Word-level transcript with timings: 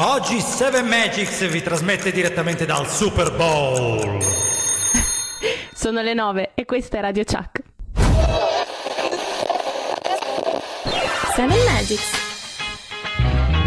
Oggi 0.00 0.40
7 0.40 0.82
Magics 0.82 1.48
vi 1.48 1.60
trasmette 1.60 2.12
direttamente 2.12 2.64
dal 2.64 2.88
Super 2.88 3.34
Bowl. 3.34 4.18
Sono 5.74 6.02
le 6.02 6.14
9 6.14 6.52
e 6.54 6.64
questa 6.64 6.98
è 6.98 7.00
Radio 7.00 7.24
Chuck. 7.24 7.62
7 11.34 11.46
Magics. 11.64 12.10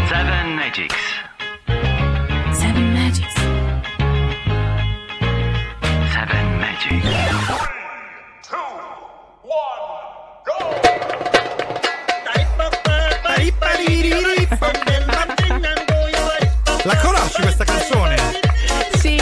Seven 0.08 0.54
Magics. 0.54 1.21
Conosci 17.32 17.40
questa 17.40 17.64
canzone? 17.64 18.16
Sì, 18.98 19.16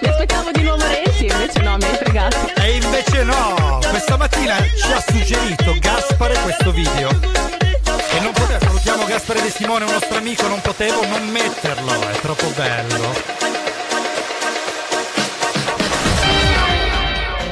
mi 0.00 0.08
aspettavo 0.08 0.50
di 0.52 0.62
nuovo 0.62 0.84
Renzi, 0.86 1.26
invece 1.26 1.60
no, 1.60 1.76
mi 1.76 1.84
hai 1.84 1.96
fregato. 1.96 2.36
E 2.54 2.76
invece 2.76 3.24
no, 3.24 3.80
questa 3.88 4.16
mattina 4.16 4.56
ci 4.76 4.92
ha 4.92 5.00
suggerito 5.00 5.74
Gaspare 5.80 6.38
questo 6.42 6.70
video. 6.70 7.08
E 7.10 8.20
non 8.20 8.32
potevo, 8.32 8.60
salutiamo 8.60 9.04
Gaspare 9.04 9.42
De 9.42 9.50
Simone, 9.50 9.84
un 9.84 9.92
nostro 9.92 10.18
amico, 10.18 10.46
non 10.46 10.60
potevo 10.60 11.04
non 11.06 11.26
metterlo, 11.28 12.08
è 12.08 12.20
troppo 12.20 12.48
bello. 12.48 13.40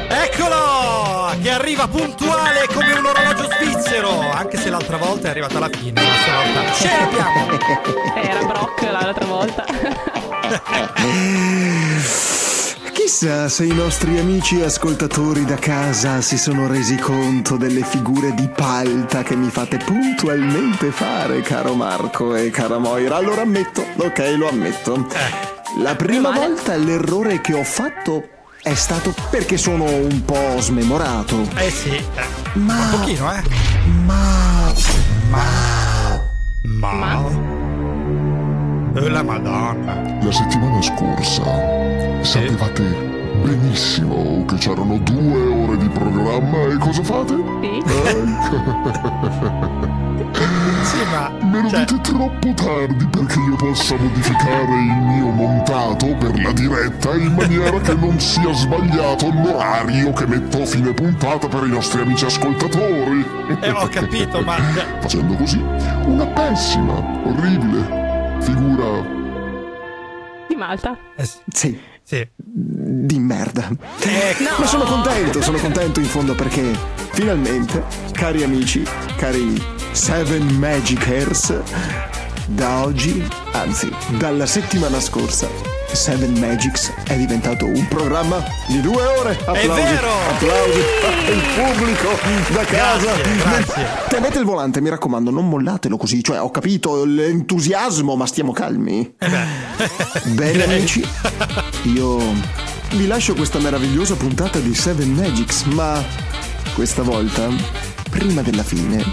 Eccolo! 0.09 0.80
Che 1.43 1.51
arriva 1.51 1.89
puntuale 1.89 2.67
come 2.73 2.93
un 2.93 3.07
orologio 3.07 3.49
svizzero, 3.51 4.31
anche 4.31 4.59
se 4.59 4.69
l'altra 4.69 4.99
volta 4.99 5.29
è 5.29 5.31
arrivata 5.31 5.57
alla 5.57 5.71
fine, 5.71 6.03
ma 6.03 6.15
stavolta 6.23 6.73
ce 6.75 6.91
l'abbiamo! 6.99 7.59
Eh, 8.15 8.21
Era 8.29 8.45
Brock 8.45 8.83
l'altra 8.83 9.25
volta. 9.25 9.65
Chissà 12.93 13.49
se 13.49 13.65
i 13.65 13.73
nostri 13.75 14.19
amici 14.19 14.61
ascoltatori 14.61 15.47
da 15.47 15.57
casa 15.57 16.21
si 16.21 16.37
sono 16.37 16.67
resi 16.67 16.97
conto 16.97 17.57
delle 17.57 17.85
figure 17.85 18.35
di 18.35 18.47
palta 18.49 19.23
che 19.23 19.35
mi 19.35 19.49
fate 19.49 19.79
puntualmente 19.79 20.91
fare, 20.91 21.41
caro 21.41 21.75
Marco 21.75 22.35
e 22.35 22.51
cara 22.51 22.77
Moira. 22.79 23.17
Allora 23.17 23.41
ammetto, 23.43 23.83
ok, 23.97 24.35
lo 24.37 24.49
ammetto. 24.49 25.07
La 25.79 25.97
prima 25.97 26.31
volta 26.31 26.77
l'errore 26.77 27.41
che 27.41 27.55
ho 27.55 27.65
fatto 27.65 28.29
è 28.63 28.75
stato 28.75 29.15
perché 29.31 29.57
sono 29.57 29.85
un 29.85 30.23
po' 30.25 30.61
smemorato. 30.61 31.49
Eh 31.57 31.71
sì, 31.71 31.95
eh, 31.95 32.05
Ma. 32.55 32.75
un 32.75 32.91
pochino, 32.91 33.33
eh. 33.33 33.43
Ma. 34.05 34.73
Ma... 35.31 36.29
Ma? 36.63 37.27
Eh, 38.95 39.09
La 39.09 39.23
madonna. 39.23 40.19
La 40.23 40.33
settimana 40.33 40.83
scorsa 40.83 41.43
sapevate 42.23 42.83
benissimo 43.43 44.45
che 44.45 44.57
c'erano 44.57 44.99
due 44.99 45.41
ore 45.65 45.77
di 45.79 45.89
programma 45.89 46.63
e 46.65 46.77
cosa 46.77 47.03
fate? 47.03 47.35
Sì. 47.63 47.83
Sì, 51.01 51.07
ma... 51.11 51.31
Me 51.41 51.63
lo 51.63 51.69
cioè, 51.71 51.85
dite 51.85 52.01
troppo 52.03 52.53
tardi 52.55 53.07
perché 53.07 53.39
io 53.39 53.57
possa 53.57 53.97
modificare 53.97 54.75
il 54.75 55.03
mio 55.03 55.27
montato 55.31 56.15
per 56.17 56.39
la 56.43 56.53
diretta 56.53 57.15
in 57.15 57.33
maniera 57.33 57.81
che 57.81 57.95
non 57.95 58.21
sia 58.21 58.53
sbagliato 58.53 59.31
l'orario 59.31 60.13
che 60.13 60.27
metto 60.27 60.61
a 60.61 60.67
fine 60.67 60.93
puntata 60.93 61.49
per 61.49 61.65
i 61.65 61.71
nostri 61.71 62.03
amici 62.03 62.27
ascoltatori. 62.27 63.25
eh, 63.63 63.71
ho 63.71 63.89
capito, 63.89 64.43
ma... 64.43 64.57
Facendo 65.01 65.37
così, 65.37 65.65
una 66.05 66.27
pessima, 66.27 66.93
orribile 67.25 68.39
figura 68.41 69.01
Di 70.49 70.55
Malta. 70.55 70.99
Eh, 71.17 71.29
sì, 71.49 71.81
Sì, 72.03 72.29
di 72.37 73.19
merda. 73.19 73.69
Ecco. 73.69 74.43
Ma 74.59 74.67
sono 74.67 74.85
contento, 74.85 75.41
sono 75.41 75.59
contento 75.59 76.01
in 76.01 76.07
fondo 76.07 76.35
perché 76.35 76.77
finalmente, 77.13 77.85
cari 78.13 78.43
amici, 78.43 78.83
cari 79.17 79.80
Seven 79.93 80.57
Magic 80.59 81.07
Hairs, 81.07 81.53
da 82.47 82.83
oggi, 82.83 83.27
anzi, 83.53 83.91
dalla 84.19 84.47
settimana 84.47 85.01
scorsa, 85.01 85.49
Seven 85.93 86.39
Magics 86.39 86.93
è 87.05 87.17
diventato 87.17 87.67
un 87.67 87.87
programma 87.89 88.43
di 88.69 88.81
due 88.81 89.05
ore. 89.05 89.33
Applausi, 89.45 89.83
vero! 89.83 90.13
applausi 90.29 90.79
il 91.31 91.43
pubblico 91.55 92.09
da 92.53 92.65
casa. 92.65 93.13
Grazie, 93.15 93.37
grazie. 93.37 93.87
Tenete 94.09 94.39
il 94.39 94.45
volante, 94.45 94.81
mi 94.81 94.89
raccomando, 94.89 95.31
non 95.31 95.49
mollatelo 95.49 95.97
così. 95.97 96.23
Cioè, 96.23 96.41
ho 96.41 96.51
capito 96.51 97.05
l'entusiasmo, 97.05 98.15
ma 98.15 98.27
stiamo 98.27 98.53
calmi. 98.53 99.15
Eh 99.19 99.29
Bene 100.31 100.65
amici, 100.65 101.07
io 101.95 102.19
vi 102.93 103.07
lascio 103.07 103.35
questa 103.35 103.59
meravigliosa 103.59 104.15
puntata 104.15 104.59
di 104.59 104.75
Seven 104.75 105.13
Magics, 105.13 105.65
ma 105.65 106.03
questa 106.75 107.03
volta, 107.03 107.49
prima 108.11 108.43
della 108.43 108.63
fine, 108.63 109.05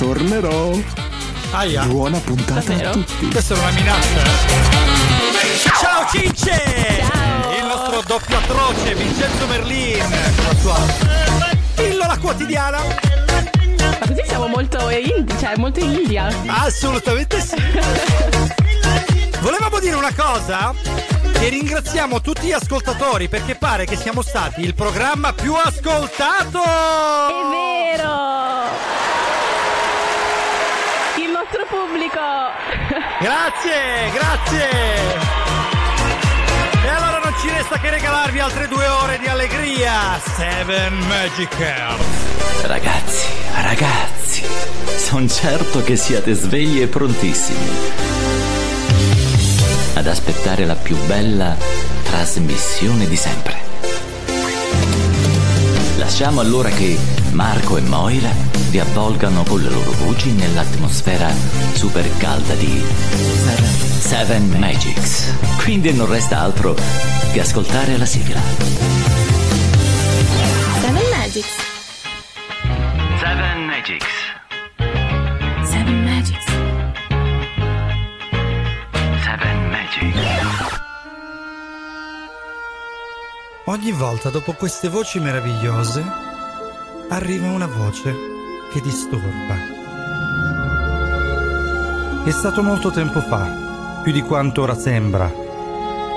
tornerò. 0.00 0.70
Aia. 1.50 1.84
Buona 1.84 2.18
puntata 2.20 2.60
Davvero? 2.60 2.88
a 2.88 2.92
tutti. 2.92 3.28
Questa 3.28 3.54
è 3.54 3.58
una 3.58 3.70
minaccia. 3.70 4.22
Ciao 5.78 6.06
Cince! 6.10 7.04
Ciao. 7.06 7.52
Il 7.58 7.66
nostro 7.66 8.02
doppio 8.06 8.38
atroce, 8.38 8.94
Vincenzo 8.94 9.46
Merlin, 9.46 9.98
con 10.00 10.44
la 10.46 10.54
sua 10.58 10.78
pillola 11.74 12.16
quotidiana. 12.16 12.78
Ma 12.78 14.06
così 14.06 14.22
siamo 14.26 14.46
molto 14.46 14.88
indie, 14.88 15.38
cioè 15.38 15.56
molto 15.56 15.80
India. 15.80 16.34
Assolutamente 16.46 17.38
sì. 17.42 17.56
Volevamo 19.40 19.80
dire 19.80 19.96
una 19.96 20.14
cosa? 20.14 20.72
Che 21.30 21.48
ringraziamo 21.48 22.22
tutti 22.22 22.46
gli 22.46 22.52
ascoltatori 22.52 23.28
perché 23.28 23.54
pare 23.54 23.84
che 23.84 23.96
siamo 23.96 24.22
stati 24.22 24.62
il 24.62 24.74
programma 24.74 25.34
più 25.34 25.52
ascoltato! 25.54 26.58
È 26.62 27.96
vero! 27.96 28.28
Il 31.16 31.30
nostro 31.30 31.66
pubblico! 31.68 33.09
Grazie, 33.20 34.10
grazie! 34.14 34.68
E 36.82 36.88
allora 36.88 37.18
non 37.22 37.34
ci 37.38 37.50
resta 37.50 37.78
che 37.78 37.90
regalarvi 37.90 38.38
altre 38.38 38.66
due 38.66 38.86
ore 38.86 39.18
di 39.18 39.26
allegria! 39.26 40.18
Seven 40.36 40.94
Magic 41.06 41.54
Hearts! 41.58 42.62
Ragazzi, 42.62 43.26
ragazzi, 43.60 44.42
sono 44.96 45.28
certo 45.28 45.82
che 45.82 45.96
siate 45.96 46.32
svegli 46.32 46.80
e 46.80 46.86
prontissimi 46.86 47.68
ad 49.96 50.06
aspettare 50.06 50.64
la 50.64 50.76
più 50.76 50.96
bella 51.04 51.54
trasmissione 52.04 53.06
di 53.06 53.16
sempre. 53.16 53.58
Lasciamo 55.98 56.40
allora 56.40 56.70
che 56.70 57.19
Marco 57.32 57.76
e 57.76 57.80
Moira 57.80 58.30
vi 58.70 58.78
avvolgano 58.78 59.42
con 59.44 59.60
le 59.60 59.70
loro 59.70 59.92
voci 59.92 60.32
nell'atmosfera 60.32 61.28
super 61.72 62.08
calda 62.18 62.54
di 62.54 62.82
Seven 63.98 64.48
Magics. 64.58 65.32
Quindi 65.62 65.92
non 65.92 66.08
resta 66.08 66.40
altro 66.40 66.74
che 67.32 67.40
ascoltare 67.40 67.96
la 67.96 68.06
sigla. 68.06 68.40
7 70.80 70.92
Magics. 71.16 71.54
Seven 73.18 73.66
Magics. 73.66 74.06
7 75.64 75.90
Magics. 75.90 76.44
Seven 79.22 79.70
Magics. 79.70 80.78
Ogni 83.66 83.92
volta 83.92 84.30
dopo 84.30 84.52
queste 84.52 84.88
voci 84.88 85.20
meravigliose 85.20 86.30
arriva 87.10 87.50
una 87.50 87.66
voce 87.66 88.14
che 88.72 88.80
disturba. 88.80 89.78
È 92.24 92.30
stato 92.30 92.62
molto 92.62 92.90
tempo 92.90 93.20
fa, 93.20 94.00
più 94.04 94.12
di 94.12 94.22
quanto 94.22 94.62
ora 94.62 94.76
sembra, 94.76 95.30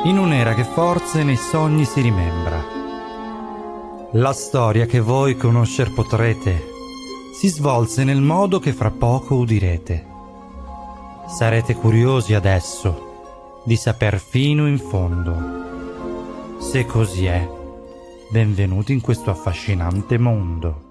in 0.03 0.19
un'era 0.19 0.53
che 0.53 0.63
forse 0.63 1.23
nei 1.23 1.37
sogni 1.37 1.85
si 1.85 2.01
rimembra. 2.01 2.63
La 4.11 4.33
storia 4.33 4.85
che 4.85 4.99
voi 4.99 5.35
conoscer 5.35 5.91
potrete 5.91 6.71
si 7.33 7.47
svolse 7.47 8.03
nel 8.03 8.21
modo 8.21 8.59
che 8.59 8.71
fra 8.71 8.91
poco 8.91 9.35
udirete. 9.35 10.05
Sarete 11.27 11.73
curiosi 11.73 12.35
adesso 12.35 13.61
di 13.65 13.75
saper 13.75 14.19
fino 14.19 14.67
in 14.67 14.77
fondo. 14.77 16.59
Se 16.59 16.85
così 16.85 17.25
è, 17.25 17.49
benvenuti 18.29 18.93
in 18.93 19.01
questo 19.01 19.31
affascinante 19.31 20.19
mondo. 20.19 20.82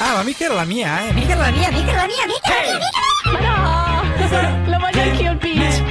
Ah, 0.00 0.14
ma 0.14 0.22
mica 0.22 0.44
era 0.44 0.54
la 0.54 0.64
mia, 0.64 1.08
eh? 1.08 1.12
Mica 1.12 1.34
La 1.34 1.50
mia, 1.50 1.70
mica 1.70 1.92
la 1.92 2.06
mia, 2.06 2.06
mica 2.06 2.06
la 2.06 2.06
mia, 2.06 2.26
mica 2.26 2.50
la 2.54 2.78
mia. 2.78 2.90
Ma 3.32 3.40
no! 3.40 4.70
Lo 4.70 4.78
voglio 4.78 5.00
anch'io 5.00 5.32
il 5.32 5.38
pitch! 5.38 5.82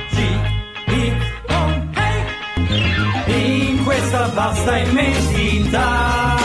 In 3.27 3.83
questa 3.83 4.27
vasta 4.27 4.77
immensità 4.77 6.36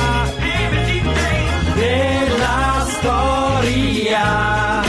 della 1.75 2.87
storia 2.88 4.82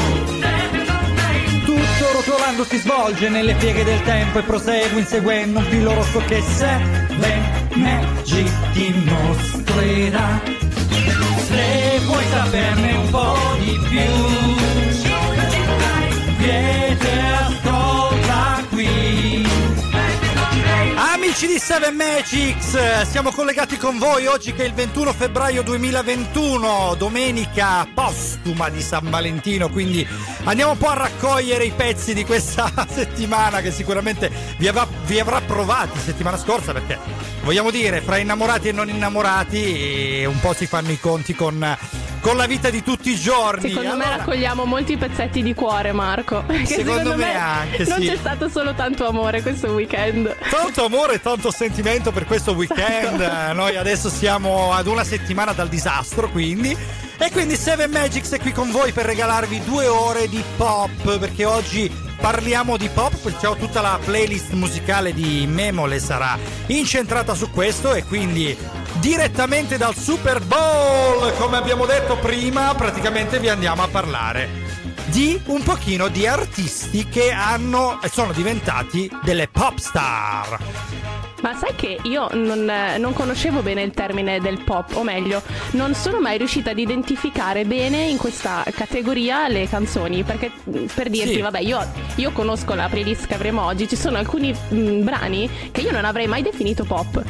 tutto 1.65 2.11
rotolando 2.13 2.63
si 2.65 2.77
svolge 2.77 3.29
nelle 3.29 3.53
pieghe 3.55 3.83
del 3.83 4.01
tempo 4.03 4.39
e 4.39 4.41
prosegue 4.43 4.99
inseguendo 4.99 5.59
un 5.59 5.65
filo 5.65 5.93
rosso 5.93 6.19
che 6.25 6.41
Seven 6.41 7.69
Magic 7.75 8.51
ti 8.73 8.93
mostrerà. 9.05 10.41
Vuoi 12.05 12.25
saperne 12.29 12.93
un 12.95 13.09
po' 13.09 13.35
più, 13.89 14.52
Amici 21.43 21.59
di 21.59 21.65
Seven 21.65 21.95
Magics, 21.95 23.01
siamo 23.01 23.33
collegati 23.33 23.75
con 23.75 23.97
voi. 23.97 24.27
Oggi 24.27 24.53
che 24.53 24.63
è 24.63 24.65
il 24.65 24.73
21 24.73 25.11
febbraio 25.11 25.61
2021, 25.61 26.95
domenica 26.97 27.85
postuma 27.93 28.69
di 28.69 28.81
San 28.81 29.09
Valentino, 29.09 29.67
quindi 29.67 30.07
andiamo 30.45 30.71
un 30.71 30.77
po' 30.77 30.87
a 30.87 30.93
raccogliere 30.93 31.65
i 31.65 31.73
pezzi 31.75 32.13
di 32.13 32.23
questa 32.23 32.71
settimana 32.89 33.59
che 33.59 33.71
sicuramente 33.71 34.31
vi 34.57 34.69
avrà, 34.69 34.87
vi 35.05 35.19
avrà 35.19 35.41
provati 35.41 35.99
settimana 35.99 36.37
scorsa 36.37 36.71
perché 36.71 36.97
vogliamo 37.43 37.71
dire 37.71 37.99
fra 37.99 38.15
innamorati 38.15 38.69
e 38.69 38.71
non 38.71 38.87
innamorati 38.87 40.21
eh, 40.21 40.25
un 40.25 40.39
po' 40.39 40.53
si 40.53 40.65
fanno 40.65 40.91
i 40.91 40.99
conti 40.99 41.35
con, 41.35 41.77
con 42.23 42.37
la 42.37 42.45
vita 42.47 42.69
di 42.69 42.81
tutti 42.81 43.11
i 43.11 43.15
giorni. 43.17 43.67
Secondo 43.67 43.97
me 43.97 44.03
Allora- 44.05 44.15
raccogliamo 44.15 44.63
molti 44.63 44.95
pezzetti 44.95 45.43
di 45.43 45.53
cuore, 45.53 45.91
Marco. 45.91 46.41
Perché 46.47 46.65
Secondo 46.75 47.15
me 47.17 47.35
anche, 47.35 47.83
non 47.83 47.99
sì. 47.99 48.07
c'è 48.07 48.15
stato 48.15 48.47
solo 48.47 48.73
tanto 48.73 49.05
amore 49.05 49.41
questo 49.41 49.71
weekend. 49.73 50.33
Tanto 50.49 50.85
amore 50.85 51.15
e 51.15 51.21
tanto 51.21 51.51
sentimento 51.51 52.11
per 52.13 52.25
questo 52.25 52.53
weekend. 52.53 53.19
Eh, 53.19 53.51
Noi 53.53 53.75
adesso 53.75 54.09
siamo 54.09 54.71
ad 54.71 54.87
una 54.87 55.03
settimana 55.03 55.51
dal 55.51 55.67
disastro, 55.67 56.29
quindi. 56.29 56.75
E 57.17 57.29
quindi 57.31 57.57
Seven 57.57 57.91
Magics 57.91 58.31
è 58.31 58.39
qui 58.39 58.53
con 58.53 58.71
voi 58.71 58.93
per 58.93 59.05
regalarvi 59.05 59.61
due 59.65 59.87
ore 59.87 60.29
di 60.29 60.41
pop, 60.55 61.17
perché 61.19 61.43
oggi 61.43 61.91
parliamo 62.23 62.77
di 62.77 62.87
pop, 62.87 63.17
perciò 63.17 63.53
tutta 63.57 63.81
la 63.81 63.99
playlist 64.01 64.53
musicale 64.53 65.13
di 65.13 65.45
Memole 65.45 65.99
sarà 65.99 66.39
incentrata 66.67 67.35
su 67.35 67.51
questo 67.51 67.93
e 67.93 68.05
quindi 68.05 68.57
direttamente 69.01 69.75
dal 69.75 69.93
Super 69.93 70.39
Bowl, 70.39 71.35
come 71.35 71.57
abbiamo 71.57 71.85
detto 71.85 72.15
prima, 72.15 72.73
praticamente 72.75 73.41
vi 73.41 73.49
andiamo 73.49 73.83
a 73.83 73.89
parlare 73.89 74.47
di 75.07 75.37
un 75.47 75.63
pochino 75.63 76.07
di 76.07 76.25
artisti 76.25 77.09
che 77.09 77.31
hanno 77.31 77.99
sono 78.09 78.31
diventati 78.31 79.11
delle 79.21 79.49
pop 79.49 79.77
star. 79.77 81.02
Ma 81.43 81.53
sai 81.57 81.75
che 81.75 81.97
io 82.03 82.29
non, 82.31 82.71
non 82.99 83.11
conoscevo 83.11 83.61
bene 83.61 83.81
il 83.81 83.91
termine 83.91 84.39
del 84.39 84.59
pop, 84.63 84.95
o 84.95 85.03
meglio, 85.03 85.41
non 85.71 85.93
sono 85.93 86.21
mai 86.21 86.37
riuscita 86.37 86.69
ad 86.71 86.79
identificare 86.79 87.65
bene 87.65 88.03
in 88.05 88.15
questa 88.17 88.63
categoria 88.73 89.49
le 89.49 89.67
canzoni. 89.67 90.23
Perché 90.23 90.51
per 90.93 91.09
dirti, 91.09 91.33
Sì. 91.33 91.41
vabbè, 91.41 91.59
io, 91.59 91.85
io 92.15 92.31
conosco 92.31 92.73
la 92.75 92.87
playlist 92.87 93.27
che 93.27 93.33
avremo 93.33 93.61
oggi, 93.65 93.89
ci 93.89 93.97
sono 93.97 94.17
alcuni 94.17 94.51
mh, 94.53 95.03
brani 95.03 95.49
che 95.71 95.81
io 95.81 95.91
non 95.91 96.05
avrei 96.05 96.27
mai 96.27 96.41
definito 96.43 96.85
pop. 96.85 97.21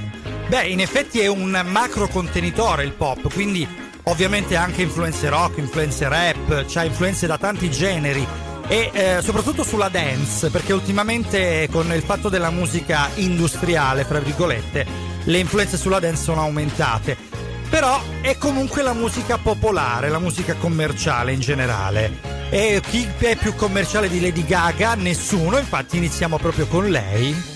Beh, 0.47 0.67
in 0.67 0.79
effetti 0.79 1.19
è 1.19 1.25
un 1.27 1.59
macro 1.65 2.07
contenitore 2.07 2.83
il 2.83 2.91
pop, 2.91 3.33
quindi 3.33 3.67
ovviamente 4.03 4.55
anche 4.55 4.83
influenze 4.83 5.27
rock, 5.29 5.57
influenze 5.57 6.07
rap, 6.07 6.65
c'ha 6.67 6.83
influenze 6.83 7.25
da 7.25 7.39
tanti 7.39 7.71
generi 7.71 8.27
e 8.67 8.89
eh, 8.93 9.19
soprattutto 9.21 9.63
sulla 9.63 9.89
dance, 9.89 10.49
perché 10.49 10.73
ultimamente 10.73 11.67
con 11.71 11.91
il 11.93 12.01
fatto 12.01 12.29
della 12.29 12.49
musica 12.49 13.09
industriale, 13.15 14.03
fra 14.05 14.19
virgolette, 14.19 14.85
le 15.23 15.37
influenze 15.37 15.77
sulla 15.77 15.99
dance 15.99 16.23
sono 16.23 16.41
aumentate. 16.41 17.17
Però 17.69 17.99
è 18.21 18.37
comunque 18.37 18.83
la 18.83 18.93
musica 18.93 19.37
popolare, 19.37 20.09
la 20.09 20.19
musica 20.19 20.53
commerciale 20.55 21.33
in 21.33 21.39
generale. 21.39 22.31
E 22.49 22.81
chi 22.87 23.07
è 23.17 23.35
più 23.35 23.55
commerciale 23.55 24.09
di 24.09 24.21
Lady 24.21 24.45
Gaga? 24.45 24.93
Nessuno, 24.93 25.57
infatti 25.57 25.97
iniziamo 25.97 26.37
proprio 26.37 26.67
con 26.67 26.87
lei. 26.89 27.52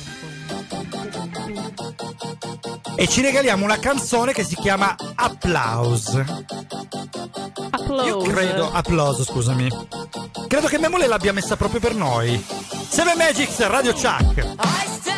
E 2.99 3.07
ci 3.07 3.21
regaliamo 3.21 3.63
una 3.63 3.77
canzone 3.77 4.33
che 4.33 4.43
si 4.43 4.55
chiama 4.55 4.95
Applause. 5.13 6.25
Applause. 7.69 8.07
Io 8.07 8.17
credo. 8.17 8.71
Applauso, 8.71 9.23
scusami. 9.23 9.69
Credo 10.47 10.65
che 10.65 10.79
Memole 10.79 11.05
l'abbia 11.05 11.31
messa 11.31 11.55
proprio 11.55 11.79
per 11.79 11.93
noi. 11.93 12.43
Seven 12.89 13.15
Magics, 13.15 13.59
Radio 13.67 13.93
Chuck. 13.93 15.16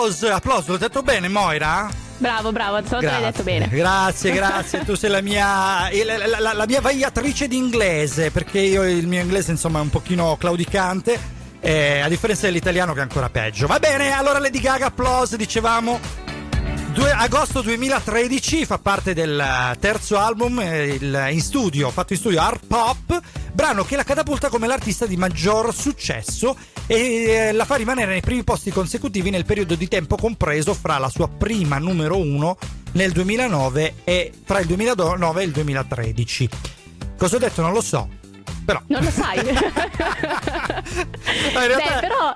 Con 0.00 0.10
applause. 0.10 0.30
Applauso, 0.30 0.72
l'ho 0.72 0.78
detto 0.78 1.02
bene, 1.02 1.28
Moira? 1.28 1.88
Bravo, 2.18 2.52
bravo, 2.52 2.78
stavolta 2.84 3.12
l'hai 3.12 3.22
detto 3.32 3.42
bene. 3.42 3.68
Grazie, 3.68 4.32
grazie. 4.34 4.84
tu 4.84 4.94
sei 4.94 5.10
la 5.10 5.20
mia, 5.22 5.88
la, 6.04 6.38
la- 6.38 6.52
la- 6.52 6.66
mia 6.66 6.80
vaiatrice 6.80 7.48
d'inglese, 7.48 8.30
perché 8.30 8.58
io 8.60 8.86
il 8.86 9.06
mio 9.06 9.20
inglese 9.22 9.50
insomma 9.52 9.78
è 9.78 9.82
un 9.82 9.90
pochino 9.90 10.36
claudicante, 10.36 11.18
eh, 11.60 12.00
a 12.00 12.08
differenza 12.08 12.46
dell'italiano 12.46 12.92
che 12.92 12.98
è 13.00 13.02
ancora 13.02 13.28
peggio. 13.30 13.66
Va 13.66 13.78
bene, 13.78 14.12
allora 14.12 14.38
Lady 14.38 14.60
Gaga, 14.60 14.86
applause, 14.86 15.36
dicevamo. 15.36 15.98
Due- 16.92 17.12
agosto 17.12 17.62
2013 17.62 18.66
fa 18.66 18.78
parte 18.78 19.14
del 19.14 19.38
eh, 19.38 19.78
terzo 19.78 20.18
album 20.18 20.58
eh, 20.60 20.86
il- 21.00 21.26
in 21.30 21.40
studio, 21.40 21.88
fatto 21.90 22.12
in 22.12 22.18
studio 22.18 22.40
Art 22.40 22.66
Pop, 22.66 23.18
brano 23.60 23.84
che 23.84 23.94
la 23.94 24.04
catapulta 24.04 24.48
come 24.48 24.66
l'artista 24.66 25.04
di 25.04 25.18
maggior 25.18 25.74
successo 25.74 26.56
e 26.86 27.24
eh, 27.24 27.52
la 27.52 27.66
fa 27.66 27.74
rimanere 27.74 28.12
nei 28.12 28.22
primi 28.22 28.42
posti 28.42 28.70
consecutivi 28.70 29.28
nel 29.28 29.44
periodo 29.44 29.74
di 29.74 29.86
tempo 29.86 30.16
compreso 30.16 30.72
fra 30.72 30.96
la 30.96 31.10
sua 31.10 31.28
prima 31.28 31.76
numero 31.76 32.16
uno 32.16 32.56
nel 32.92 33.12
2009 33.12 33.96
e 34.04 34.32
tra 34.46 34.60
il 34.60 34.66
2009 34.66 35.42
e 35.42 35.44
il 35.44 35.50
2013. 35.50 36.48
Cosa 37.18 37.36
ho 37.36 37.38
detto 37.38 37.60
non 37.60 37.74
lo 37.74 37.82
so, 37.82 38.08
però 38.64 38.80
Non 38.86 39.02
lo 39.04 39.10
sai. 39.10 39.38
No, 41.52 41.60
in 41.60 41.66
realtà- 41.66 42.00
Beh, 42.00 42.00
però 42.00 42.34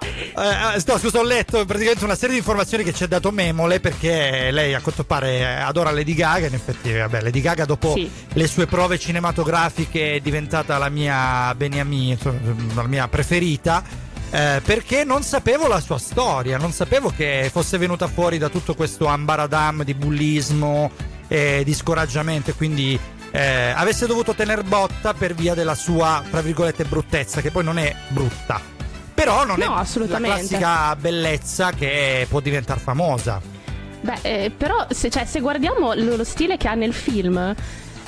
eh, 0.76 0.82
no, 0.86 0.98
scusa, 0.98 1.18
ho 1.18 1.22
letto 1.22 1.64
praticamente 1.64 2.04
una 2.04 2.14
serie 2.14 2.30
di 2.34 2.38
informazioni 2.38 2.84
che 2.84 2.92
ci 2.92 3.04
ha 3.04 3.06
dato 3.08 3.30
Memole 3.30 3.80
perché 3.80 4.50
lei 4.50 4.74
a 4.74 4.80
quanto 4.80 5.04
pare 5.04 5.60
adora 5.60 5.90
Lady 5.90 6.14
Gaga. 6.14 6.46
In 6.46 6.54
effetti, 6.54 6.92
vabbè, 6.92 7.20
Lady 7.22 7.40
Gaga 7.40 7.64
dopo 7.64 7.92
Sì. 7.94 8.10
le 8.32 8.46
sue 8.46 8.66
prove 8.66 8.98
cinematografiche 8.98 10.14
è 10.14 10.20
diventata 10.20 10.78
la 10.78 10.88
mia 10.88 11.54
Beniamina, 11.54 12.12
insomma, 12.14 12.38
la 12.74 12.86
mia 12.88 13.08
preferita. 13.08 13.82
eh, 14.30 14.60
perché 14.64 15.04
non 15.04 15.22
sapevo 15.22 15.68
la 15.68 15.78
sua 15.80 15.98
storia, 15.98 16.58
non 16.58 16.72
sapevo 16.72 17.12
che 17.14 17.48
fosse 17.52 17.78
venuta 17.78 18.08
fuori 18.08 18.36
da 18.38 18.48
tutto 18.48 18.74
questo 18.74 19.06
ambaradam 19.06 19.84
di 19.84 19.94
bullismo 19.94 20.90
e 21.28 21.62
di 21.64 21.72
scoraggiamento, 21.72 22.52
quindi 22.54 22.98
eh, 23.34 23.72
avesse 23.74 24.06
dovuto 24.06 24.32
tener 24.32 24.62
botta 24.62 25.12
per 25.12 25.34
via 25.34 25.54
della 25.54 25.74
sua, 25.74 26.22
tra 26.30 26.40
virgolette, 26.40 26.84
bruttezza, 26.84 27.40
che 27.40 27.50
poi 27.50 27.64
non 27.64 27.78
è 27.78 27.92
brutta. 28.06 28.60
Però 29.12 29.44
non 29.44 29.58
No, 29.58 29.80
è 29.80 30.06
la 30.06 30.18
classica 30.20 30.94
bellezza 30.94 31.72
che 31.72 32.26
può 32.28 32.38
diventare 32.38 32.78
famosa. 32.78 33.40
Beh, 34.02 34.18
eh, 34.22 34.52
però 34.56 34.86
se, 34.90 35.10
cioè, 35.10 35.24
se 35.24 35.40
guardiamo 35.40 35.94
lo, 35.94 36.14
lo 36.16 36.24
stile 36.24 36.56
che 36.56 36.68
ha 36.68 36.74
nel 36.74 36.92
film, 36.92 37.54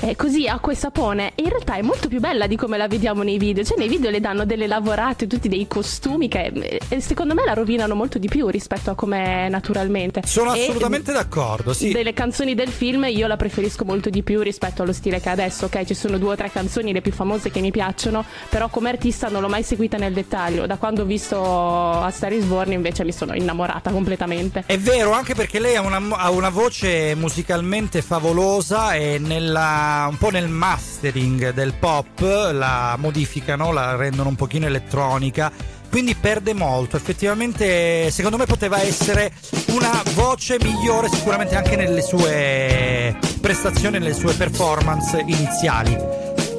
eh, 0.00 0.16
così 0.16 0.46
acqua 0.46 0.72
e 0.72 0.76
sapone, 0.76 1.32
in 1.36 1.48
realtà 1.48 1.74
è 1.76 1.82
molto 1.82 2.08
più 2.08 2.20
bella 2.20 2.46
di 2.46 2.56
come 2.56 2.76
la 2.76 2.88
vediamo 2.88 3.22
nei 3.22 3.38
video. 3.38 3.64
Cioè, 3.64 3.78
nei 3.78 3.88
video 3.88 4.10
le 4.10 4.20
danno 4.20 4.44
delle 4.44 4.66
lavorate, 4.66 5.26
tutti 5.26 5.48
dei 5.48 5.66
costumi 5.66 6.28
che 6.28 6.80
eh, 6.88 7.00
secondo 7.00 7.34
me 7.34 7.44
la 7.44 7.54
rovinano 7.54 7.94
molto 7.94 8.18
di 8.18 8.28
più 8.28 8.48
rispetto 8.48 8.90
a 8.90 8.94
come 8.94 9.46
è 9.46 9.48
naturalmente. 9.48 10.22
Sono 10.24 10.54
E, 10.54 10.62
assolutamente 10.62 11.12
d'accordo, 11.12 11.72
sì. 11.72 11.92
Delle 11.92 12.12
canzoni 12.12 12.54
del 12.54 12.68
film 12.68 13.04
io 13.04 13.26
la 13.26 13.36
preferisco 13.36 13.84
molto 13.84 14.10
di 14.10 14.22
più 14.22 14.40
rispetto 14.40 14.82
allo 14.82 14.92
stile 14.92 15.20
che 15.20 15.28
adesso, 15.28 15.66
ok? 15.66 15.84
Ci 15.84 15.94
sono 15.94 16.18
due 16.18 16.32
o 16.32 16.36
tre 16.36 16.50
canzoni, 16.50 16.92
le 16.92 17.00
più 17.00 17.12
famose 17.12 17.50
che 17.50 17.60
mi 17.60 17.70
piacciono, 17.70 18.24
però 18.48 18.68
come 18.68 18.88
artista 18.90 19.28
non 19.28 19.40
l'ho 19.42 19.48
mai 19.48 19.62
seguita 19.62 19.96
nel 19.96 20.12
dettaglio. 20.12 20.66
Da 20.66 20.76
quando 20.76 21.02
ho 21.02 21.06
visto 21.06 21.40
A 21.40 22.10
Star 22.10 22.32
is 22.32 22.44
Born 22.44 22.72
invece 22.72 23.04
mi 23.04 23.12
sono 23.12 23.34
innamorata 23.34 23.90
completamente. 23.90 24.64
È 24.66 24.78
vero, 24.78 25.12
anche 25.12 25.34
perché 25.34 25.58
lei 25.58 25.76
ha 25.76 25.80
una, 25.80 26.02
ha 26.16 26.30
una 26.30 26.50
voce 26.50 27.14
musicalmente 27.14 28.02
favolosa 28.02 28.94
e 28.94 29.18
nella- 29.18 29.84
un 30.08 30.16
po' 30.18 30.30
nel 30.30 30.48
mastering 30.48 31.52
del 31.52 31.74
pop 31.74 32.20
la 32.20 32.96
modificano, 32.98 33.72
la 33.72 33.96
rendono 33.96 34.28
un 34.28 34.34
pochino 34.34 34.66
elettronica. 34.66 35.52
Quindi 35.88 36.14
perde 36.14 36.52
molto. 36.52 36.96
Effettivamente, 36.96 38.10
secondo 38.10 38.36
me 38.36 38.44
poteva 38.44 38.82
essere 38.82 39.32
una 39.68 40.02
voce 40.14 40.58
migliore, 40.60 41.08
sicuramente 41.08 41.56
anche 41.56 41.76
nelle 41.76 42.02
sue 42.02 43.16
prestazioni, 43.40 43.98
nelle 43.98 44.14
sue 44.14 44.34
performance 44.34 45.18
iniziali. 45.26 45.96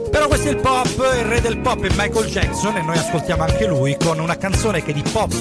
Però 0.09 0.27
questo 0.27 0.47
è 0.47 0.51
il 0.51 0.57
pop, 0.57 0.87
il 1.15 1.25
re 1.25 1.41
del 1.41 1.59
pop 1.59 1.83
è 1.83 1.89
Michael 1.95 2.25
Jackson 2.25 2.77
e 2.77 2.81
noi 2.81 2.97
ascoltiamo 2.97 3.43
anche 3.43 3.67
lui 3.67 3.95
con 3.97 4.19
una 4.19 4.37
canzone 4.37 4.81
che 4.81 4.93
di 4.93 5.03
pop 5.11 5.33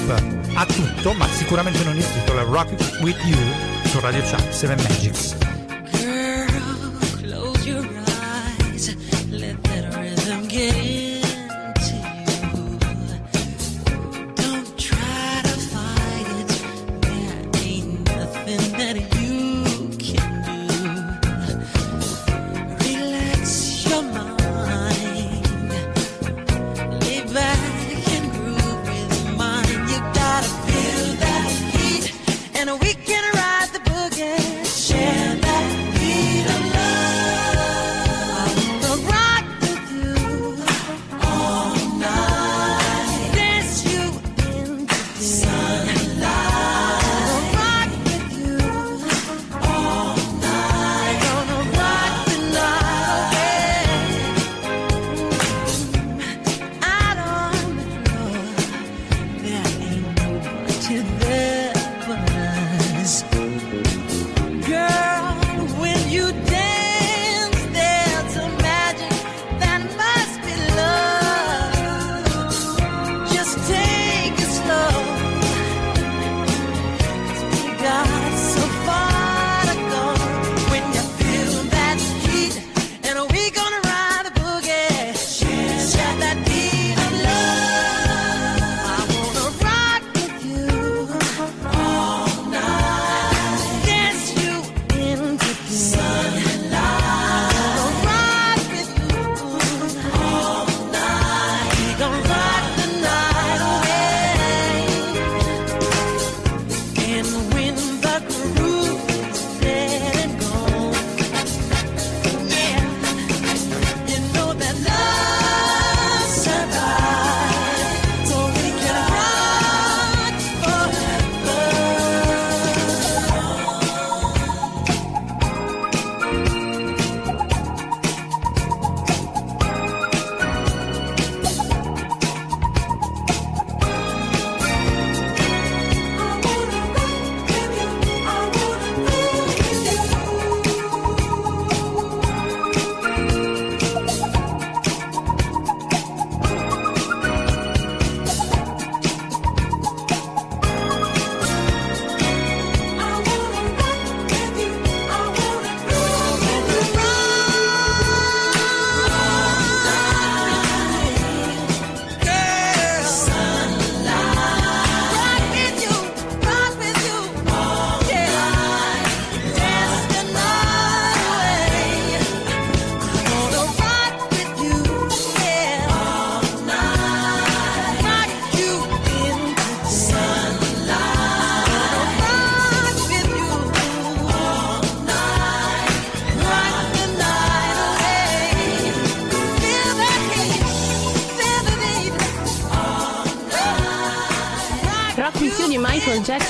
ha 0.55 0.67
tutto, 0.67 1.13
ma 1.15 1.27
sicuramente 1.29 1.83
non 1.85 1.97
il 1.97 2.05
titolo, 2.13 2.41
è 2.41 2.45
Rock 2.45 2.73
It 2.73 2.99
With 3.01 3.19
You 3.25 3.39
su 3.87 4.01
Radio 4.01 4.23
Chuck 4.23 4.53
7 4.53 4.75
Magics. 4.83 5.56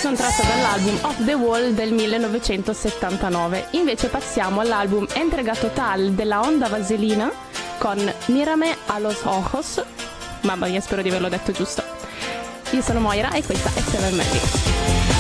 sono 0.01 0.17
tratta 0.17 0.43
dall'album 0.43 0.99
Off 1.03 1.25
the 1.25 1.35
Wall 1.35 1.71
del 1.71 1.93
1979. 1.93 3.69
Invece 3.73 4.09
passiamo 4.09 4.61
all'album 4.61 5.07
Entrega 5.15 5.55
Total 5.55 6.11
della 6.11 6.41
Onda 6.41 6.69
Vaselina 6.69 7.31
con 7.79 7.99
Mirame 8.27 8.77
a 8.87 8.99
los 8.99 9.23
Ojos. 9.25 9.83
Mamma 10.43 10.67
mia, 10.67 10.81
spero 10.81 11.03
di 11.03 11.09
averlo 11.09 11.29
detto 11.29 11.53
giusto. 11.53 11.83
Io 12.71 12.83
sono 12.83 13.01
Moira 13.01 13.33
e 13.33 13.43
questa 13.43 13.71
è 13.75 13.81
Seven 13.81 14.15
Magic. 14.15 15.16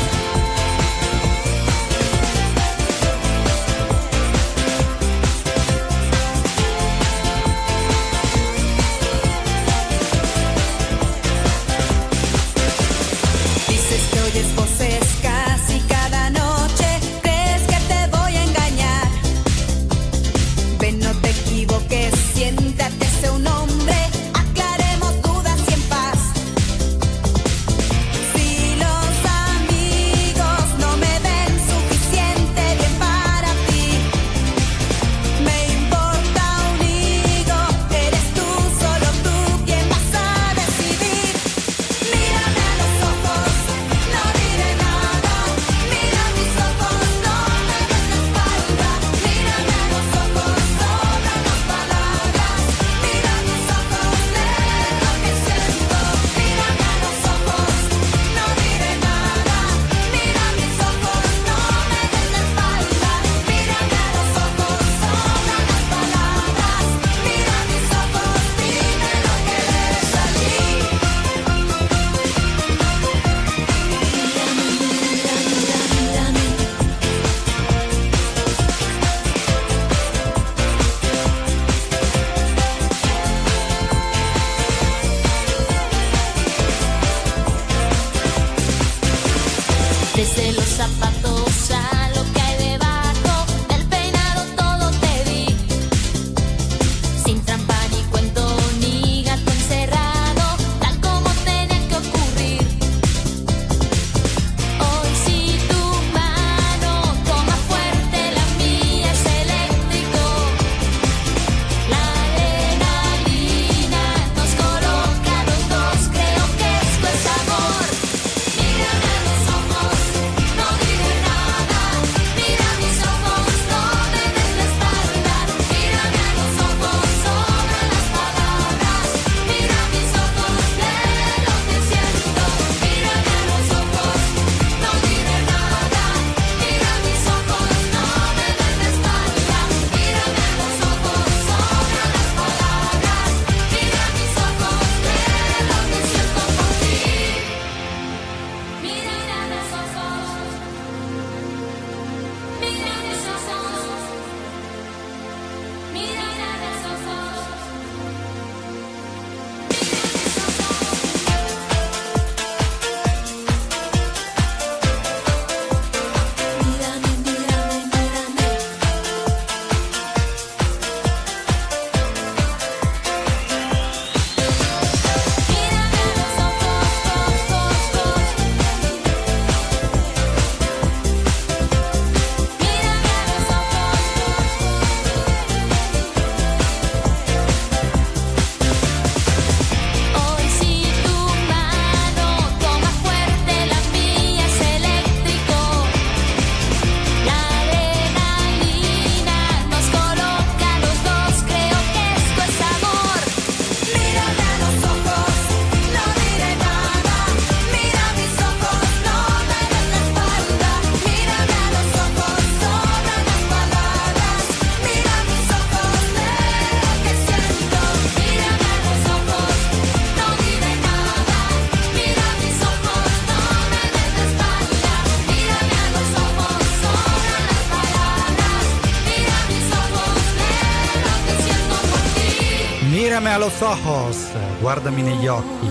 Sohos, 233.66 234.28
guardami 234.60 235.02
negli 235.02 235.26
occhi. 235.26 235.68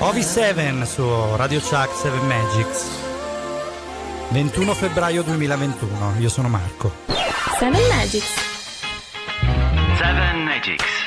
Ovi 0.00 0.22
7 0.22 0.84
su 0.84 1.02
Radio 1.36 1.60
Chuck 1.60 1.94
7 1.94 2.20
Magics. 2.26 2.90
21 4.28 4.74
febbraio 4.74 5.22
2021, 5.22 6.16
io 6.18 6.28
sono 6.28 6.48
Marco. 6.48 6.92
7 7.58 7.70
Magics. 7.88 8.34
7 9.96 10.32
Magics. 10.44 11.01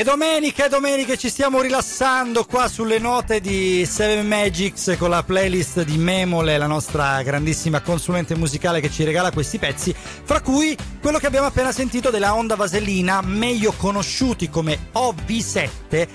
E 0.00 0.02
domenica, 0.02 0.66
domenica 0.66 1.14
ci 1.14 1.28
stiamo 1.28 1.60
rilassando 1.60 2.46
qua 2.46 2.68
sulle 2.68 2.98
note 2.98 3.38
di 3.38 3.84
Seven 3.84 4.26
Magics 4.26 4.96
con 4.98 5.10
la 5.10 5.22
playlist 5.22 5.82
di 5.82 5.98
Memole, 5.98 6.56
la 6.56 6.66
nostra 6.66 7.22
grandissima 7.22 7.82
consulente 7.82 8.34
musicale 8.34 8.80
che 8.80 8.90
ci 8.90 9.04
regala 9.04 9.30
questi 9.30 9.58
pezzi, 9.58 9.94
fra 9.94 10.40
cui 10.40 10.74
quello 11.02 11.18
che 11.18 11.26
abbiamo 11.26 11.48
appena 11.48 11.70
sentito 11.70 12.08
della 12.08 12.34
Onda 12.34 12.56
Vaselina, 12.56 13.20
meglio 13.20 13.74
conosciuti 13.76 14.48
come 14.48 14.88
OV7, 14.94 16.08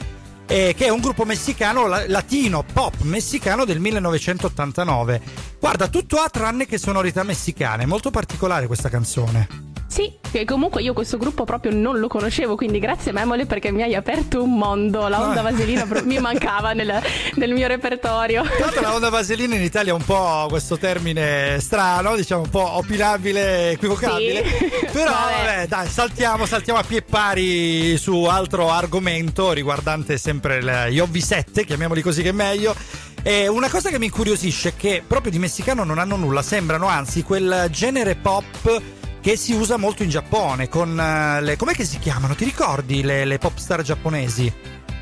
eh, 0.48 0.74
che 0.76 0.86
è 0.86 0.90
un 0.90 1.00
gruppo 1.00 1.24
messicano 1.24 1.86
la, 1.86 2.08
latino 2.08 2.64
pop 2.64 3.02
messicano 3.02 3.66
del 3.66 3.80
1989. 3.80 5.22
Guarda, 5.60 5.90
tutto 5.90 6.18
ha 6.18 6.30
tranne 6.30 6.66
che 6.66 6.80
sonorità 6.80 7.22
messicane, 7.22 7.86
molto 7.86 8.10
particolare 8.10 8.66
questa 8.66 8.90
canzone. 8.90 9.74
Sì, 9.96 10.12
che 10.30 10.44
comunque 10.44 10.82
io 10.82 10.92
questo 10.92 11.18
gruppo 11.18 11.46
proprio 11.46 11.72
non 11.72 12.00
lo 12.00 12.10
conoscevo, 12.10 12.58
quindi 12.58 12.80
grazie 12.80 13.14
Memole 13.14 13.46
perché 13.46 13.72
mi 13.72 13.82
hai 13.82 13.96
aperto 13.96 14.44
un 14.44 14.58
mondo. 14.58 15.08
La 15.08 15.22
onda 15.22 15.42
vaselina 15.42 15.88
mi 16.04 16.20
mancava 16.20 16.74
nel, 16.74 17.02
nel 17.36 17.54
mio 17.54 17.66
repertorio. 17.68 18.44
L'altro 18.60 18.82
la 18.82 18.94
onda 18.94 19.10
vaselina 19.10 19.56
in 19.56 19.62
Italia 19.62 19.94
è 19.94 19.96
un 19.96 20.04
po' 20.04 20.48
questo 20.50 20.78
termine 20.78 21.62
strano, 21.62 22.18
diciamo 22.18 22.42
un 22.42 22.50
po' 22.50 22.76
opinabile, 22.76 23.70
equivocabile. 23.72 24.46
Sì. 24.46 24.66
Però 24.92 25.12
Vabbè. 25.12 25.46
vabbè, 25.46 25.68
dai, 25.68 25.88
saltiamo, 25.88 26.46
saltiamo 26.46 26.78
a 26.80 26.84
pie 26.84 27.02
pari 27.02 27.96
su 27.96 28.26
altro 28.26 28.70
argomento 28.72 29.54
riguardante 29.54 30.18
sempre 30.18 30.58
il- 30.58 30.88
gli 30.90 31.00
ovvi 31.00 31.22
7, 31.22 31.64
chiamiamoli 31.64 32.02
così 32.02 32.22
che 32.22 32.30
è 32.30 32.34
meglio. 32.34 32.76
E 33.24 33.48
una 33.48 33.70
cosa 33.70 33.90
che 33.90 33.98
mi 33.98 34.08
incuriosisce 34.08 34.70
è 34.70 34.74
che 34.76 35.02
proprio 35.08 35.32
di 35.32 35.40
messicano 35.40 35.86
non 35.86 36.00
hanno 36.00 36.18
nulla, 36.18 36.42
sembrano 36.42 36.88
anzi 36.88 37.24
quel 37.24 37.70
genere 37.72 38.16
pop 38.16 38.82
che 39.26 39.38
si 39.38 39.54
usa 39.54 39.78
molto 39.78 40.04
in 40.04 40.10
Giappone 40.10 40.70
con 40.70 41.00
eh, 41.00 41.42
le 41.42 41.56
com'è 41.58 41.74
che 41.74 41.84
si 41.84 41.98
chiamano? 41.98 42.36
Ti 42.36 42.44
ricordi 42.46 43.02
le, 43.02 43.26
le 43.26 43.40
pop 43.40 43.58
star 43.58 43.82
giapponesi? 43.82 44.54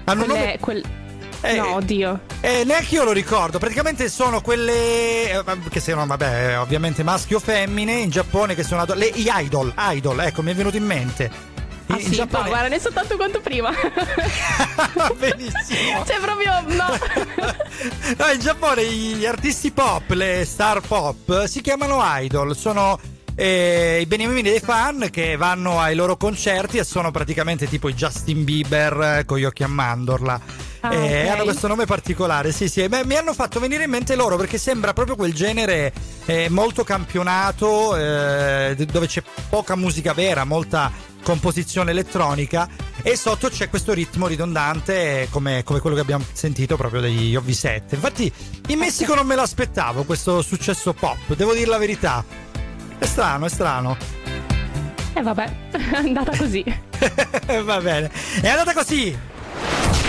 Hanno 0.05 0.23
Quelle- 0.23 0.39
nome 0.39 0.57
quel- 0.59 0.83
Eh, 1.41 1.55
No, 1.57 1.73
oddio. 1.75 2.21
eh, 2.39 2.63
neanche 2.63 2.95
io 2.95 3.03
lo 3.03 3.12
ricordo, 3.12 3.59
praticamente 3.59 4.07
sono 4.07 4.39
quelle 4.39 5.29
eh, 5.29 5.43
che 5.69 5.81
sono, 5.81 6.05
vabbè, 6.05 6.57
ovviamente 6.57 7.03
maschi 7.03 7.33
o 7.33 7.39
femmine 7.39 7.95
in 7.95 8.09
Giappone 8.12 8.55
che 8.55 8.63
sono 8.63 8.79
ado- 8.83 8.93
le 8.93 9.12
gli 9.13 9.27
idol, 9.29 9.73
idol, 9.77 10.17
ecco, 10.21 10.41
mi 10.41 10.51
è 10.51 10.55
venuto 10.55 10.77
in 10.77 10.86
mente. 10.86 11.29
Ah, 11.88 11.97
in 11.99 12.05
sì, 12.05 12.12
Giappone 12.12 12.43
no, 12.43 12.49
guarda, 12.49 12.67
ne 12.69 12.79
so 12.79 12.93
tanto 12.93 13.17
quanto 13.17 13.41
prima. 13.41 13.71
benissimo. 15.19 16.05
cioè, 16.05 16.19
proprio 16.21 16.62
no. 16.67 16.97
No, 18.17 18.31
in 18.31 18.39
Giappone 18.39 18.86
gli 18.86 19.25
artisti 19.25 19.71
pop, 19.71 20.09
le 20.12 20.45
star 20.45 20.79
pop, 20.79 21.43
si 21.43 21.59
chiamano 21.59 21.99
idol, 22.21 22.55
sono 22.55 22.97
eh, 23.35 23.99
i 24.01 24.05
beniamini 24.05 24.41
dei 24.41 24.59
fan 24.59 25.09
che 25.11 25.35
vanno 25.35 25.79
ai 25.79 25.95
loro 25.95 26.17
concerti 26.17 26.77
e 26.77 26.83
sono 26.83 27.11
praticamente 27.11 27.67
tipo 27.67 27.89
i 27.89 27.93
Justin 27.93 28.43
Bieber 28.43 29.19
eh, 29.19 29.25
con 29.25 29.37
gli 29.37 29.43
occhi 29.43 29.63
a 29.63 29.67
mandorla. 29.67 30.41
Ah, 30.81 30.93
Eh, 30.93 31.23
ok. 31.23 31.29
Hanno 31.29 31.43
questo 31.43 31.67
nome 31.67 31.85
particolare, 31.85 32.51
sì, 32.51 32.67
sì. 32.67 32.87
Beh, 32.87 33.05
mi 33.05 33.15
hanno 33.15 33.33
fatto 33.33 33.59
venire 33.59 33.85
in 33.85 33.89
mente 33.89 34.15
loro 34.15 34.35
perché 34.35 34.57
sembra 34.57 34.93
proprio 34.93 35.15
quel 35.15 35.33
genere 35.33 35.93
eh, 36.25 36.49
molto 36.49 36.83
campionato, 36.83 37.95
eh, 37.95 38.75
dove 38.91 39.07
c'è 39.07 39.23
poca 39.49 39.75
musica 39.75 40.13
vera, 40.13 40.43
molta 40.43 40.91
composizione 41.23 41.91
elettronica 41.91 42.67
e 43.01 43.15
sotto 43.15 43.47
c'è 43.47 43.69
questo 43.69 43.93
ritmo 43.93 44.27
ridondante 44.27 45.21
eh, 45.21 45.27
come, 45.29 45.63
come 45.63 45.79
quello 45.79 45.95
che 45.95 46.01
abbiamo 46.01 46.25
sentito 46.33 46.75
proprio 46.75 46.99
degli 46.99 47.33
Ovvi 47.35 47.53
7. 47.53 47.95
Infatti 47.95 48.31
in 48.67 48.77
Messico 48.77 49.15
non 49.15 49.25
me 49.25 49.35
l'aspettavo 49.35 50.03
questo 50.03 50.41
successo 50.41 50.93
pop, 50.93 51.33
devo 51.35 51.53
dire 51.53 51.67
la 51.67 51.77
verità. 51.77 52.25
È 53.03 53.05
strano, 53.05 53.47
è 53.47 53.49
strano. 53.49 53.97
E 55.13 55.21
vabbè, 55.21 55.55
è 55.75 55.95
andata 55.95 56.37
così. 56.37 56.63
Va 57.65 57.81
bene. 57.81 58.09
È 58.41 58.47
andata 58.47 58.71
così. 58.71 59.13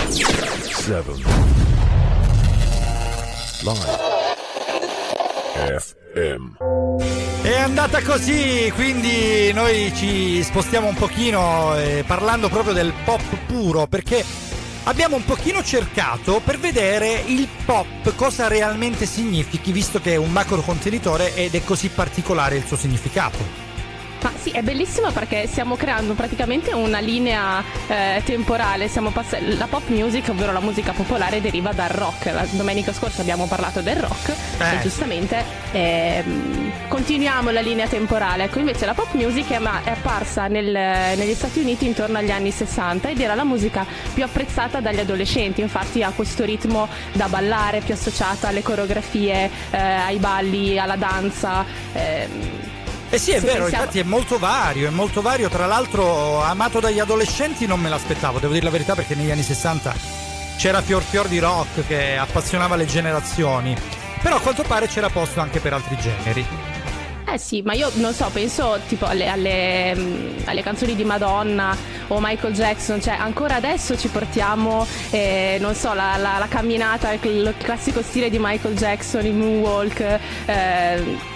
Seven. 0.07 1.21
Live. 3.63 3.97
FM. 6.13 6.55
È 7.41 7.57
andata 7.57 8.01
così, 8.01 8.71
quindi 8.73 9.51
noi 9.51 9.91
ci 9.93 10.41
spostiamo 10.41 10.87
un 10.87 10.95
pochino 10.95 11.75
eh, 11.75 12.05
parlando 12.07 12.47
proprio 12.47 12.73
del 12.73 12.93
pop 13.03 13.21
puro 13.45 13.87
perché 13.87 14.23
abbiamo 14.85 15.15
un 15.15 15.25
pochino 15.25 15.63
cercato 15.63 16.41
per 16.43 16.59
vedere 16.59 17.23
il 17.25 17.47
pop 17.65 18.15
cosa 18.15 18.47
realmente 18.47 19.05
significhi 19.05 19.71
visto 19.71 19.99
che 19.99 20.13
è 20.13 20.17
un 20.17 20.31
macro 20.31 20.61
contenitore 20.61 21.33
ed 21.35 21.55
è 21.55 21.63
così 21.63 21.89
particolare 21.89 22.57
il 22.57 22.65
suo 22.65 22.77
significato. 22.77 23.64
Ma 24.25 24.31
sì, 24.41 24.49
è 24.49 24.63
bellissimo 24.63 25.11
perché 25.11 25.45
stiamo 25.45 25.75
creando 25.75 26.15
praticamente 26.15 26.73
una 26.73 26.97
linea 26.97 27.63
eh, 27.87 28.23
temporale. 28.25 28.89
Pass- 29.13 29.39
la 29.55 29.67
pop 29.67 29.87
music, 29.89 30.29
ovvero 30.29 30.51
la 30.51 30.61
musica 30.61 30.93
popolare, 30.93 31.41
deriva 31.41 31.73
dal 31.73 31.89
rock. 31.89 32.25
La 32.33 32.43
domenica 32.49 32.91
scorsa 32.91 33.21
abbiamo 33.21 33.45
parlato 33.45 33.81
del 33.81 33.97
rock 33.97 34.29
Eh. 34.29 34.77
e 34.77 34.81
giustamente 34.81 35.45
ehm, 35.73 36.71
continuiamo 36.87 37.51
la 37.51 37.61
linea 37.61 37.85
temporale. 37.85 38.45
Ecco, 38.45 38.57
invece 38.57 38.87
la 38.87 38.95
pop 38.95 39.13
music 39.13 39.47
è, 39.51 39.59
ma- 39.59 39.81
è 39.83 39.91
apparsa 39.91 40.47
nel- 40.47 40.71
negli 40.71 41.35
Stati 41.35 41.59
Uniti 41.59 41.85
intorno 41.85 42.17
agli 42.17 42.31
anni 42.31 42.49
60 42.49 43.09
ed 43.09 43.19
era 43.21 43.35
la 43.35 43.43
musica 43.43 43.85
più 44.11 44.23
apprezzata 44.23 44.79
dagli 44.79 45.01
adolescenti. 45.01 45.61
Infatti 45.61 46.01
ha 46.01 46.09
questo 46.15 46.43
ritmo 46.45 46.87
da 47.11 47.27
ballare, 47.27 47.81
più 47.81 47.93
associata 47.93 48.47
alle 48.47 48.63
coreografie, 48.63 49.51
eh, 49.69 49.77
ai 49.77 50.17
balli, 50.17 50.79
alla 50.79 50.95
danza. 50.95 51.63
Eh 53.15 53.19
sì, 53.19 53.31
è 53.31 53.39
Se 53.39 53.45
vero, 53.45 53.59
pensiamo- 53.59 53.83
infatti 53.83 53.99
è 53.99 54.03
molto 54.03 54.37
vario, 54.37 54.87
è 54.87 54.91
molto 54.91 55.21
vario, 55.21 55.47
tra 55.49 55.65
l'altro 55.65 56.41
amato 56.43 56.79
dagli 56.79 56.99
adolescenti 56.99 57.65
non 57.65 57.79
me 57.79 57.87
l'aspettavo, 57.89 58.39
devo 58.39 58.51
dire 58.53 58.65
la 58.65 58.71
verità 58.71 58.93
perché 58.93 59.15
negli 59.15 59.31
anni 59.31 59.43
60 59.43 59.93
c'era 60.57 60.81
fior 60.81 61.01
fior 61.01 61.27
di 61.27 61.39
rock 61.39 61.85
che 61.87 62.17
appassionava 62.17 62.75
le 62.75 62.85
generazioni, 62.85 63.75
però 64.21 64.35
a 64.37 64.39
quanto 64.39 64.63
pare 64.63 64.87
c'era 64.87 65.09
posto 65.09 65.39
anche 65.39 65.59
per 65.59 65.73
altri 65.73 65.97
generi. 65.97 66.45
Eh 67.27 67.37
sì, 67.39 67.61
ma 67.63 67.73
io 67.73 67.89
non 67.95 68.13
so, 68.13 68.29
penso 68.31 68.79
tipo 68.87 69.05
alle, 69.05 69.27
alle, 69.27 69.95
mm, 69.95 70.37
alle 70.45 70.61
canzoni 70.61 70.95
di 70.95 71.03
Madonna 71.03 71.75
o 72.09 72.19
Michael 72.21 72.53
Jackson, 72.53 73.01
cioè 73.01 73.15
ancora 73.15 73.55
adesso 73.55 73.97
ci 73.97 74.09
portiamo, 74.09 74.85
eh, 75.09 75.57
non 75.59 75.73
so, 75.73 75.93
la, 75.93 76.17
la- 76.17 76.37
la 76.37 76.47
camminata, 76.47 77.11
il, 77.13 77.19
il 77.25 77.53
classico 77.57 78.01
stile 78.03 78.29
di 78.29 78.37
Michael 78.39 78.75
Jackson, 78.75 79.25
il 79.25 79.33
moonwalk. 79.33 80.19
eh, 80.45 81.33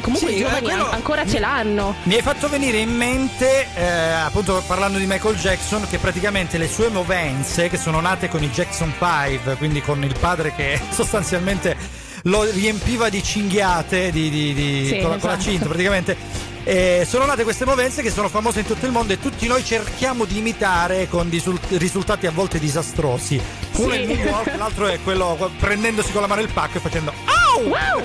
comunque 0.00 0.28
Sì, 0.28 0.34
i 0.34 0.36
eh, 0.36 0.42
giovani 0.44 0.60
quello- 0.62 0.86
an- 0.86 0.94
ancora 0.94 1.26
ce 1.26 1.38
l'hanno. 1.38 1.94
Mi 2.04 2.14
hai 2.14 2.22
fatto 2.22 2.48
venire 2.48 2.78
in 2.78 2.94
mente, 2.94 3.66
eh, 3.74 3.84
appunto 3.86 4.62
parlando 4.66 4.98
di 4.98 5.06
Michael 5.06 5.36
Jackson, 5.36 5.86
che 5.88 5.98
praticamente 5.98 6.58
le 6.58 6.68
sue 6.68 6.88
movenze, 6.88 7.68
che 7.68 7.76
sono 7.76 8.00
nate 8.00 8.28
con 8.28 8.42
i 8.42 8.50
Jackson 8.50 8.92
5, 8.98 9.54
quindi 9.56 9.80
con 9.80 10.02
il 10.04 10.14
padre 10.18 10.54
che 10.54 10.80
sostanzialmente 10.90 11.76
lo 12.24 12.42
riempiva 12.50 13.08
di 13.08 13.22
cinghiate 13.22 14.10
di, 14.10 14.28
di- 14.30 14.54
di- 14.54 14.86
Sì, 14.86 15.00
con, 15.00 15.10
la- 15.10 15.16
con 15.18 15.28
la 15.30 15.34
esatto. 15.36 15.50
cinta, 15.50 15.66
praticamente. 15.66 16.16
eh, 16.64 17.06
sono 17.08 17.24
nate 17.24 17.44
queste 17.44 17.64
movenze 17.64 18.02
che 18.02 18.10
sono 18.10 18.28
famose 18.28 18.60
in 18.60 18.66
tutto 18.66 18.84
il 18.84 18.92
mondo 18.92 19.14
e 19.14 19.18
tutti 19.20 19.46
noi 19.46 19.64
cerchiamo 19.64 20.26
di 20.26 20.36
imitare 20.36 21.08
con 21.08 21.30
risultati 21.70 22.26
a 22.26 22.30
volte 22.30 22.58
disastrosi. 22.58 23.40
Uno 23.76 23.92
è 23.94 23.98
il 23.98 24.06
Sì. 24.08 24.14
moonwalk, 24.16 24.56
l'altro 24.58 24.86
è 24.88 24.98
quello 25.02 25.50
prendendosi 25.58 26.12
con 26.12 26.20
la 26.20 26.26
mano 26.26 26.42
il 26.42 26.52
pacco 26.52 26.76
e 26.76 26.80
facendo 26.80 27.12
Au! 27.66 28.02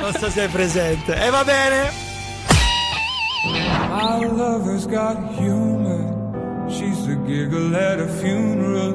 non 0.00 0.12
so 0.14 0.30
se 0.30 0.44
è 0.44 0.48
presente. 0.48 1.14
E 1.14 1.30
va 1.30 1.44
bene. 1.44 2.10
Lover's 4.52 4.86
got 4.86 5.16
humor. 5.34 6.68
She's 6.68 7.06
the 7.06 7.16
giggle 7.26 7.76
at 7.76 8.00
a 8.00 8.08
funeral. 8.08 8.92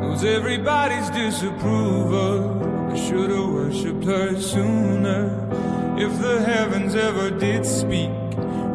Knows 0.00 0.24
everybody's 0.24 1.08
disapproval. 1.10 2.92
I 2.92 2.96
should've 2.96 3.52
worshipped 3.52 4.04
her 4.04 4.40
sooner. 4.40 5.30
If 5.96 6.20
the 6.20 6.42
heavens 6.42 6.94
ever 6.94 7.30
did 7.30 7.64
speak, 7.64 8.10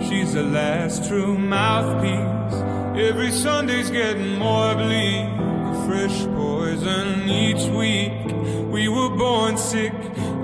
she's 0.01 0.33
the 0.33 0.43
last 0.43 1.07
true 1.07 1.37
mouthpiece. 1.37 2.55
Every 2.97 3.31
Sunday's 3.31 3.89
getting 3.89 4.37
more 4.37 4.73
bleak. 4.75 5.27
A 5.71 5.85
fresh 5.87 6.25
poison 6.35 7.29
each 7.29 7.65
week. 7.69 8.13
We 8.71 8.87
were 8.87 9.09
born 9.09 9.57
sick. 9.57 9.93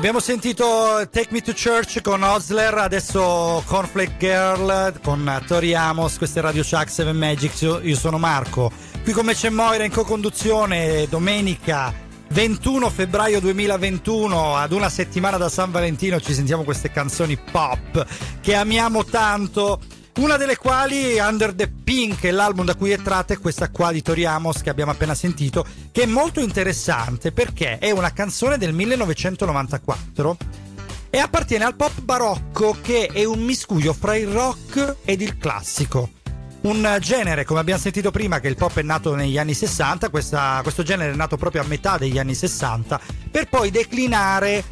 abbiamo 0.00 0.20
sentito 0.20 1.06
Take 1.10 1.28
Me 1.28 1.42
to 1.42 1.52
Church 1.52 2.00
con 2.00 2.22
Osler, 2.22 2.72
adesso 2.78 3.62
Cornflake 3.66 4.16
Girl 4.18 4.98
con 5.02 5.42
Tori 5.46 5.74
Amos, 5.74 6.16
questo 6.16 6.38
è 6.38 6.42
Radio 6.42 6.62
Chuck 6.62 6.88
7 6.88 7.12
Magics, 7.12 7.60
io, 7.60 7.80
io 7.82 7.96
sono 7.96 8.16
Marco. 8.16 8.72
Qui 9.02 9.12
con 9.12 9.26
me 9.26 9.34
c'è 9.34 9.50
Moira 9.50 9.84
in 9.84 9.92
co-conduzione 9.92 11.06
domenica 11.06 11.92
21 12.30 12.88
febbraio 12.88 13.40
2021, 13.40 14.56
ad 14.56 14.72
una 14.72 14.88
settimana 14.88 15.36
da 15.36 15.50
San 15.50 15.70
Valentino 15.70 16.18
ci 16.18 16.32
sentiamo 16.32 16.64
queste 16.64 16.90
canzoni 16.90 17.36
pop 17.36 18.06
che 18.40 18.54
amiamo 18.54 19.04
tanto. 19.04 19.80
Una 20.16 20.38
delle 20.38 20.56
quali, 20.56 21.18
Under 21.18 21.52
the 21.52 21.70
Pink, 21.90 22.22
l'album 22.22 22.64
da 22.64 22.76
cui 22.76 22.92
è 22.92 23.02
tratta, 23.02 23.34
è 23.34 23.38
questa 23.40 23.68
qua 23.68 23.90
di 23.90 24.00
Tori 24.00 24.24
Amos 24.24 24.62
che 24.62 24.70
abbiamo 24.70 24.92
appena 24.92 25.12
sentito, 25.12 25.66
che 25.90 26.02
è 26.02 26.06
molto 26.06 26.38
interessante 26.38 27.32
perché 27.32 27.78
è 27.78 27.90
una 27.90 28.12
canzone 28.12 28.58
del 28.58 28.72
1994 28.72 30.36
e 31.10 31.18
appartiene 31.18 31.64
al 31.64 31.74
pop 31.74 32.00
barocco 32.00 32.76
che 32.80 33.08
è 33.12 33.24
un 33.24 33.40
miscuglio 33.40 33.92
fra 33.92 34.14
il 34.14 34.28
rock 34.28 34.98
ed 35.04 35.20
il 35.20 35.36
classico. 35.36 36.10
Un 36.60 36.96
genere, 37.00 37.44
come 37.44 37.58
abbiamo 37.58 37.80
sentito 37.80 38.12
prima, 38.12 38.38
che 38.38 38.46
il 38.46 38.54
pop 38.54 38.78
è 38.78 38.82
nato 38.82 39.16
negli 39.16 39.36
anni 39.36 39.54
60, 39.54 40.10
questa- 40.10 40.60
questo 40.62 40.84
genere 40.84 41.10
è 41.10 41.16
nato 41.16 41.36
proprio 41.36 41.62
a 41.62 41.66
metà 41.66 41.98
degli 41.98 42.20
anni 42.20 42.36
60, 42.36 43.00
per 43.32 43.48
poi 43.48 43.72
declinare 43.72 44.62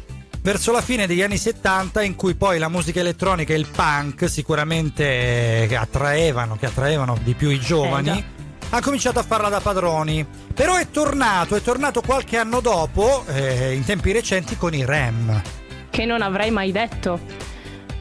verso 0.41 0.71
la 0.71 0.81
fine 0.81 1.05
degli 1.07 1.21
anni 1.21 1.37
70 1.37 2.01
in 2.03 2.15
cui 2.15 2.35
poi 2.35 2.57
la 2.59 2.69
musica 2.69 2.99
elettronica 2.99 3.53
e 3.53 3.57
il 3.57 3.67
punk 3.67 4.29
sicuramente 4.29 5.65
che 5.67 5.75
attraevano, 5.75 6.55
che 6.57 6.65
attraevano 6.65 7.17
di 7.23 7.33
più 7.33 7.49
i 7.49 7.59
giovani 7.59 8.09
Eh, 8.09 8.37
ha 8.71 8.81
cominciato 8.81 9.17
a 9.19 9.23
farla 9.23 9.49
da 9.49 9.59
padroni. 9.61 10.25
Però 10.53 10.75
è 10.75 10.89
tornato 10.89 11.55
è 11.55 11.61
tornato 11.61 12.01
qualche 12.01 12.37
anno 12.37 12.59
dopo 12.59 13.23
eh, 13.27 13.73
in 13.73 13.83
tempi 13.85 14.11
recenti 14.11 14.55
con 14.57 14.73
i 14.73 14.85
Rem 14.85 15.41
Che 15.89 16.05
non 16.05 16.21
avrei 16.21 16.51
mai 16.51 16.71
detto. 16.71 17.19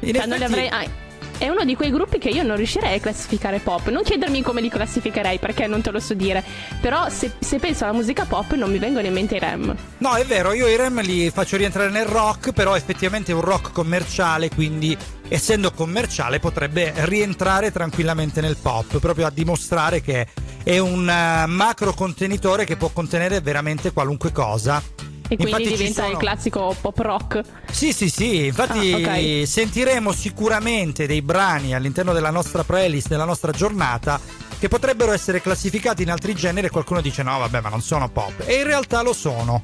in 0.00 0.14
Cioè, 0.14 0.26
non 0.26 0.38
li 0.38 0.44
effetti- 0.44 0.66
avrei- 0.66 0.90
è 1.38 1.48
uno 1.48 1.64
di 1.64 1.76
quei 1.76 1.90
gruppi 1.90 2.18
che 2.18 2.28
io 2.28 2.42
non 2.42 2.56
riuscirei 2.56 2.96
a 2.96 3.00
classificare 3.00 3.60
pop. 3.60 3.88
Non 3.88 4.02
chiedermi 4.02 4.42
come 4.42 4.60
li 4.60 4.68
classificherei 4.68 5.38
perché 5.38 5.66
non 5.66 5.80
te 5.80 5.92
lo 5.92 6.00
so 6.00 6.14
dire. 6.14 6.44
Però 6.80 7.08
se, 7.08 7.32
se 7.38 7.58
penso 7.58 7.84
alla 7.84 7.92
musica 7.92 8.24
pop 8.24 8.54
non 8.54 8.70
mi 8.70 8.78
vengono 8.78 9.06
in 9.06 9.12
mente 9.12 9.36
i 9.36 9.38
Rem. 9.38 9.74
No, 9.98 10.14
è 10.14 10.24
vero, 10.24 10.52
io 10.52 10.66
i 10.66 10.76
Rem 10.76 11.00
li 11.00 11.30
faccio 11.30 11.56
rientrare 11.56 11.90
nel 11.90 12.06
rock, 12.06 12.52
però 12.52 12.74
effettivamente 12.76 13.30
è 13.30 13.34
un 13.34 13.42
rock 13.42 13.72
commerciale, 13.72 14.50
quindi 14.50 14.96
essendo 15.28 15.70
commerciale 15.70 16.40
potrebbe 16.40 16.92
rientrare 16.96 17.70
tranquillamente 17.70 18.40
nel 18.40 18.56
pop, 18.60 18.98
proprio 18.98 19.26
a 19.26 19.30
dimostrare 19.30 20.00
che 20.00 20.26
è 20.64 20.78
un 20.78 21.08
eh, 21.08 21.46
macro 21.46 21.92
contenitore 21.92 22.64
che 22.64 22.76
può 22.76 22.88
contenere 22.88 23.40
veramente 23.40 23.92
qualunque 23.92 24.32
cosa. 24.32 24.82
E 25.30 25.36
quindi 25.36 25.44
Infatti 25.52 25.76
diventa 25.76 26.02
il 26.02 26.06
sono- 26.06 26.18
classico 26.18 26.76
pop 26.80 26.98
rock. 26.98 27.40
Sì, 27.70 27.92
sì, 27.92 28.08
sì, 28.08 28.46
infatti 28.46 28.92
Ah, 28.92 28.96
ok. 29.16 29.46
sentiremo 29.46 30.10
sicuramente 30.12 31.06
dei 31.06 31.20
brani 31.22 31.74
all'interno 31.74 32.12
della 32.14 32.30
nostra 32.30 32.64
playlist, 32.64 33.08
della 33.08 33.24
nostra 33.26 33.52
giornata, 33.52 34.18
che 34.58 34.68
potrebbero 34.68 35.12
essere 35.12 35.40
classificati 35.42 36.02
in 36.02 36.10
altri 36.10 36.34
generi 36.34 36.68
e 36.68 36.70
qualcuno 36.70 37.00
dice 37.02 37.22
no, 37.22 37.38
vabbè, 37.38 37.60
ma 37.60 37.68
non 37.68 37.82
sono 37.82 38.08
pop. 38.08 38.42
E 38.46 38.56
in 38.56 38.64
realtà 38.64 39.02
lo 39.02 39.12
sono. 39.12 39.62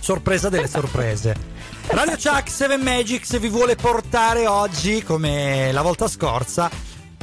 Sorpresa 0.00 0.48
delle 0.48 0.66
sorprese. 0.68 1.36
Radio 1.88 2.16
Chuck 2.16 2.48
7 2.50 2.76
Magics 2.76 3.38
vi 3.38 3.48
vuole 3.48 3.76
portare 3.76 4.46
oggi, 4.46 5.02
come 5.02 5.70
la 5.72 5.82
volta 5.82 6.08
scorsa, 6.08 6.70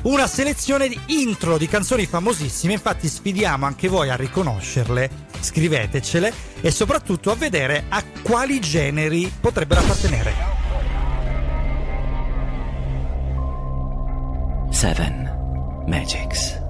una 0.04 0.28
selezione 0.28 0.88
di 0.88 1.00
intro 1.08 1.58
di 1.58 1.68
canzoni 1.68 2.06
famosissime. 2.06 2.74
Infatti 2.74 3.08
sfidiamo 3.08 3.66
anche 3.66 3.88
voi 3.88 4.10
a 4.10 4.16
riconoscerle, 4.16 5.10
scrivetecele 5.40 6.32
e 6.62 6.72
soprattutto 6.72 7.32
a 7.32 7.36
vedere 7.36 7.86
a 7.90 8.04
quali 8.22 8.60
generi 8.60 9.32
potrebbero 9.40 9.82
appartenere. 9.82 10.34
Seven 14.70 15.86
Magics. 15.88 16.67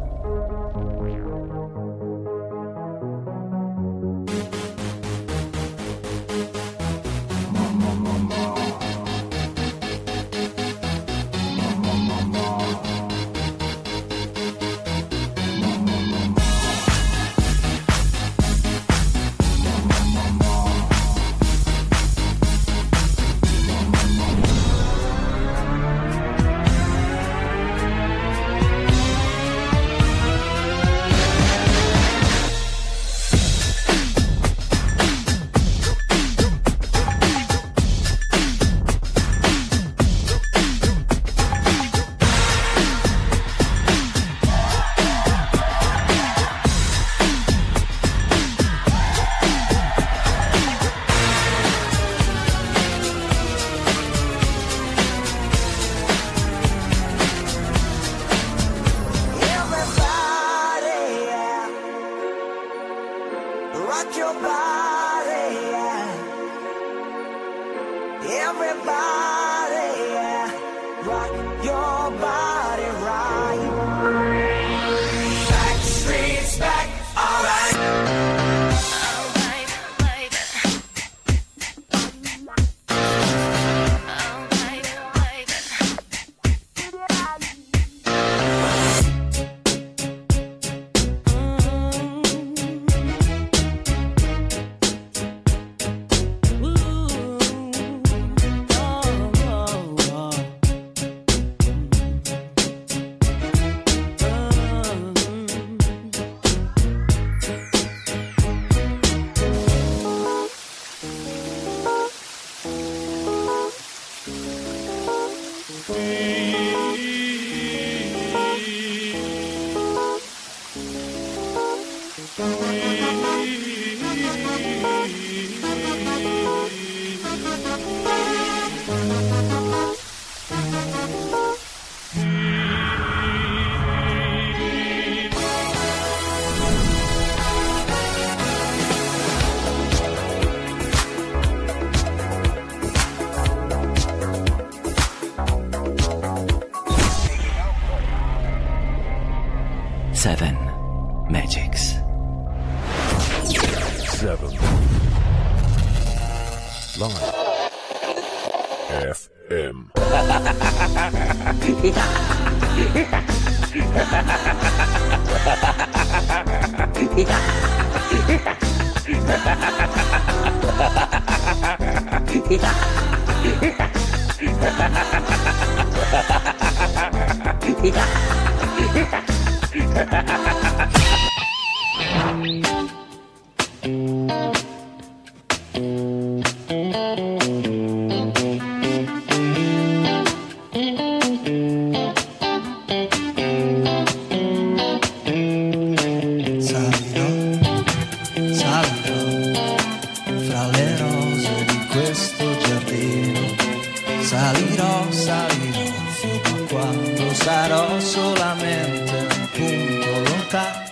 Punto 210.49 210.86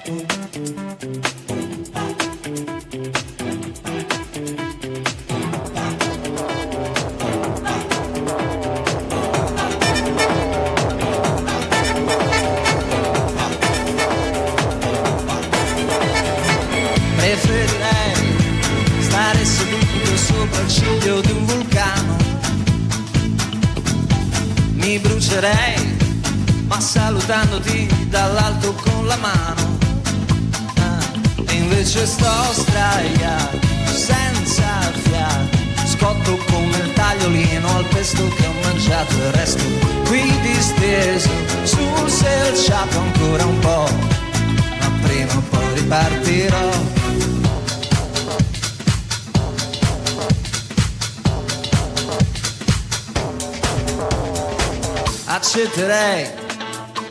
accetterei 55.75 56.29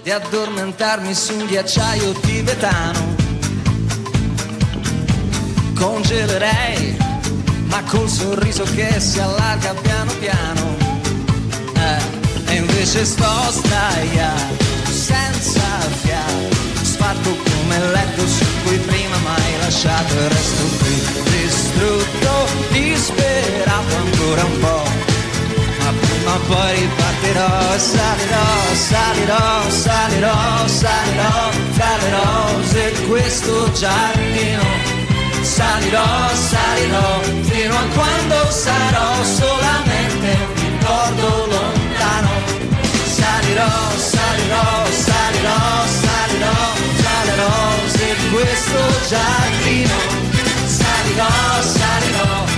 di 0.02 0.10
addormentarmi 0.10 1.14
su 1.14 1.34
un 1.34 1.46
ghiacciaio 1.46 2.12
tibetano. 2.12 3.14
Congelerei, 5.74 6.96
ma 7.66 7.82
col 7.84 8.08
sorriso 8.08 8.64
che 8.74 9.00
si 9.00 9.20
allarga 9.20 9.74
piano 9.74 10.12
piano. 10.18 10.76
Eh, 11.74 12.52
e 12.52 12.54
invece 12.54 13.04
sto 13.04 13.50
sdraiato, 13.50 14.54
senza 14.90 15.60
fiato, 16.02 16.54
sfatto 16.82 17.30
come 17.30 17.76
il 17.76 17.90
letto 17.90 18.26
su 18.26 18.44
cui 18.64 18.78
prima 18.78 19.16
mai 19.18 19.58
lasciato 19.60 20.14
e 20.14 20.28
resto 20.28 20.62
qui, 20.78 21.02
distrutto, 21.38 22.46
disperato 22.70 23.96
ancora 23.96 24.44
un 24.44 24.58
po' 24.60 24.93
ma 26.24 26.38
poi 26.48 26.80
ripartirò, 26.80 27.78
salirò, 27.78 28.46
salirò, 28.72 29.70
salirò, 29.70 30.66
salirò 30.66 31.50
fra 31.72 31.96
le 32.00 32.10
rose 32.10 32.92
di 32.92 33.06
questo 33.06 33.70
giardino. 33.72 34.62
Salirò, 35.42 36.34
salirò 36.34 37.20
fino 37.42 37.74
a 37.76 37.86
quando 37.94 38.50
sarò 38.50 39.22
solamente 39.22 40.28
un 40.46 40.54
ricordo 40.54 41.46
lontano. 41.46 42.30
Salirò, 43.04 43.74
salirò, 43.96 44.66
salirò, 44.90 45.86
salirò 46.02 46.58
fra 47.00 47.18
le 47.24 47.34
rose 47.36 48.16
di 48.18 48.28
questo 48.30 48.80
giardino. 49.08 49.96
Salirò, 50.66 51.60
salirò 51.60 52.53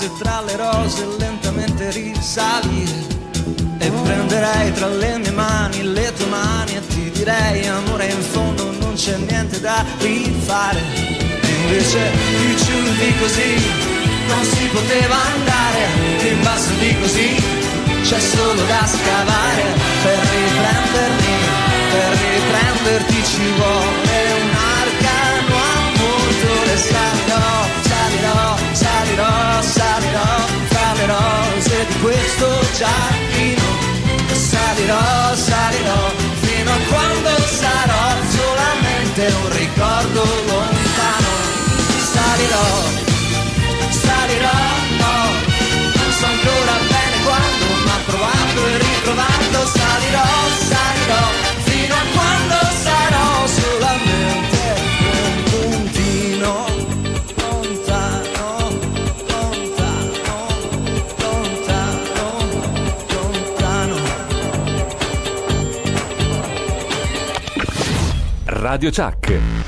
base 0.00 0.10
tra 0.18 0.40
le 0.40 0.56
rose 0.56 1.06
lentamente 1.18 1.90
risalire 1.90 3.18
e 3.78 3.90
prenderei 3.90 4.72
tra 4.72 4.88
le 4.88 5.18
mie 5.18 5.30
mani 5.32 5.82
le 5.82 6.12
tue 6.14 6.26
mani 6.26 6.76
e 6.76 6.86
ti 6.86 7.10
direi 7.10 7.66
amore 7.66 8.06
in 8.06 8.22
fondo 8.22 8.70
non 8.80 8.94
c'è 8.94 9.16
niente 9.16 9.60
da 9.60 9.84
rifare. 9.98 10.80
E 11.42 11.48
invece 11.62 11.98
più 12.38 12.54
giù 12.54 12.80
di 12.98 13.14
così 13.18 13.52
non 14.28 14.44
si 14.44 14.64
poteva 14.72 15.16
andare. 15.34 15.82
In 16.30 16.42
basso 16.42 16.72
di 16.78 16.96
così 17.00 17.42
c'è 18.02 18.20
solo 18.20 18.62
da 18.64 18.86
scavare. 18.86 19.64
Per 20.02 20.18
riprendermi 20.32 21.34
per 21.92 22.10
riprenderti 22.24 23.24
ci 23.24 23.52
vuole 23.56 24.32
un 24.40 24.50
arcano 24.78 25.56
amore 25.74 26.76
salirò 26.76 26.88
salirò 26.88 27.79
salirò 29.62 30.58
le 31.00 31.06
rose 31.06 31.86
di 31.88 31.98
questo 32.00 32.46
giardino. 32.76 33.68
Salirò 34.32 35.34
salirò 35.34 36.12
fino 36.40 36.70
a 36.70 36.78
quando 36.88 37.30
sarò 37.46 38.04
solamente 38.36 39.22
un 39.42 39.48
ricordo 39.56 40.22
lontano. 40.48 41.32
Salirò 42.12 42.68
salirò 44.04 44.58
no. 45.00 45.16
Non 45.98 46.12
so 46.18 46.26
ancora 46.26 46.76
bene 46.92 47.16
quando 47.24 47.66
ma 47.86 47.96
provato 48.06 48.60
e 48.66 48.78
riprovato 48.78 49.66
salirò 49.76 50.28
salirò 50.68 51.22
fino 51.64 51.94
a 51.94 52.04
quando 52.14 52.58
sarò 52.82 53.09
Radio 68.60 68.90
Chuck. 68.90 69.59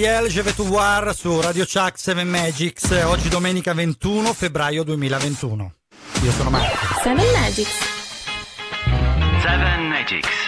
Yel, 0.00 0.28
Je 0.28 0.40
vais 0.40 0.54
voir 0.56 1.14
su 1.14 1.28
Radio 1.40 1.66
Chuck 1.66 1.98
7 1.98 2.24
Magics, 2.24 2.90
oggi 3.04 3.28
domenica 3.28 3.74
21 3.74 4.32
febbraio 4.32 4.82
2021. 4.82 5.74
Io 6.22 6.32
sono 6.32 6.48
Marco. 6.48 6.74
Seven 7.02 7.30
Magics. 7.32 7.76
Seven 9.42 9.88
Magics. 9.88 10.40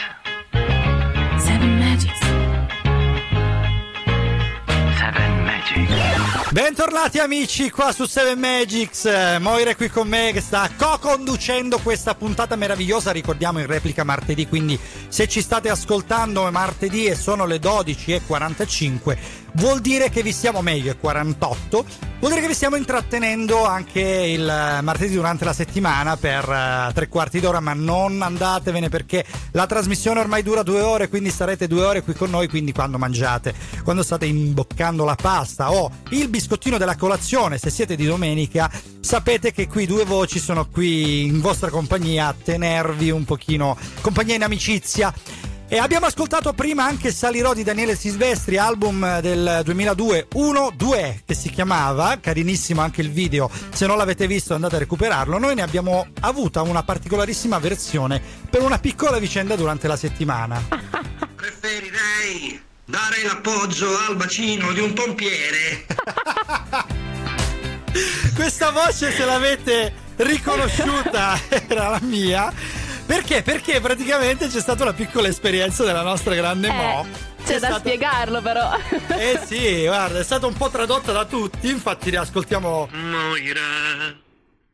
Bentornati 6.53 7.19
amici 7.19 7.71
qua 7.71 7.93
su 7.93 8.05
7 8.05 8.37
Magics, 8.37 9.39
Moira 9.41 9.71
è 9.71 9.77
qui 9.77 9.89
con 9.89 10.07
me 10.07 10.33
che 10.35 10.43
sta 10.43 10.69
co-conducendo 10.77 11.79
questa 11.79 12.15
puntata 12.15 12.57
meravigliosa, 12.57 13.11
ricordiamo 13.11 13.59
in 13.59 13.65
replica 13.65 14.05
martedì, 14.05 14.47
quindi 14.47 14.79
se 15.09 15.27
ci 15.29 15.41
state 15.41 15.71
ascoltando 15.71 16.47
è 16.47 16.51
martedì 16.51 17.07
e 17.07 17.15
sono 17.15 17.47
le 17.47 17.57
12.45 17.57 19.19
vuol 19.55 19.81
dire 19.81 20.09
che 20.11 20.23
vi 20.23 20.33
stiamo 20.33 20.63
meglio, 20.63 20.93
è 20.93 20.97
48, 20.97 21.85
vuol 22.19 22.31
dire 22.31 22.41
che 22.41 22.49
vi 22.49 22.55
stiamo 22.55 22.77
intrattenendo 22.77 23.65
anche 23.65 24.01
il 24.01 24.49
eh, 24.49 24.81
martedì 24.81 25.15
durante 25.15 25.45
la 25.45 25.53
settimana 25.53 26.17
per 26.17 26.49
eh, 26.49 26.93
tre 26.95 27.09
quarti 27.09 27.41
d'ora, 27.41 27.61
ma 27.61 27.73
non 27.73 28.23
andatevene 28.23 28.89
perché 28.89 29.25
la 29.53 29.67
trasmissione 29.67 30.21
ormai 30.21 30.43
dura 30.43 30.63
due 30.63 30.81
ore, 30.81 31.09
quindi 31.09 31.31
starete 31.31 31.67
due 31.67 31.85
ore 31.85 32.03
qui 32.03 32.15
con 32.15 32.31
noi, 32.31 32.49
quindi 32.49 32.73
quando 32.73 32.99
mangiate, 32.99 33.55
quando 33.83 34.03
state 34.03 34.27
imboccando 34.27 35.05
la 35.05 35.17
pasta 35.17 35.73
o 35.73 35.91
il 36.11 36.29
biscottino 36.29 36.79
della 36.79 36.97
colazione, 36.97 37.59
se 37.59 37.71
siete 37.71 37.97
di 37.97 38.07
domenica, 38.07 38.71
sapete 39.01 39.53
che 39.53 39.69
qui 39.69 39.87
due 39.87 40.05
voci 40.05 40.39
sono 40.39 40.67
qui 40.69 41.27
in 41.27 41.41
vostra 41.41 41.71
compagnia 41.71 42.29
a 42.29 42.35
tenervi 42.41 43.11
un 43.11 43.25
pochino 43.25 43.77
compagnia 44.01 44.37
in 44.37 44.43
amicizia. 44.43 45.13
E 45.73 45.79
abbiamo 45.79 46.05
ascoltato 46.05 46.53
prima 46.53 46.85
anche 46.85 47.11
Salirò 47.11 47.55
di 47.55 47.63
Daniele 47.63 47.97
Silvestri, 47.97 48.59
album 48.59 49.21
del 49.21 49.63
2002, 49.65 50.29
1-2, 50.35 51.21
che 51.25 51.33
si 51.33 51.49
chiamava, 51.49 52.19
carinissimo 52.21 52.83
anche 52.83 53.01
il 53.01 53.11
video, 53.11 53.51
se 53.73 53.87
non 53.87 53.97
l'avete 53.97 54.27
visto 54.27 54.53
andate 54.53 54.77
a 54.77 54.81
recuperarlo. 54.81 55.39
Noi 55.39 55.55
ne 55.55 55.63
abbiamo 55.63 56.09
avuta 56.21 56.61
una 56.61 56.83
particolarissima 56.83 57.59
versione 57.59 58.21
per 58.51 58.61
una 58.61 58.79
piccola 58.79 59.17
vicenda 59.17 59.57
durante 59.57 59.89
la 59.89 59.97
settimana. 59.97 60.61
Preferirei 61.37 62.61
dare 62.85 63.23
l'appoggio 63.25 63.97
al 64.07 64.17
bacino 64.17 64.73
di 64.73 64.81
un 64.81 64.93
pompiere. 64.93 65.87
Questa 68.35 68.71
voce 68.73 69.11
se 69.11 69.25
l'avete 69.25 69.91
riconosciuta 70.17 71.41
era 71.49 71.89
la 71.89 72.01
mia. 72.03 72.53
Perché? 73.13 73.43
Perché 73.43 73.79
praticamente 73.79 74.49
c'è 74.49 74.59
stata 74.59 74.85
una 74.85 74.95
piccola 74.95 75.29
esperienza 75.29 75.85
della 75.85 76.01
nostra 76.01 76.35
grande 76.35 76.71
Mo. 76.71 77.07
C'è 77.45 77.45
Che 77.45 77.57
è 77.57 77.59
da 77.59 77.67
stata- 77.67 77.79
spiegarlo 77.81 78.41
però. 78.41 78.71
Eh 79.09 79.39
sì, 79.45 79.85
guarda, 79.85 80.19
è 80.21 80.25
stata 80.25 80.47
un 80.47 80.55
po' 80.55 80.71
tradotta 80.71 81.13
da 81.13 81.27
tutti, 81.27 81.69
infatti 81.69 82.09
riascoltiamo 82.09 82.89
Moira, 82.91 83.61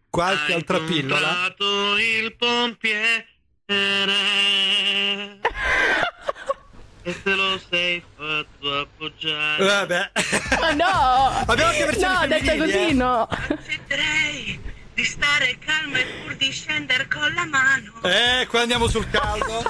qualche 0.08 0.54
altra 0.54 0.78
pillola. 0.78 1.52
il 1.98 2.36
pompiere. 2.36 3.26
e 7.02 7.22
te 7.22 7.34
lo 7.34 7.60
sei 7.68 8.00
fatto 8.16 8.78
appoggiare. 8.78 9.64
Vabbè. 9.64 10.10
Ma 10.60 10.70
no! 10.74 11.42
Abbiamo 11.44 11.70
anche 11.72 11.84
versioni 11.86 12.14
No, 12.14 12.26
detta 12.28 12.44
femminili, 12.44 12.72
così 12.72 12.88
eh. 12.88 12.92
no. 12.92 13.22
Accetterei 13.28 14.60
di 14.98 15.04
stare 15.04 15.56
calma 15.64 15.98
e 15.98 16.06
pur 16.24 16.34
di 16.34 16.50
scendere 16.50 17.06
con 17.06 17.32
la 17.32 17.44
mano. 17.44 17.92
Eh, 18.02 18.48
qua 18.48 18.62
andiamo 18.62 18.88
sul 18.88 19.08
caldo. 19.08 19.62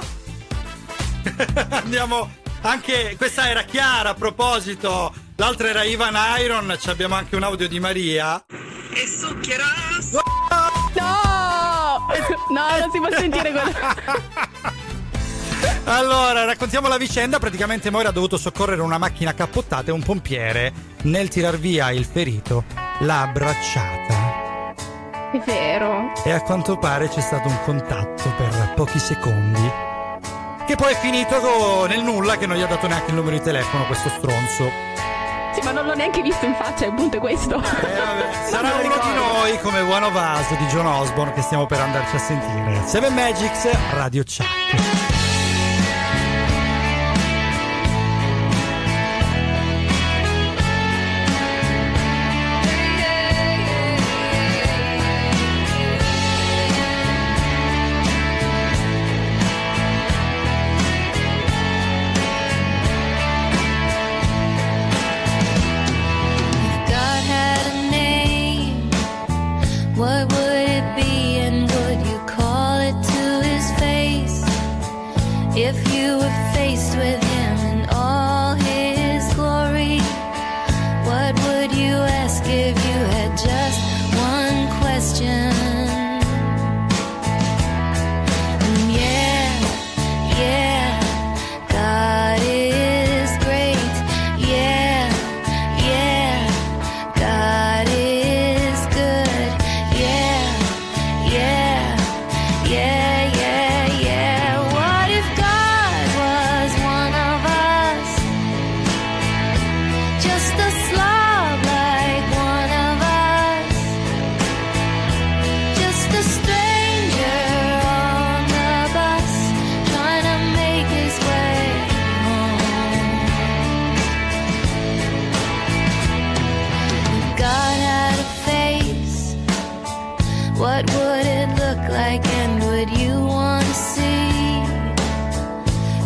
andiamo 1.68 2.30
anche 2.62 3.14
questa 3.18 3.50
era 3.50 3.62
Chiara 3.64 4.10
a 4.10 4.14
proposito. 4.14 5.12
L'altra 5.36 5.68
era 5.68 5.82
Ivan 5.82 6.16
Iron, 6.40 6.74
ci 6.80 6.88
abbiamo 6.88 7.14
anche 7.14 7.36
un 7.36 7.42
audio 7.42 7.68
di 7.68 7.78
Maria. 7.78 8.42
E 8.48 9.06
succhierò. 9.06 9.64
No! 10.94 12.06
No, 12.48 12.78
non 12.78 12.90
si 12.90 12.98
può 12.98 13.10
sentire 13.10 13.52
quello. 13.52 14.76
Allora, 15.84 16.44
raccontiamo 16.44 16.86
la 16.86 16.98
vicenda. 16.98 17.38
Praticamente 17.38 17.90
Moira 17.90 18.10
ha 18.10 18.12
dovuto 18.12 18.36
soccorrere 18.36 18.82
una 18.82 18.98
macchina 18.98 19.34
cappottata 19.34 19.90
e 19.90 19.92
un 19.92 20.02
pompiere 20.02 20.72
nel 21.02 21.28
tirar 21.28 21.58
via 21.58 21.90
il 21.90 22.04
ferito 22.04 22.64
l'ha 23.00 23.22
abbracciata. 23.22 24.27
È 25.30 25.38
vero. 25.44 26.12
E 26.24 26.32
a 26.32 26.40
quanto 26.40 26.78
pare 26.78 27.08
c'è 27.08 27.20
stato 27.20 27.48
un 27.48 27.58
contatto 27.62 28.32
per 28.36 28.72
pochi 28.74 28.98
secondi. 28.98 29.70
Che 30.66 30.74
poi 30.74 30.92
è 30.92 30.96
finito 30.96 31.86
nel 31.86 32.02
nulla, 32.02 32.36
che 32.36 32.46
non 32.46 32.56
gli 32.56 32.62
ha 32.62 32.66
dato 32.66 32.86
neanche 32.86 33.10
il 33.10 33.16
numero 33.16 33.36
di 33.36 33.42
telefono, 33.42 33.84
questo 33.84 34.08
stronzo. 34.08 34.70
Sì, 35.52 35.60
ma 35.64 35.72
non 35.72 35.86
l'ho 35.86 35.94
neanche 35.94 36.22
visto 36.22 36.46
in 36.46 36.54
faccia, 36.54 36.86
il 36.86 36.94
punto 36.94 37.18
è 37.18 37.20
questo. 37.20 37.60
Sarà 38.48 38.74
uno 38.74 38.98
di 39.02 39.14
noi 39.14 39.58
come 39.60 39.80
One 39.80 40.06
of 40.06 40.14
Us 40.14 40.56
di 40.56 40.64
John 40.66 40.86
Osborne 40.86 41.32
che 41.34 41.42
stiamo 41.42 41.66
per 41.66 41.80
andarci 41.80 42.16
a 42.16 42.20
sentire. 42.20 42.82
Seven 42.86 43.12
Magics, 43.12 43.68
Radio 43.92 44.22
Chuck. 44.22 45.07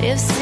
If 0.05 0.41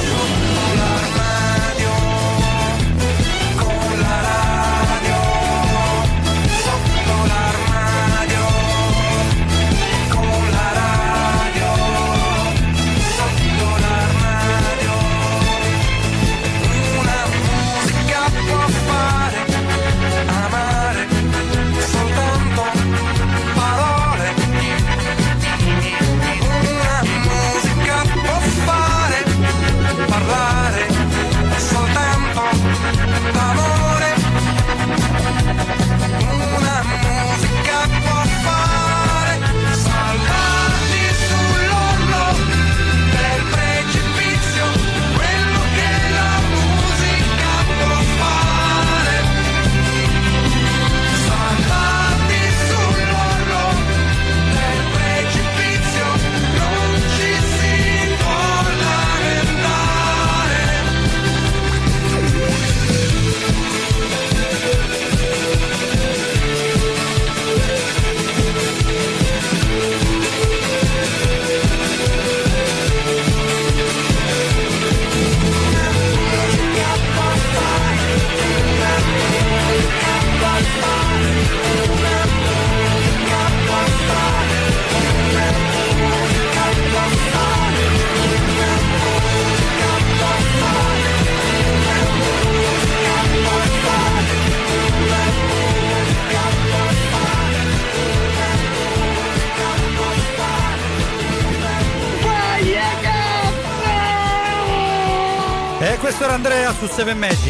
era 106.81 107.11
Andrea 107.11 107.31
su 107.31 107.40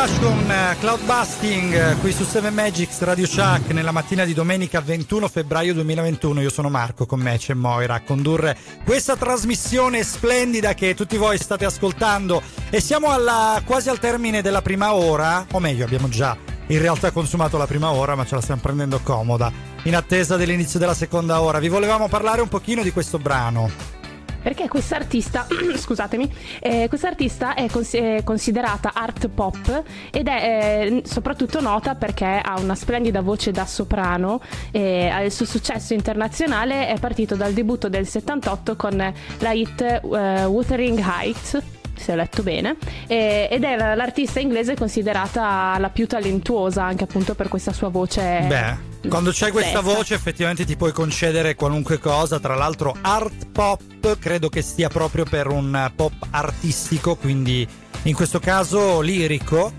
Bush 0.00 0.18
con 0.18 0.50
eh, 0.50 0.76
Cloud 0.80 1.04
Busting 1.04 1.74
eh, 1.74 1.96
qui 1.96 2.10
su 2.10 2.24
7 2.24 2.48
Magics 2.48 3.02
Radio 3.02 3.26
Chuck 3.26 3.70
nella 3.72 3.90
mattina 3.90 4.24
di 4.24 4.32
domenica 4.32 4.80
21 4.80 5.28
febbraio 5.28 5.74
2021. 5.74 6.40
Io 6.40 6.48
sono 6.48 6.70
Marco, 6.70 7.04
con 7.04 7.20
me 7.20 7.36
c'è 7.36 7.52
Moira 7.52 7.96
a 7.96 8.00
condurre 8.00 8.56
questa 8.82 9.14
trasmissione 9.16 10.02
splendida 10.02 10.72
che 10.72 10.94
tutti 10.94 11.18
voi 11.18 11.36
state 11.36 11.66
ascoltando 11.66 12.40
e 12.70 12.80
siamo 12.80 13.10
alla, 13.10 13.60
quasi 13.66 13.90
al 13.90 13.98
termine 13.98 14.40
della 14.40 14.62
prima 14.62 14.94
ora, 14.94 15.44
o 15.52 15.58
meglio 15.60 15.84
abbiamo 15.84 16.08
già 16.08 16.34
in 16.68 16.78
realtà 16.78 17.10
consumato 17.10 17.58
la 17.58 17.66
prima 17.66 17.90
ora 17.90 18.14
ma 18.14 18.24
ce 18.24 18.36
la 18.36 18.40
stiamo 18.40 18.62
prendendo 18.62 19.00
comoda 19.02 19.52
in 19.82 19.94
attesa 19.94 20.36
dell'inizio 20.36 20.78
della 20.78 20.94
seconda 20.94 21.42
ora. 21.42 21.58
Vi 21.58 21.68
volevamo 21.68 22.08
parlare 22.08 22.40
un 22.40 22.48
pochino 22.48 22.82
di 22.82 22.90
questo 22.90 23.18
brano. 23.18 23.99
Perché 24.42 24.68
quest'artista, 24.68 25.46
scusatemi, 25.76 26.32
eh, 26.60 26.86
quest'artista 26.88 27.54
è, 27.54 27.68
cons- 27.68 27.94
è 27.94 28.22
considerata 28.24 28.92
art 28.94 29.28
pop 29.28 29.82
ed 30.10 30.28
è 30.28 30.90
eh, 30.90 31.02
soprattutto 31.04 31.60
nota 31.60 31.94
perché 31.94 32.40
ha 32.42 32.58
una 32.58 32.74
splendida 32.74 33.20
voce 33.20 33.50
da 33.50 33.66
soprano 33.66 34.40
e 34.70 35.10
il 35.24 35.30
suo 35.32 35.44
successo 35.46 35.92
internazionale 35.94 36.88
è 36.88 36.98
partito 36.98 37.34
dal 37.36 37.52
debutto 37.52 37.88
del 37.88 38.06
78 38.06 38.76
con 38.76 39.12
la 39.38 39.52
hit 39.52 39.80
eh, 39.80 40.44
Wuthering 40.44 40.98
Heights 40.98 41.58
se 42.00 42.12
ho 42.12 42.14
letto 42.14 42.42
bene, 42.42 42.76
e- 43.06 43.46
ed 43.50 43.62
è 43.62 43.76
la- 43.76 43.94
l'artista 43.94 44.40
inglese 44.40 44.74
considerata 44.74 45.76
la 45.78 45.90
più 45.90 46.06
talentuosa 46.06 46.82
anche 46.82 47.04
appunto 47.04 47.34
per 47.34 47.48
questa 47.48 47.74
sua 47.74 47.88
voce. 47.90 48.44
Beh, 48.48 48.89
quando 49.08 49.30
c'hai 49.32 49.50
questa 49.50 49.80
voce 49.80 50.14
effettivamente 50.14 50.64
ti 50.64 50.76
puoi 50.76 50.92
concedere 50.92 51.54
qualunque 51.54 51.98
cosa, 51.98 52.38
tra 52.38 52.54
l'altro 52.54 52.94
art 53.00 53.46
pop 53.50 54.18
credo 54.18 54.48
che 54.48 54.62
stia 54.62 54.88
proprio 54.88 55.24
per 55.24 55.48
un 55.48 55.90
pop 55.96 56.12
artistico, 56.30 57.16
quindi 57.16 57.66
in 58.02 58.14
questo 58.14 58.38
caso 58.38 59.00
lirico, 59.00 59.72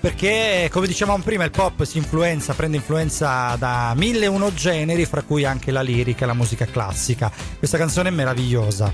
perché 0.00 0.68
come 0.72 0.86
dicevamo 0.86 1.22
prima 1.22 1.44
il 1.44 1.50
pop 1.50 1.82
si 1.84 1.98
influenza, 1.98 2.54
prende 2.54 2.76
influenza 2.76 3.54
da 3.56 3.92
mille 3.96 4.26
uno 4.26 4.52
generi, 4.54 5.04
fra 5.04 5.22
cui 5.22 5.44
anche 5.44 5.70
la 5.70 5.82
lirica 5.82 6.24
e 6.24 6.26
la 6.26 6.34
musica 6.34 6.64
classica. 6.64 7.30
Questa 7.58 7.76
canzone 7.76 8.08
è 8.08 8.12
meravigliosa. 8.12 8.92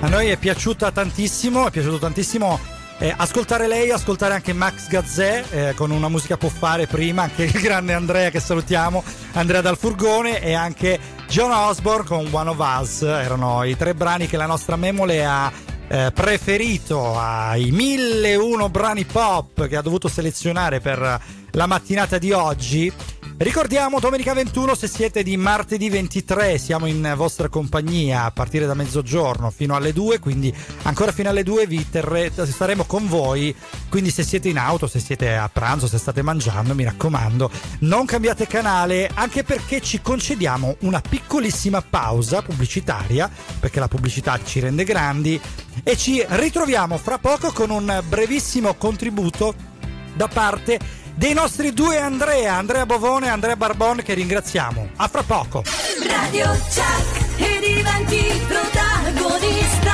A 0.00 0.08
noi 0.08 0.28
è 0.28 0.36
piaciuta 0.36 0.90
tantissimo, 0.92 1.66
è 1.66 1.70
piaciuto 1.70 1.98
tantissimo 1.98 2.75
eh, 2.98 3.14
ascoltare 3.16 3.66
lei, 3.66 3.90
ascoltare 3.90 4.34
anche 4.34 4.52
Max 4.52 4.88
Gazzè 4.88 5.44
eh, 5.50 5.74
con 5.74 5.90
una 5.90 6.08
musica 6.08 6.36
può 6.36 6.48
fare 6.48 6.86
prima, 6.86 7.22
anche 7.22 7.44
il 7.44 7.60
grande 7.60 7.92
Andrea 7.92 8.30
che 8.30 8.40
salutiamo, 8.40 9.02
Andrea 9.32 9.60
dal 9.60 9.76
Furgone 9.76 10.40
e 10.40 10.54
anche 10.54 10.98
John 11.28 11.50
Osborne 11.50 12.06
con 12.06 12.28
One 12.30 12.50
of 12.50 12.80
Us, 12.80 13.02
erano 13.02 13.64
i 13.64 13.76
tre 13.76 13.94
brani 13.94 14.26
che 14.26 14.36
la 14.36 14.46
nostra 14.46 14.76
memole 14.76 15.24
ha 15.24 15.52
eh, 15.88 16.10
preferito 16.12 17.18
ai 17.18 17.70
1001 17.70 18.68
brani 18.70 19.04
pop 19.04 19.66
che 19.68 19.76
ha 19.76 19.82
dovuto 19.82 20.08
selezionare 20.08 20.80
per 20.80 21.20
la 21.50 21.66
mattinata 21.66 22.18
di 22.18 22.32
oggi. 22.32 22.92
Ricordiamo 23.38 24.00
domenica 24.00 24.32
21 24.32 24.74
se 24.74 24.88
siete 24.88 25.22
di 25.22 25.36
martedì 25.36 25.90
23 25.90 26.56
siamo 26.56 26.86
in 26.86 27.12
vostra 27.16 27.50
compagnia 27.50 28.24
a 28.24 28.30
partire 28.30 28.64
da 28.64 28.72
mezzogiorno 28.72 29.50
fino 29.50 29.76
alle 29.76 29.92
2 29.92 30.20
quindi 30.20 30.50
ancora 30.84 31.12
fino 31.12 31.28
alle 31.28 31.42
2 31.42 31.66
vi 31.66 31.86
terre- 31.90 32.32
staremo 32.32 32.84
con 32.84 33.06
voi. 33.06 33.54
Quindi 33.90 34.10
se 34.10 34.22
siete 34.22 34.48
in 34.48 34.56
auto 34.56 34.86
se 34.86 35.00
siete 35.00 35.36
a 35.36 35.50
pranzo 35.52 35.86
se 35.86 35.98
state 35.98 36.22
mangiando 36.22 36.74
mi 36.74 36.84
raccomando 36.84 37.50
non 37.80 38.06
cambiate 38.06 38.46
canale 38.46 39.10
anche 39.12 39.44
perché 39.44 39.82
ci 39.82 40.00
concediamo 40.00 40.76
una 40.80 41.02
piccolissima 41.02 41.82
pausa 41.82 42.40
pubblicitaria 42.40 43.30
perché 43.60 43.80
la 43.80 43.88
pubblicità 43.88 44.40
ci 44.42 44.60
rende 44.60 44.84
grandi 44.84 45.38
e 45.82 45.94
ci 45.98 46.24
ritroviamo 46.26 46.96
fra 46.96 47.18
poco 47.18 47.52
con 47.52 47.68
un 47.68 48.02
brevissimo 48.08 48.72
contributo 48.76 49.74
da 50.14 50.26
parte 50.26 51.04
dei 51.16 51.32
nostri 51.32 51.72
due 51.72 51.98
Andrea, 51.98 52.56
Andrea 52.56 52.86
Bovone 52.86 53.26
e 53.26 53.30
Andrea 53.30 53.56
Barbon 53.56 54.02
che 54.04 54.14
ringraziamo. 54.14 54.90
A 54.96 55.08
fra 55.08 55.22
poco. 55.22 55.62
Radio 56.06 56.46
Chuck 56.50 57.40
e 57.40 57.58
diventi 57.60 58.44
protagonista. 58.46 59.92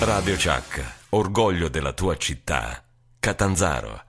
Radio 0.00 0.34
Chuck, 0.34 0.84
orgoglio 1.10 1.68
della 1.68 1.92
tua 1.92 2.16
città. 2.16 2.82
Catanzaro. 3.18 4.02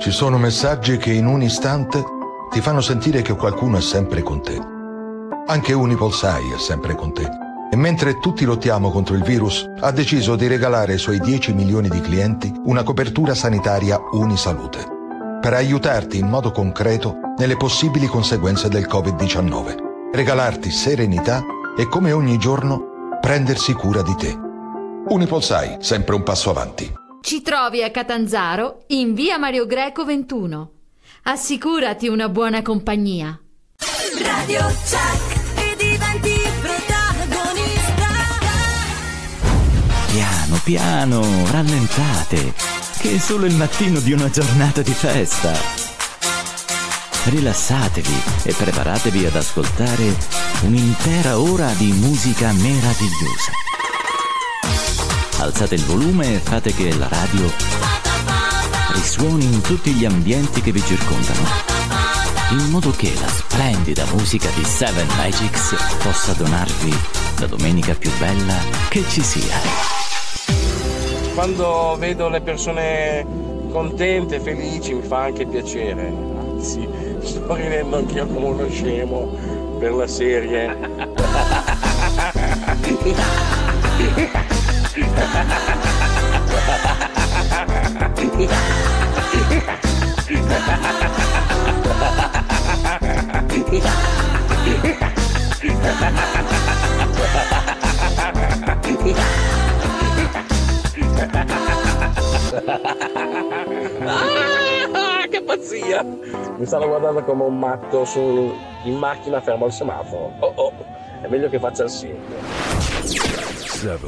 Ci 0.00 0.10
sono 0.10 0.38
messaggi 0.38 0.96
che 0.96 1.12
in 1.12 1.26
un 1.26 1.42
istante 1.42 2.02
ti 2.50 2.60
fanno 2.60 2.80
sentire 2.80 3.22
che 3.22 3.34
qualcuno 3.34 3.76
è 3.76 3.80
sempre 3.80 4.22
con 4.22 4.42
te. 4.42 4.58
Anche 5.46 5.72
Unipolsai 5.72 6.52
è 6.52 6.58
sempre 6.58 6.94
con 6.94 7.12
te. 7.12 7.49
E 7.72 7.76
mentre 7.76 8.18
tutti 8.18 8.44
lottiamo 8.44 8.90
contro 8.90 9.14
il 9.14 9.22
virus, 9.22 9.64
ha 9.78 9.92
deciso 9.92 10.34
di 10.34 10.48
regalare 10.48 10.92
ai 10.92 10.98
suoi 10.98 11.20
10 11.20 11.52
milioni 11.52 11.88
di 11.88 12.00
clienti 12.00 12.52
una 12.64 12.82
copertura 12.82 13.32
sanitaria 13.34 13.96
Unisalute. 14.10 14.84
Per 15.40 15.52
aiutarti 15.54 16.18
in 16.18 16.26
modo 16.26 16.50
concreto 16.50 17.14
nelle 17.38 17.56
possibili 17.56 18.06
conseguenze 18.06 18.68
del 18.68 18.88
Covid-19. 18.90 20.10
Regalarti 20.12 20.70
serenità 20.70 21.44
e 21.76 21.86
come 21.86 22.10
ogni 22.10 22.38
giorno 22.38 23.18
prendersi 23.20 23.72
cura 23.72 24.02
di 24.02 24.16
te. 24.16 24.36
Unipolsai, 25.06 25.76
sempre 25.78 26.16
un 26.16 26.24
passo 26.24 26.50
avanti. 26.50 26.92
Ci 27.20 27.40
trovi 27.42 27.84
a 27.84 27.90
Catanzaro 27.90 28.82
in 28.88 29.14
via 29.14 29.38
Mario 29.38 29.66
Greco 29.66 30.04
21. 30.04 30.70
Assicurati 31.22 32.08
una 32.08 32.28
buona 32.28 32.62
compagnia. 32.62 33.38
Radio 34.22 34.60
Chuck 34.60 35.39
Piano, 40.50 40.62
piano, 40.64 41.50
rallentate, 41.52 42.52
che 42.98 43.14
è 43.14 43.18
solo 43.18 43.46
il 43.46 43.54
mattino 43.54 44.00
di 44.00 44.10
una 44.10 44.28
giornata 44.30 44.82
di 44.82 44.92
festa. 44.92 45.52
Rilassatevi 47.24 48.22
e 48.42 48.52
preparatevi 48.52 49.26
ad 49.26 49.36
ascoltare 49.36 50.16
un'intera 50.62 51.38
ora 51.38 51.70
di 51.74 51.92
musica 51.92 52.50
meravigliosa. 52.50 53.52
Alzate 55.38 55.76
il 55.76 55.84
volume 55.84 56.34
e 56.34 56.38
fate 56.40 56.74
che 56.74 56.96
la 56.96 57.06
radio 57.06 57.52
risuoni 58.94 59.44
in 59.44 59.60
tutti 59.60 59.92
gli 59.92 60.04
ambienti 60.04 60.60
che 60.62 60.72
vi 60.72 60.82
circondano, 60.84 61.46
in 62.50 62.70
modo 62.70 62.90
che 62.90 63.12
la 63.20 63.28
splendida 63.28 64.04
musica 64.06 64.48
di 64.56 64.64
Seven 64.64 65.06
Magics 65.16 65.76
possa 66.02 66.32
donarvi 66.32 66.98
la 67.38 67.46
domenica 67.46 67.94
più 67.94 68.10
bella 68.18 68.56
che 68.88 69.04
ci 69.08 69.22
sia. 69.22 70.09
Quando 71.34 71.96
vedo 71.98 72.28
le 72.28 72.40
persone 72.40 73.24
contente, 73.70 74.40
felici, 74.40 74.94
mi 74.94 75.02
fa 75.02 75.24
anche 75.24 75.46
piacere. 75.46 76.12
Anzi, 76.38 76.88
sto 77.20 77.54
ridendo 77.54 77.96
anch'io 77.96 78.26
come 78.26 78.46
uno 78.46 78.68
scemo 78.68 79.36
per 79.78 79.92
la 79.92 80.06
serie. 80.06 80.76
Ah, 104.02 105.26
che 105.30 105.42
pazzia! 105.42 106.02
Mi 106.02 106.66
stanno 106.66 106.88
guardando 106.88 107.22
come 107.22 107.44
un 107.44 107.58
matto 107.58 108.04
su- 108.04 108.52
in 108.84 108.96
macchina 108.96 109.40
fermo 109.40 109.66
al 109.66 109.72
semaforo. 109.72 110.32
Oh 110.40 110.52
oh, 110.56 110.72
è 111.22 111.28
meglio 111.28 111.48
che 111.48 111.58
faccia 111.58 111.84
il 111.84 111.90
segno. 111.90 112.18
7 113.04 113.98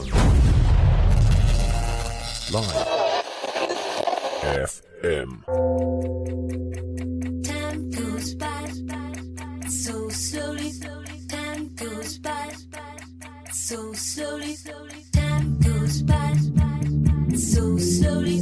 Live 2.51 3.01
FM 4.67 5.43
slowly. 18.03 18.42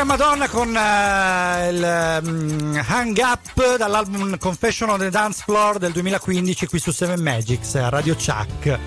Era 0.00 0.04
Madonna 0.04 0.48
con 0.48 0.74
eh, 0.74 1.68
il 1.68 2.20
mm, 2.26 2.78
Hang 2.86 3.18
Up 3.18 3.76
dall'album 3.76 4.38
Confession 4.38 4.88
on 4.88 4.98
the 4.98 5.10
Dance 5.10 5.42
Floor 5.44 5.76
del 5.76 5.92
2015 5.92 6.66
qui 6.66 6.78
su 6.78 6.90
Seven 6.90 7.20
Magics 7.20 7.74
a 7.74 7.90
Radio 7.90 8.14
Chuck. 8.14 8.78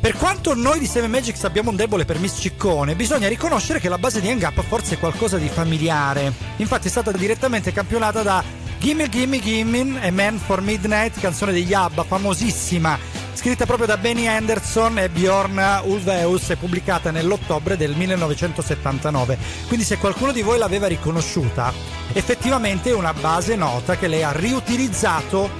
Per 0.00 0.16
quanto 0.16 0.54
noi 0.54 0.78
di 0.78 0.86
Seven 0.86 1.10
Magics 1.10 1.42
abbiamo 1.42 1.70
un 1.70 1.76
debole 1.76 2.04
per 2.04 2.20
Miss 2.20 2.38
Ciccone, 2.38 2.94
bisogna 2.94 3.26
riconoscere 3.26 3.80
che 3.80 3.88
la 3.88 3.98
base 3.98 4.20
di 4.20 4.30
Hang 4.30 4.42
Up 4.42 4.62
forse 4.62 4.94
è 4.94 4.98
qualcosa 4.98 5.36
di 5.36 5.48
familiare. 5.48 6.32
Infatti 6.56 6.86
è 6.86 6.90
stata 6.90 7.10
direttamente 7.10 7.72
campionata 7.72 8.22
da 8.22 8.44
Gimme 8.78 9.08
Gimme 9.08 9.40
Gimme 9.40 10.00
e 10.00 10.10
Man 10.12 10.38
for 10.38 10.60
Midnight, 10.60 11.18
canzone 11.18 11.50
degli 11.50 11.72
ABBA, 11.72 12.04
famosissima, 12.04 12.96
scritta 13.44 13.66
proprio 13.66 13.86
da 13.86 13.98
Benny 13.98 14.26
Anderson 14.26 14.98
e 15.00 15.10
Bjorn 15.10 15.82
Ulvaeus 15.84 16.48
e 16.48 16.56
pubblicata 16.56 17.10
nell'ottobre 17.10 17.76
del 17.76 17.94
1979. 17.94 19.36
Quindi 19.68 19.84
se 19.84 19.98
qualcuno 19.98 20.32
di 20.32 20.40
voi 20.40 20.56
l'aveva 20.56 20.86
riconosciuta, 20.86 21.70
effettivamente 22.14 22.88
è 22.88 22.94
una 22.94 23.12
base 23.12 23.54
nota 23.54 23.98
che 23.98 24.08
lei 24.08 24.22
ha 24.22 24.32
riutilizzato 24.32 25.50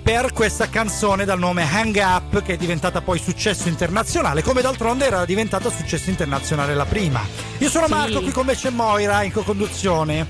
per 0.00 0.32
questa 0.32 0.68
canzone 0.68 1.24
dal 1.24 1.40
nome 1.40 1.68
Hang 1.68 1.96
Up 1.96 2.40
che 2.44 2.52
è 2.52 2.56
diventata 2.56 3.00
poi 3.00 3.18
successo 3.18 3.66
internazionale 3.66 4.44
come 4.44 4.62
d'altronde 4.62 5.06
era 5.06 5.24
diventata 5.24 5.68
successo 5.68 6.08
internazionale 6.10 6.72
la 6.76 6.84
prima 6.84 7.20
io 7.58 7.68
sono 7.68 7.86
Sì. 7.86 7.92
Marco 7.92 8.20
qui 8.20 8.30
con 8.30 8.46
me 8.46 8.54
c'è 8.54 8.70
Moira 8.70 9.24
in 9.24 9.32
co-conduzione 9.32 10.24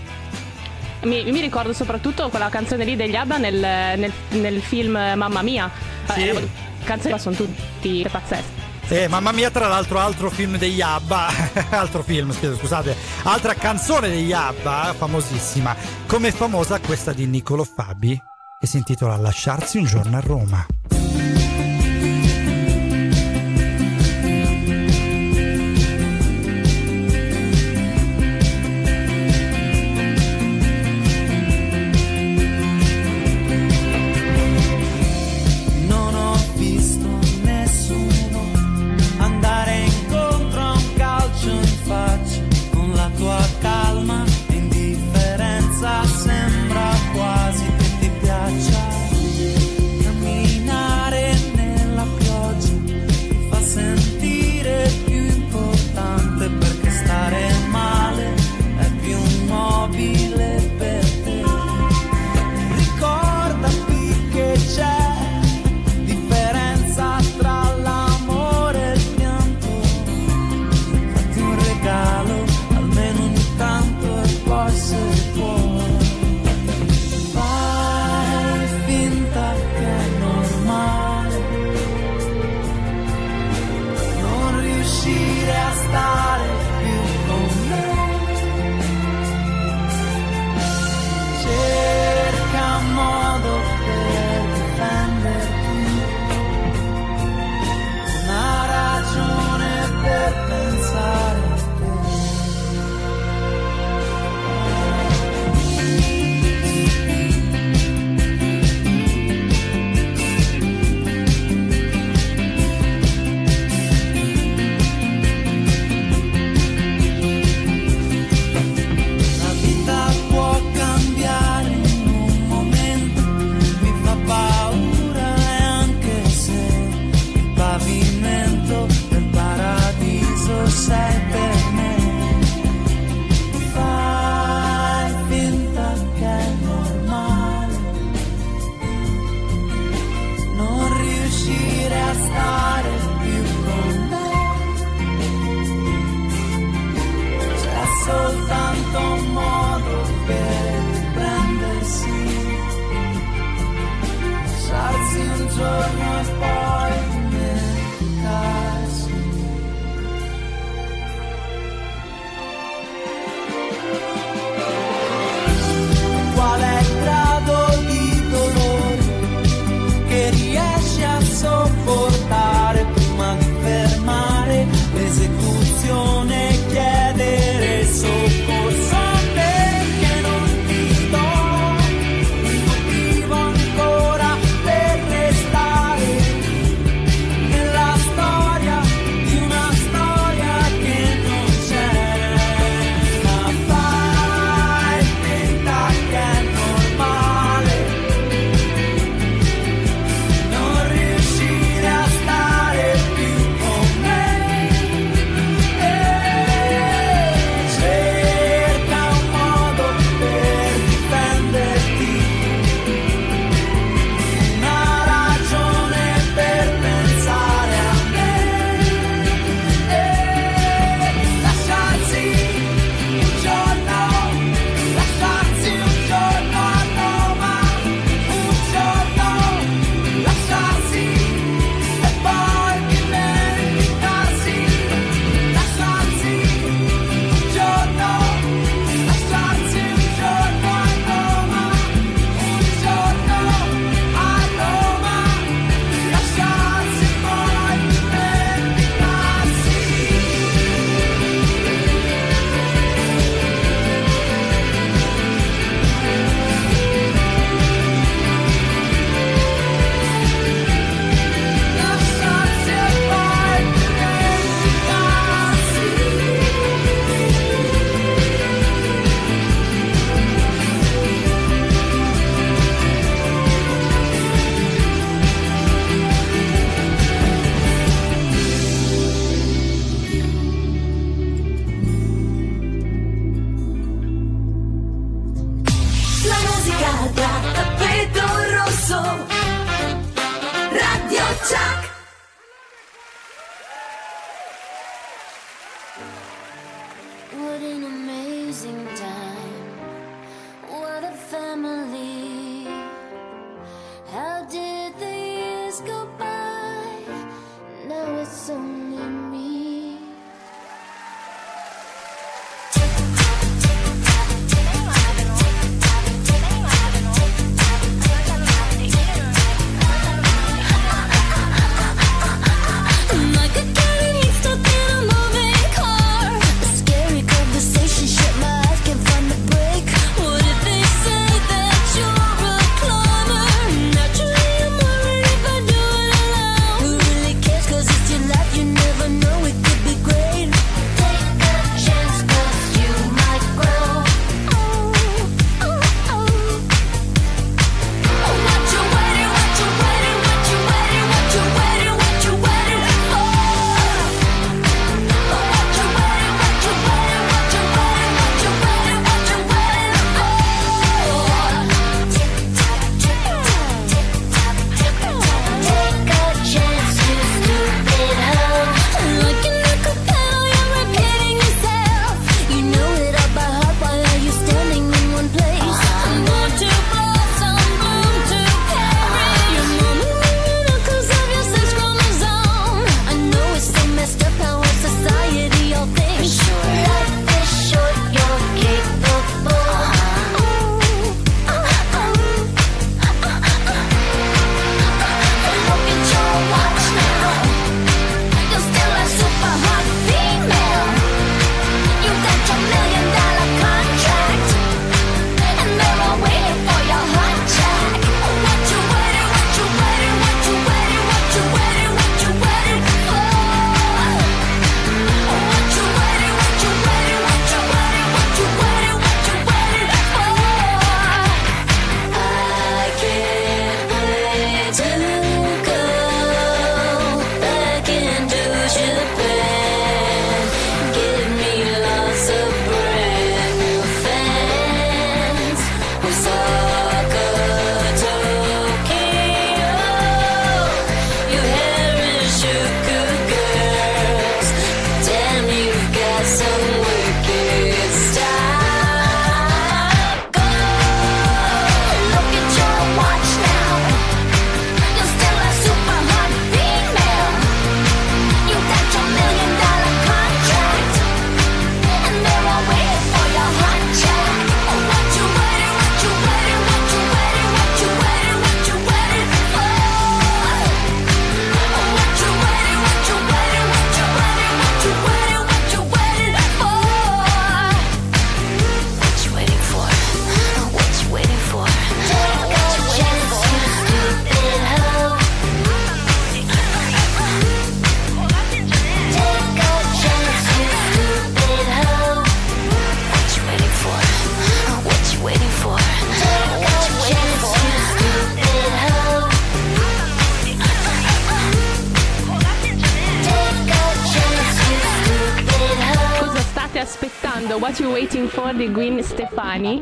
Mi, 1.03 1.31
mi 1.31 1.41
ricordo 1.43 1.75
soprattutto 1.75 2.31
quella 2.31 2.49
canzone 2.49 2.87
lì 2.87 2.97
degli 2.97 3.15
ABBA 3.15 3.37
nel, 3.37 3.55
nel- 3.99 4.13
nel 4.31 4.63
film 4.63 4.93
Mamma 4.93 5.43
Mia. 5.43 5.71
Sì. 6.15 6.29
Eh, 6.29 6.49
canzoni 6.85 7.19
sono 7.19 7.35
tutti 7.37 8.07
pazzeschi. 8.11 8.65
eh, 8.89 9.09
mamma 9.09 9.33
mia 9.33 9.51
tra 9.51 9.67
l'altro 9.69 9.99
altro 9.99 10.31
film 10.31 10.57
degli 10.59 10.81
ABBA 10.81 11.29
altro 11.71 12.03
film 12.03 12.33
scusa- 12.33 12.55
scusate 12.57 12.97
altra 13.25 13.55
canzone 13.55 14.09
degli 14.09 14.33
ABBA 14.33 14.95
famosissima 14.97 15.75
come 16.07 16.31
famosa 16.31 16.79
questa 16.81 17.13
di 17.13 17.27
Niccolo 17.27 17.65
Fabi 17.65 18.21
che 18.59 18.67
si 18.67 18.77
intitola 18.79 19.17
Lasciarsi 19.17 19.79
un 19.79 19.85
giorno 19.85 20.17
a 20.17 20.21
Roma 20.21 20.65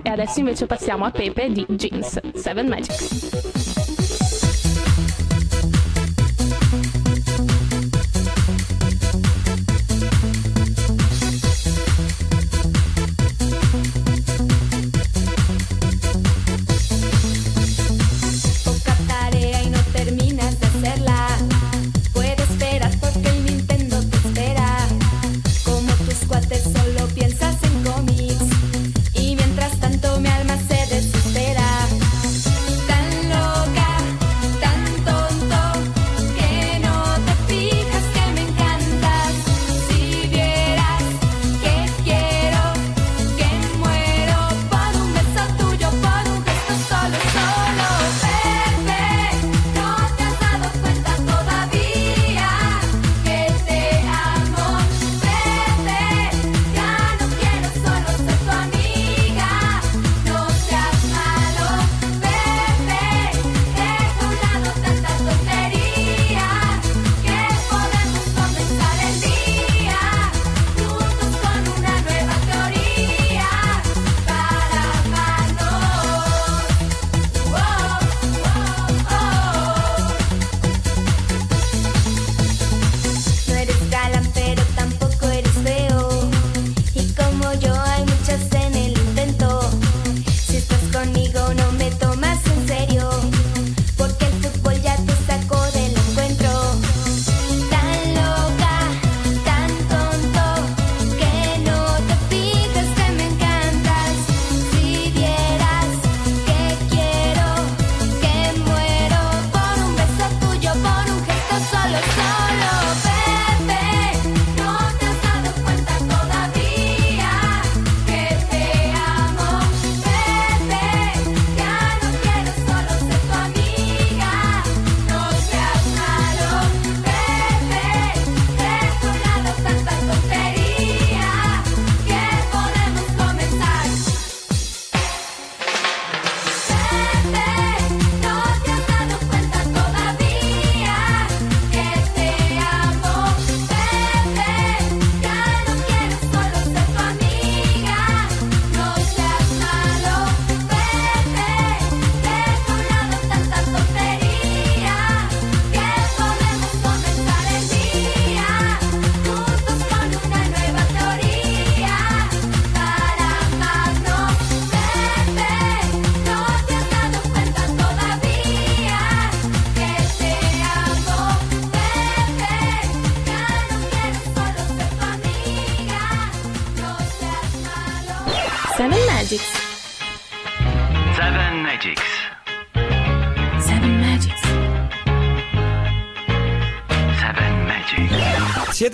e 0.02 0.08
adesso 0.08 0.40
invece 0.40 0.66
passiamo 0.66 1.04
a 1.04 1.10
Pepe 1.10 1.50
di 1.50 1.64
Jeans 1.68 2.20
7 2.34 2.62
Magic. 2.62 3.63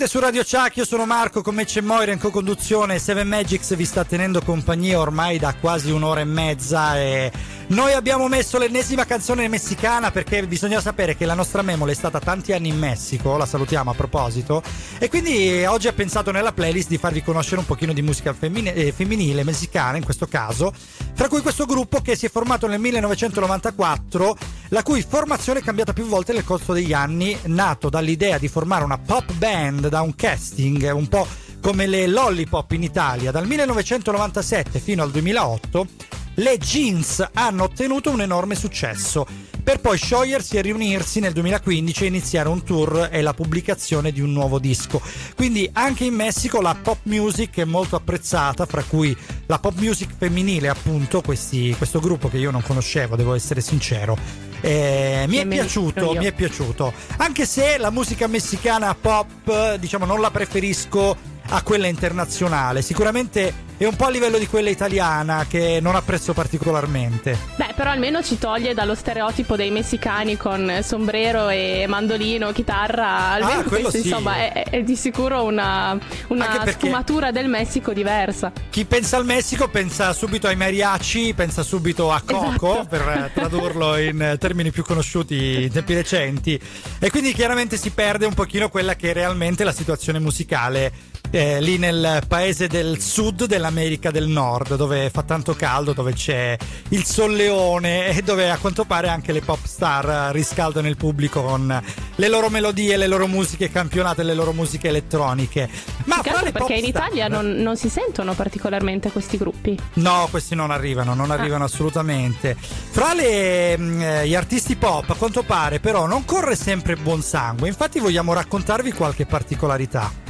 Siete 0.01 0.17
su 0.17 0.25
Radio 0.25 0.43
Chuck, 0.43 0.77
io 0.77 0.85
sono 0.85 1.05
Marco, 1.05 1.43
con 1.43 1.53
me 1.53 1.63
c'è 1.63 1.79
Moira 1.79 2.11
in 2.11 2.17
co-conduzione, 2.17 2.97
Seven 2.97 3.27
Magics 3.27 3.75
vi 3.75 3.85
sta 3.85 4.03
tenendo 4.03 4.41
compagnia 4.41 4.99
ormai 4.99 5.37
da 5.37 5.53
quasi 5.53 5.91
un'ora 5.91 6.21
e 6.21 6.25
mezza 6.25 6.97
e 6.97 7.31
noi 7.67 7.93
abbiamo 7.93 8.27
messo 8.27 8.57
l'ennesima 8.57 9.05
canzone 9.05 9.47
messicana 9.47 10.09
perché 10.09 10.47
bisogna 10.47 10.81
sapere 10.81 11.15
che 11.15 11.25
la 11.25 11.35
nostra 11.35 11.61
Memole 11.61 11.91
è 11.91 11.95
stata 11.95 12.19
tanti 12.19 12.51
anni 12.51 12.69
in 12.69 12.79
Messico, 12.79 13.37
la 13.37 13.45
salutiamo 13.45 13.91
a 13.91 13.93
proposito, 13.93 14.63
e 14.97 15.07
quindi 15.07 15.63
oggi 15.65 15.87
ha 15.87 15.93
pensato 15.93 16.31
nella 16.31 16.51
playlist 16.51 16.89
di 16.89 16.97
farvi 16.97 17.21
conoscere 17.21 17.59
un 17.59 17.67
pochino 17.67 17.93
di 17.93 18.01
musica 18.01 18.33
femmine- 18.33 18.73
eh, 18.73 18.91
femminile, 18.91 19.43
messicana 19.43 19.97
in 19.97 20.03
questo 20.03 20.25
caso, 20.25 20.73
tra 21.13 21.27
cui 21.27 21.41
questo 21.41 21.65
gruppo 21.65 22.01
che 22.01 22.15
si 22.15 22.25
è 22.25 22.29
formato 22.29 22.65
nel 22.65 22.79
1994, 22.79 24.35
la 24.71 24.83
cui 24.83 25.03
formazione 25.07 25.59
è 25.59 25.63
cambiata 25.63 25.91
più 25.91 26.05
volte 26.05 26.31
nel 26.33 26.45
corso 26.45 26.71
degli 26.71 26.93
anni, 26.93 27.37
nato 27.43 27.89
dall'idea 27.89 28.37
di 28.37 28.47
formare 28.47 28.83
una 28.85 28.97
pop 28.97 29.33
band 29.33 29.89
da 29.89 30.01
un 30.01 30.15
casting 30.15 30.89
un 30.93 31.07
po' 31.07 31.27
come 31.59 31.87
le 31.87 32.07
Lollipop 32.07 32.71
in 32.71 32.83
Italia 32.83 33.31
dal 33.31 33.45
1997 33.45 34.79
fino 34.79 35.03
al 35.03 35.11
2008 35.11 35.87
le 36.35 36.57
Jeans 36.57 37.27
hanno 37.33 37.63
ottenuto 37.63 38.11
un 38.11 38.21
enorme 38.21 38.55
successo 38.55 39.27
per 39.61 39.81
poi 39.81 39.97
sciogliersi 39.97 40.55
e 40.55 40.61
riunirsi 40.61 41.19
nel 41.19 41.33
2015 41.33 42.03
e 42.03 42.07
iniziare 42.07 42.47
un 42.47 42.63
tour 42.63 43.09
e 43.11 43.21
la 43.21 43.33
pubblicazione 43.33 44.11
di 44.11 44.21
un 44.21 44.31
nuovo 44.31 44.57
disco. 44.57 44.99
Quindi 45.35 45.69
anche 45.73 46.05
in 46.05 46.15
Messico 46.15 46.61
la 46.61 46.75
pop 46.81 46.99
music 47.03 47.57
è 47.57 47.65
molto 47.65 47.95
apprezzata, 47.95 48.65
fra 48.65 48.81
cui 48.81 49.15
la 49.45 49.59
pop 49.59 49.77
music 49.77 50.15
femminile, 50.17 50.67
appunto, 50.67 51.21
questi- 51.21 51.75
questo 51.77 51.99
gruppo 51.99 52.27
che 52.27 52.37
io 52.37 52.49
non 52.49 52.63
conoscevo, 52.63 53.15
devo 53.15 53.35
essere 53.35 53.61
sincero. 53.61 54.50
Eh, 54.61 55.25
mi 55.27 55.37
è 55.37 55.47
piaciuto, 55.47 56.13
mi 56.13 56.25
è 56.25 56.31
piaciuto. 56.31 56.93
Anche 57.17 57.45
se 57.45 57.77
la 57.77 57.89
musica 57.89 58.27
messicana 58.27 58.95
pop, 58.95 59.75
diciamo, 59.75 60.05
non 60.05 60.21
la 60.21 60.31
preferisco 60.31 61.29
a 61.53 61.61
quella 61.63 61.87
internazionale. 61.87 62.81
Sicuramente 62.81 63.69
è 63.77 63.85
un 63.85 63.95
po' 63.95 64.05
a 64.05 64.09
livello 64.09 64.37
di 64.37 64.47
quella 64.47 64.69
italiana 64.69 65.45
che 65.49 65.79
non 65.81 65.95
apprezzo 65.95 66.33
particolarmente. 66.33 67.35
Beh, 67.55 67.73
però 67.75 67.89
almeno 67.89 68.21
ci 68.21 68.37
toglie 68.37 68.73
dallo 68.73 68.93
stereotipo 68.95 69.55
dei 69.55 69.71
messicani 69.71 70.37
con 70.37 70.79
sombrero 70.83 71.49
e 71.49 71.85
mandolino, 71.87 72.51
chitarra. 72.51 73.31
Almeno 73.31 73.59
Ah, 73.61 73.63
questo, 73.63 73.89
sì. 73.91 73.97
insomma, 74.07 74.35
è, 74.37 74.63
è 74.69 74.83
di 74.83 74.95
sicuro 74.95 75.43
una, 75.43 75.97
una 76.27 76.63
sfumatura 76.67 77.31
del 77.31 77.47
Messico 77.47 77.91
diversa. 77.91 78.51
Chi 78.69 78.85
pensa 78.85 79.17
al 79.17 79.25
Messico 79.25 79.67
pensa 79.67 80.13
subito 80.13 80.47
ai 80.47 80.55
mariachi, 80.55 81.33
pensa 81.35 81.63
subito 81.63 82.11
a 82.11 82.21
Coco, 82.25 82.73
Esatto. 82.81 82.87
per 82.87 83.01
eh, 83.01 83.31
tradurlo 83.33 83.97
in 83.97 84.21
eh, 84.21 84.37
termini 84.37 84.71
più 84.71 84.83
conosciuti 84.83 85.63
in 85.63 85.71
tempi 85.71 85.95
recenti. 85.95 86.59
E 86.99 87.09
quindi 87.09 87.33
chiaramente 87.33 87.77
si 87.77 87.89
perde 87.89 88.25
un 88.25 88.33
pochino 88.35 88.69
quella 88.69 88.95
che 88.95 89.09
è 89.09 89.13
realmente 89.13 89.63
la 89.63 89.73
situazione 89.73 90.19
musicale 90.19 91.09
eh, 91.31 91.61
lì 91.61 91.77
nel 91.77 92.21
paese 92.27 92.67
del 92.67 92.99
sud 92.99 93.45
dell'America 93.45 94.11
del 94.11 94.27
Nord, 94.27 94.75
dove 94.75 95.09
fa 95.09 95.23
tanto 95.23 95.55
caldo, 95.55 95.93
dove 95.93 96.13
c'è 96.13 96.57
il 96.89 97.05
solleone 97.05 98.07
e 98.07 98.21
dove 98.21 98.49
a 98.49 98.57
quanto 98.57 98.83
pare 98.83 99.07
anche 99.07 99.31
le 99.31 99.41
pop 99.41 99.59
star 99.63 100.33
riscaldano 100.33 100.87
il 100.87 100.97
pubblico 100.97 101.41
con 101.41 101.81
le 102.15 102.27
loro 102.27 102.49
melodie, 102.49 102.97
le 102.97 103.07
loro 103.07 103.27
musiche 103.27 103.71
campionate, 103.71 104.23
le 104.23 104.33
loro 104.33 104.51
musiche 104.51 104.89
elettroniche. 104.89 105.69
Ma 106.05 106.17
le 106.17 106.51
perché 106.51 106.51
pop 106.51 106.69
in 106.69 106.77
star- 106.77 106.87
Italia 106.87 107.27
non, 107.27 107.51
non 107.53 107.77
si 107.77 107.87
sentono 107.89 108.33
particolarmente 108.33 109.11
questi 109.11 109.37
gruppi. 109.37 109.77
No, 109.93 110.27
questi 110.29 110.53
non 110.53 110.69
arrivano, 110.69 111.13
non 111.13 111.31
arrivano 111.31 111.63
assolutamente. 111.63 112.57
Fra 112.59 113.13
le, 113.13 113.77
mm, 113.77 114.01
eh, 114.01 114.27
gli 114.27 114.35
artisti 114.35 114.75
pop, 114.75 115.09
a 115.09 115.15
quanto 115.15 115.43
pare, 115.43 115.79
però, 115.79 116.07
non 116.07 116.25
corre 116.25 116.55
sempre 116.55 116.95
buon 116.95 117.21
sangue. 117.21 117.69
Infatti, 117.69 117.99
vogliamo 117.99 118.33
raccontarvi 118.33 118.91
qualche 118.91 119.25
particolarità. 119.25 120.20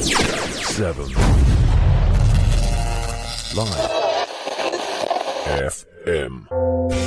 Seven. 0.00 1.14
Live. 3.52 3.88
FM. 5.68 6.46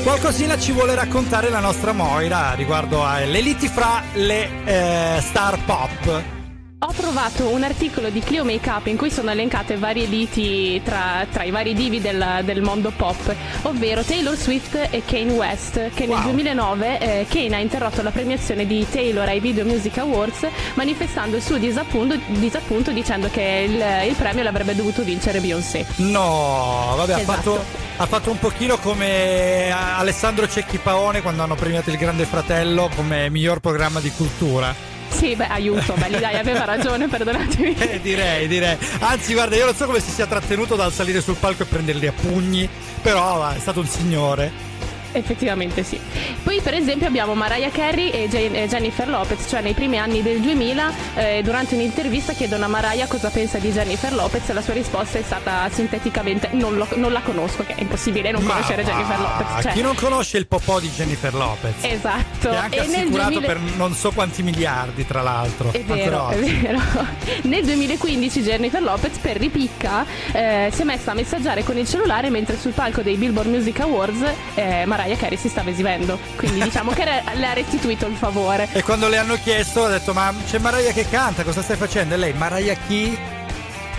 Qualcosina 0.04 0.60
ci 0.60 0.72
vuole 0.72 0.94
raccontare 0.94 1.50
la 1.50 1.60
nostra 1.60 1.92
Moira 1.92 2.54
riguardo 2.54 3.04
alle 3.04 3.42
liti 3.42 3.68
fra 3.68 4.04
le 4.14 4.48
eh, 4.66 5.22
star 5.22 5.58
pop. 5.66 6.43
Ho 6.86 6.92
trovato 6.92 7.48
un 7.48 7.64
articolo 7.64 8.10
di 8.10 8.20
Clio 8.20 8.44
Makeup 8.44 8.88
in 8.88 8.98
cui 8.98 9.10
sono 9.10 9.32
elencate 9.32 9.78
varie 9.78 10.06
liti 10.06 10.82
tra, 10.84 11.26
tra 11.32 11.44
i 11.44 11.50
vari 11.50 11.74
divi 11.74 12.02
del, 12.02 12.42
del 12.44 12.62
mondo 12.62 12.92
pop, 12.94 13.34
ovvero 13.62 14.04
Taylor 14.04 14.36
Swift 14.36 14.90
e 14.90 15.02
Kane 15.06 15.32
West, 15.32 15.92
che 15.94 16.06
nel 16.06 16.20
2009 16.20 17.00
eh, 17.00 17.26
Kane 17.30 17.56
ha 17.56 17.60
interrotto 17.60 18.02
la 18.02 18.12
premiazione 18.12 18.68
di 18.68 18.86
Taylor 18.90 19.26
ai 19.26 19.40
Video 19.40 19.64
Music 19.64 19.98
Awards 20.00 20.46
manifestando 20.74 21.38
il 21.38 21.42
suo 21.42 21.58
disappunto, 21.58 22.20
disappunto 22.28 22.92
dicendo 22.92 23.30
che 23.30 23.66
il, 23.66 24.10
il 24.10 24.16
premio 24.16 24.44
l'avrebbe 24.44 24.76
dovuto 24.76 25.04
vincere 25.04 25.40
Beyoncé. 25.40 25.86
No, 25.98 26.96
vabbè, 26.98 27.14
ha, 27.14 27.20
Esatto. 27.22 27.54
fatto, 27.54 27.66
ha 27.96 28.06
fatto 28.06 28.30
un 28.30 28.40
pochino 28.40 28.78
come 28.78 29.72
Alessandro 29.72 30.50
Cecchi 30.50 30.80
Paone 30.80 31.22
quando 31.22 31.44
hanno 31.44 31.56
premiato 31.56 31.92
il 31.92 31.98
Grande 31.98 32.26
Fratello 32.26 32.90
come 32.94 33.30
miglior 33.30 33.62
programma 33.62 34.02
di 34.02 34.12
cultura. 34.12 34.93
Sì, 35.18 35.36
beh, 35.36 35.48
aiuto, 35.48 35.94
belli 35.94 36.20
dai, 36.20 36.38
aveva 36.38 36.66
ragione, 36.66 37.08
perdonatemi. 37.08 37.76
Eh, 37.94 38.00
direi, 38.02 38.48
direi. 38.48 38.78
Anzi, 39.00 39.34
guarda, 39.34 39.56
io 39.56 39.66
non 39.66 39.76
so 39.76 39.86
come 39.86 40.00
si 40.00 40.12
sia 40.12 40.26
trattenuto 40.26 40.76
dal 40.76 40.92
salire 40.92 41.22
sul 41.22 41.36
palco 41.36 41.64
e 41.64 41.66
prenderli 41.66 42.08
a 42.08 42.14
pugni, 42.14 42.68
però 43.02 43.50
è 43.50 43.60
stato 43.60 43.80
un 43.80 43.88
signore. 43.88 44.72
Effettivamente 45.14 45.84
sì. 45.84 46.00
Poi 46.44 46.60
per 46.62 46.74
esempio 46.74 47.08
abbiamo 47.08 47.34
Mariah 47.34 47.70
Carey 47.70 48.10
e 48.10 48.28
Jen- 48.28 48.56
e 48.56 48.68
Jennifer 48.68 49.08
Lopez, 49.08 49.48
cioè 49.48 49.62
nei 49.62 49.74
primi 49.74 49.98
anni 49.98 50.22
del 50.22 50.40
2000 50.40 50.92
eh, 51.16 51.42
durante 51.44 51.76
un'intervista 51.76 52.34
chiedono 52.34 52.66
a 52.66 52.68
Mariah 52.68 53.08
cosa 53.08 53.30
pensa 53.30 53.58
di 53.60 53.72
Jennifer 53.72 54.14
Lopez 54.14 54.50
e 54.50 54.54
la 54.54 54.62
sua 54.62 54.74
risposta 54.74 55.18
è 55.20 55.22
stata 55.22 55.70
sinteticamente 55.72 56.50
non, 56.54 56.76
lo- 56.76 56.88
non 56.96 57.12
la 57.12 57.22
conosco, 57.22 57.64
che 57.66 57.76
è 57.76 57.82
impossibile 57.82 58.32
non 58.32 58.44
Ma 58.44 58.54
conoscere 58.54 58.84
va, 58.84 58.92
Jennifer 58.92 59.20
Lopez. 59.20 59.62
Cioè, 59.64 59.72
Chi 59.74 59.82
non 59.82 59.96
conosce 59.96 60.38
il 60.38 60.48
popò 60.48 60.80
di 60.80 60.90
Jennifer 60.90 61.34
Lopez? 61.34 61.76
Esatto. 61.82 62.50
Che 62.50 62.56
è 62.56 62.56
anche 62.56 62.78
E 62.78 62.80
assicurato 62.80 63.30
2000 63.30 63.48
per 63.48 63.60
non 63.76 63.94
so 63.94 64.12
quanti 64.12 64.44
miliardi, 64.44 65.06
tra 65.06 65.22
l'altro. 65.22 65.72
È 65.72 65.84
vero, 65.84 66.30
è 66.30 66.38
vero. 66.38 66.80
Nel 67.44 67.64
2015 67.64 68.42
Jennifer 68.42 68.82
Lopez 68.82 69.18
per 69.18 69.38
ripicca 69.38 70.06
eh, 70.32 70.70
si 70.74 70.82
è 70.82 70.86
messa 70.86 71.12
a 71.12 71.14
messaggiare 71.14 71.64
con 71.64 71.78
il 71.78 71.88
cellulare 71.88 72.30
mentre 72.30 72.58
sul 72.58 72.72
palco 72.72 73.02
dei 73.02 73.16
Billboard 73.16 73.50
Music 73.50 73.80
Awards 73.82 74.22
eh, 74.56 74.86
Mariah 74.86 75.02
Carey 75.18 75.38
si 75.38 75.50
stava 75.50 75.70
esibendo. 75.70 76.18
Quindi 76.36 76.62
diciamo 76.62 76.92
che 76.92 77.04
le 77.04 77.22
le 77.36 77.46
ha 77.48 77.54
restituito 77.54 78.06
il 78.08 78.16
favore. 78.16 78.68
E 78.74 78.82
quando 78.84 79.08
le 79.08 79.18
hanno 79.18 79.36
chiesto, 79.36 79.86
ha 79.86 79.90
detto: 79.90 80.14
Ma 80.14 80.34
c'è 80.50 80.60
Mariah 80.60 80.92
che 80.92 81.08
canta, 81.10 81.44
cosa 81.44 81.62
stai 81.62 81.78
facendo? 81.78 82.14
E 82.16 82.18
lei, 82.18 82.34
Mariah 82.34 82.76
chi? 82.88 83.18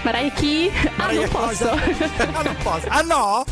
Mariah 0.03 0.31
chi? 0.33 0.71
Ah, 0.97 1.11
non 1.13 1.29
posso. 1.29 1.71
ah, 1.73 2.43
non 2.43 2.57
posso. 2.63 2.87
Ah, 2.89 3.01
no? 3.03 3.45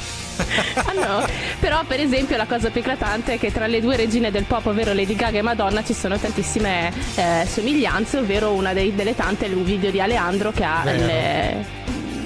Ah, 0.75 0.93
no. 0.93 1.27
Però, 1.61 1.83
per 1.85 2.01
esempio, 2.01 2.37
la 2.37 2.45
cosa 2.47 2.69
più 2.71 2.81
eclatante 2.81 3.35
è 3.35 3.39
che 3.39 3.51
tra 3.53 3.67
le 3.67 3.81
due 3.81 3.97
regine 3.97 4.31
del 4.31 4.45
pop, 4.45 4.67
ovvero 4.67 4.93
Lady 4.93 5.15
Gaga 5.15 5.39
e 5.39 5.43
Madonna, 5.43 5.83
ci 5.85 5.95
sono 5.95 6.19
tantissime 6.19 6.93
eh, 7.15 7.47
somiglianze, 7.51 8.19
ovvero 8.19 8.53
una 8.53 8.73
dei- 8.75 8.95
delle 8.95 9.15
tante 9.15 9.47
è 9.47 9.53
un 9.53 9.65
video 9.65 9.91
di 9.91 10.01
Aleandro 10.01 10.51
che 10.53 10.65
ha 10.65 10.83
le- 10.85 11.65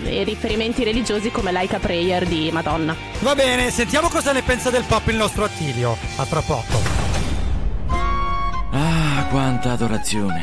i 0.08 0.24
riferimenti 0.24 0.84
religiosi 0.84 1.30
come 1.30 1.52
Like 1.52 1.76
a 1.76 1.78
Prayer 1.78 2.26
di 2.26 2.50
Madonna. 2.52 2.94
Va 3.20 3.34
bene, 3.34 3.70
sentiamo 3.70 4.08
cosa 4.08 4.32
ne 4.32 4.42
pensa 4.42 4.70
del 4.70 4.84
pop 4.84 5.06
il 5.08 5.16
nostro 5.16 5.44
Attilio. 5.44 5.96
A 6.16 6.24
tra 6.24 6.40
poco. 6.40 6.78
Ah, 8.70 9.26
quanta 9.30 9.72
adorazione. 9.72 10.42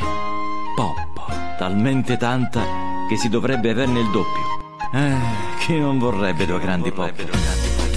Pop, 0.76 1.58
talmente 1.58 2.18
tanta 2.18 2.82
che 3.08 3.18
si 3.18 3.30
dovrebbe 3.30 3.70
averne 3.70 4.00
il 4.00 4.10
doppio. 4.10 4.62
Eh, 4.94 5.16
chi 5.60 5.80
non 5.80 6.00
vorrebbe 6.00 6.46
due 6.46 6.60
grandi 6.60 6.92
pop? 6.92 7.14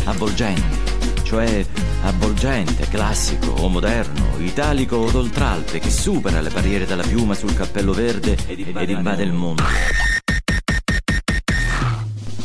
Avvolgenti, 0.05 1.23
cioè 1.23 1.65
avvolgente, 2.03 2.89
classico 2.89 3.51
o 3.51 3.69
moderno, 3.69 4.39
italico 4.39 4.97
o 4.97 5.11
d'oltralpe 5.11 5.79
che 5.79 5.91
supera 5.91 6.41
le 6.41 6.51
barriere 6.51 6.87
della 6.87 7.03
piuma 7.03 7.35
sul 7.35 7.55
cappello 7.55 7.93
verde 7.93 8.37
ed 8.47 8.91
invade 8.91 9.23
il 9.23 9.33
mondo. 9.33 9.63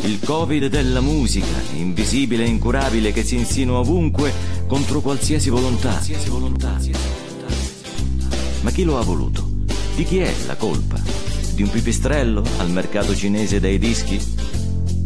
Il 0.03 0.19
Covid 0.23 0.65
della 0.65 0.99
musica, 0.99 1.45
invisibile 1.73 2.43
e 2.43 2.47
incurabile 2.47 3.11
che 3.11 3.23
si 3.23 3.35
insinua 3.35 3.79
ovunque 3.79 4.33
contro 4.67 4.99
qualsiasi 4.99 5.49
volontà. 5.49 6.01
Ma 8.61 8.71
chi 8.71 8.83
lo 8.83 8.97
ha 8.97 9.03
voluto? 9.03 9.47
Di 9.95 10.03
chi 10.03 10.19
è 10.19 10.33
la 10.47 10.55
colpa? 10.55 10.99
Di 11.53 11.61
un 11.61 11.69
pipistrello 11.69 12.43
al 12.57 12.71
mercato 12.71 13.15
cinese 13.15 13.59
dei 13.59 13.77
dischi? 13.77 14.19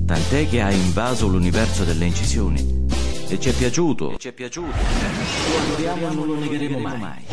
Tant'è 0.05 0.47
che 0.47 0.61
ha 0.61 0.71
invaso 0.71 1.27
l'universo 1.27 1.83
delle 1.83 2.05
incisioni. 2.05 2.85
E 3.27 3.39
ci 3.39 3.49
è 3.49 3.53
piaciuto. 3.53 4.11
E 4.11 4.17
ci 4.17 4.29
è 4.29 4.31
piaciuto. 4.31 4.69
Lo 4.69 5.75
andiamo 5.75 6.11
e 6.11 6.15
non 6.15 6.27
lo 6.27 6.35
negheremo 6.39 6.95
mai. 6.95 7.23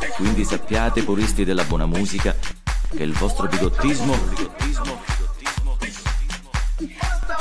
E 0.00 0.08
quindi 0.16 0.44
sappiate, 0.44 1.02
puristi 1.02 1.44
della 1.44 1.64
buona 1.64 1.86
musica, 1.86 2.36
che 2.94 3.02
il 3.02 3.12
vostro 3.12 3.46
bigottismo 3.46 4.16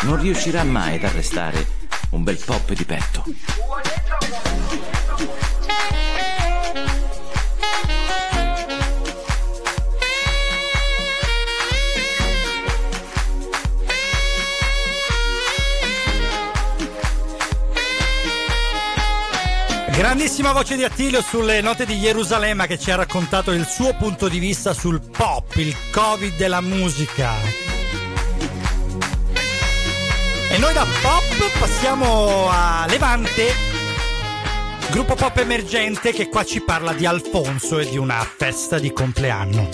non 0.02 0.20
riuscirà 0.20 0.64
mai 0.64 0.96
ad 0.96 1.04
arrestare 1.04 1.66
un 2.12 2.24
bel 2.24 2.38
pop 2.44 2.74
di 2.74 2.86
petto. 2.86 3.24
Grandissima 19.98 20.52
voce 20.52 20.76
di 20.76 20.84
Attilio 20.84 21.24
sulle 21.24 21.60
note 21.60 21.84
di 21.84 22.00
Gerusalemme 22.00 22.68
che 22.68 22.78
ci 22.78 22.92
ha 22.92 22.96
raccontato 22.96 23.52
il 23.52 23.66
suo 23.66 23.96
punto 23.96 24.28
di 24.28 24.38
vista 24.38 24.72
sul 24.72 25.02
pop, 25.02 25.56
il 25.56 25.76
covid 25.92 26.38
della 26.38 26.62
musica. 26.62 27.34
E 30.52 30.58
noi 30.60 30.74
da 30.74 30.86
pop 31.02 31.60
passiamo 31.60 32.48
a 32.48 32.86
Levante, 32.88 33.48
gruppo 34.92 35.16
pop 35.16 35.36
emergente 35.38 36.12
che 36.12 36.30
qua 36.30 36.46
ci 36.46 36.62
parla 36.62 36.94
di 36.94 37.08
Alfonso 37.08 37.80
e 37.80 37.90
di 37.90 37.98
una 37.98 38.20
festa 38.38 38.78
di 38.78 38.94
compleanno. 38.94 39.68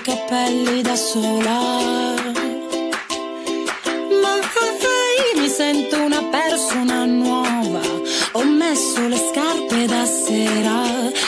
I 0.00 0.02
capelli 0.02 0.82
da 0.82 0.96
sola. 0.96 1.58
Ma 4.22 4.34
mi 5.36 5.48
sento 5.48 6.02
una 6.02 6.22
persona 6.24 7.04
nuova. 7.04 7.80
Ho 8.32 8.44
messo 8.44 9.06
le 9.08 9.16
scarpe 9.16 9.86
da 9.86 10.04
sera 10.04 10.80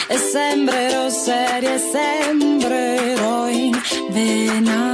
e 0.07 0.17
sembrerò 0.17 1.09
seria 1.09 1.75
e 1.75 1.79
sembrerò 1.79 3.49
in 3.49 3.79
vena. 4.09 4.92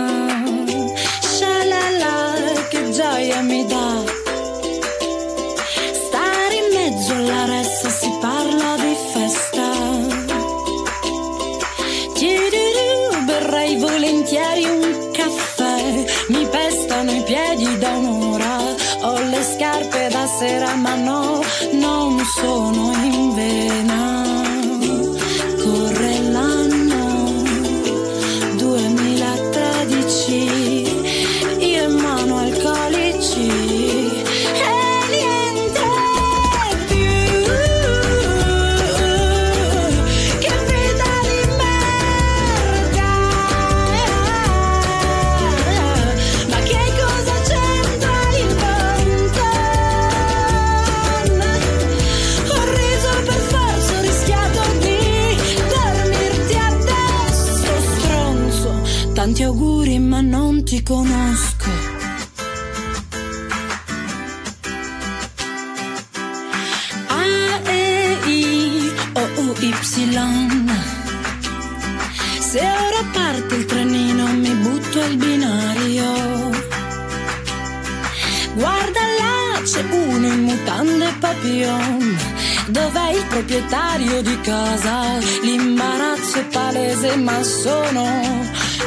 Proprietario 83.39 84.21
di 84.21 84.37
casa? 84.41 85.17
L'imbarazzo 85.43 86.39
è 86.39 86.45
palese, 86.45 87.15
ma 87.15 87.41
sono 87.41 88.05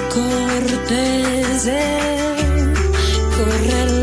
cortese. 0.09 1.81
Corre 3.35 4.02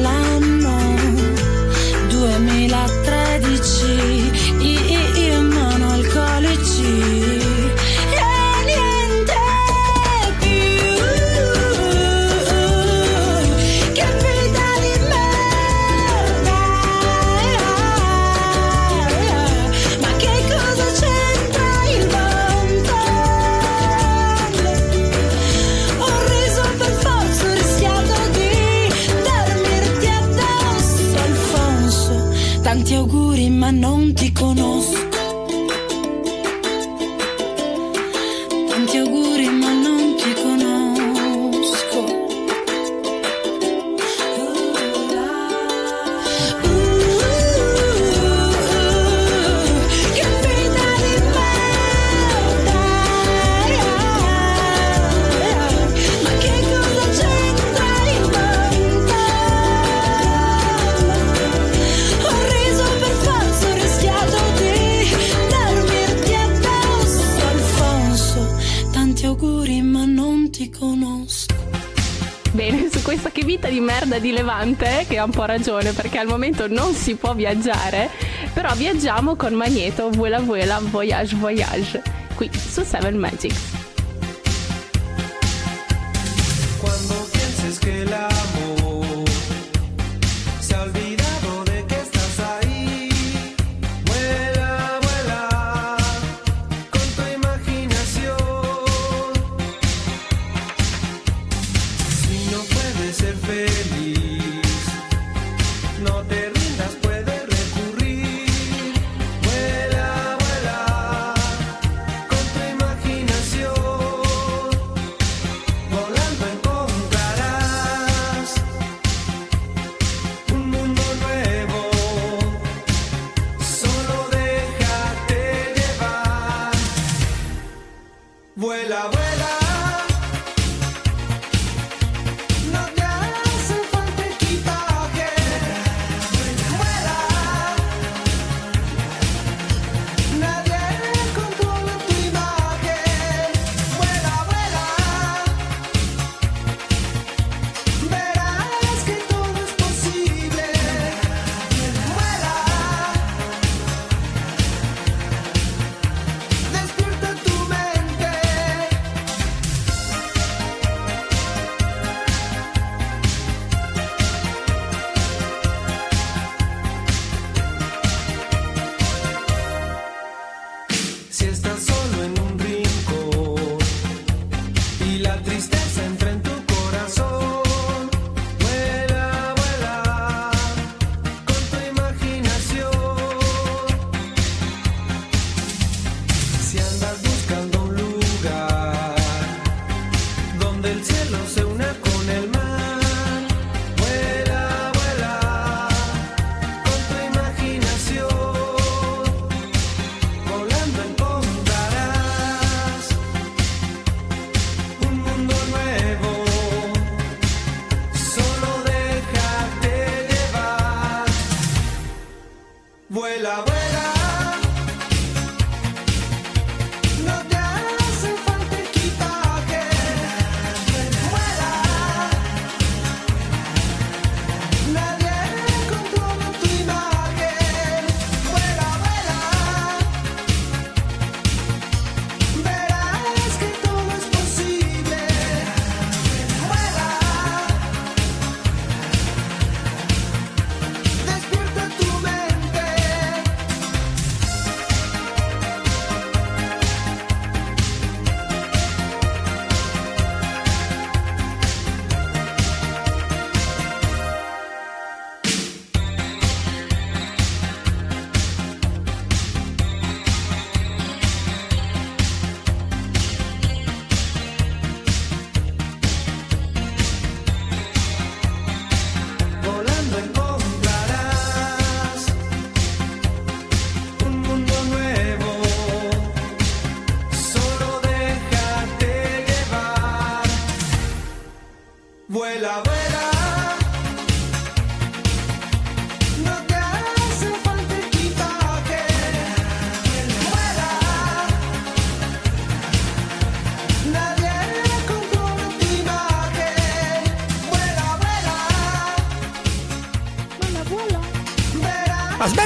di 73.79 73.85
merda 73.85 74.19
di 74.19 74.31
Levante, 74.31 75.05
che 75.07 75.17
ha 75.17 75.23
un 75.23 75.31
po' 75.31 75.45
ragione 75.45 75.93
perché 75.93 76.17
al 76.17 76.27
momento 76.27 76.67
non 76.67 76.93
si 76.93 77.15
può 77.15 77.33
viaggiare, 77.33 78.09
però 78.53 78.73
viaggiamo 78.75 79.35
con 79.35 79.53
Magneto, 79.53 80.09
Vuela 80.09 80.39
Vuela, 80.39 80.79
Voyage 80.81 81.35
Voyage, 81.37 82.01
qui 82.35 82.49
su 82.53 82.83
Seven 82.83 83.15
Magics. 83.15 83.78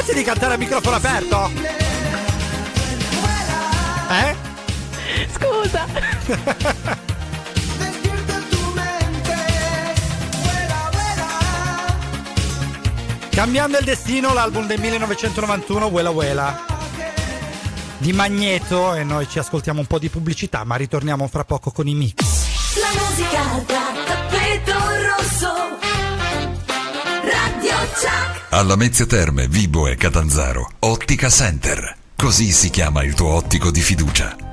Smetti 0.04 0.20
di 0.20 0.26
cantare 0.26 0.56
a 0.56 0.58
microfono 0.58 0.98
aperto? 0.98 1.50
Eh? 4.10 4.36
Scusa. 5.32 5.86
Cambiando 13.30 13.78
il 13.78 13.86
destino, 13.86 14.34
l'album 14.34 14.68
del 14.68 14.82
1991, 14.82 15.86
Wela 15.86 16.10
Wela. 16.10 16.66
Di 17.98 18.12
Magneto 18.12 18.96
e 18.96 19.06
noi 19.06 19.30
ci 19.30 19.40
ascoltiamo 19.40 19.80
un 19.80 19.86
po' 19.86 20.00
di 20.00 20.10
pubblicità, 20.10 20.66
ma 20.66 20.76
ritorniamo 20.76 21.26
fra 21.28 21.46
poco 21.46 21.72
con 21.72 21.88
i 21.88 21.96
mix. 21.96 22.16
La 22.76 22.90
musica 23.00 23.42
da 23.66 23.94
tappeto 24.06 24.74
rosso. 25.08 25.54
Radio 27.22 27.78
Chuck. 27.94 28.43
Alla 28.56 28.76
Mezzia 28.76 29.08
Terme, 29.08 29.48
Vibo 29.48 29.88
e 29.88 29.96
Catanzaro, 29.96 30.74
Ottica 30.82 31.28
Center. 31.28 31.96
Così 32.16 32.52
si 32.52 32.70
chiama 32.70 33.04
il 33.04 33.16
tuo 33.16 33.30
ottico 33.30 33.72
di 33.72 33.82
fiducia. 33.82 34.53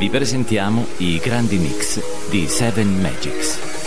Vi 0.00 0.08
presentiamo 0.08 0.86
i 0.96 1.18
grandi 1.18 1.58
mix 1.58 2.00
di 2.30 2.46
Seven 2.48 3.02
Magics. 3.02 3.79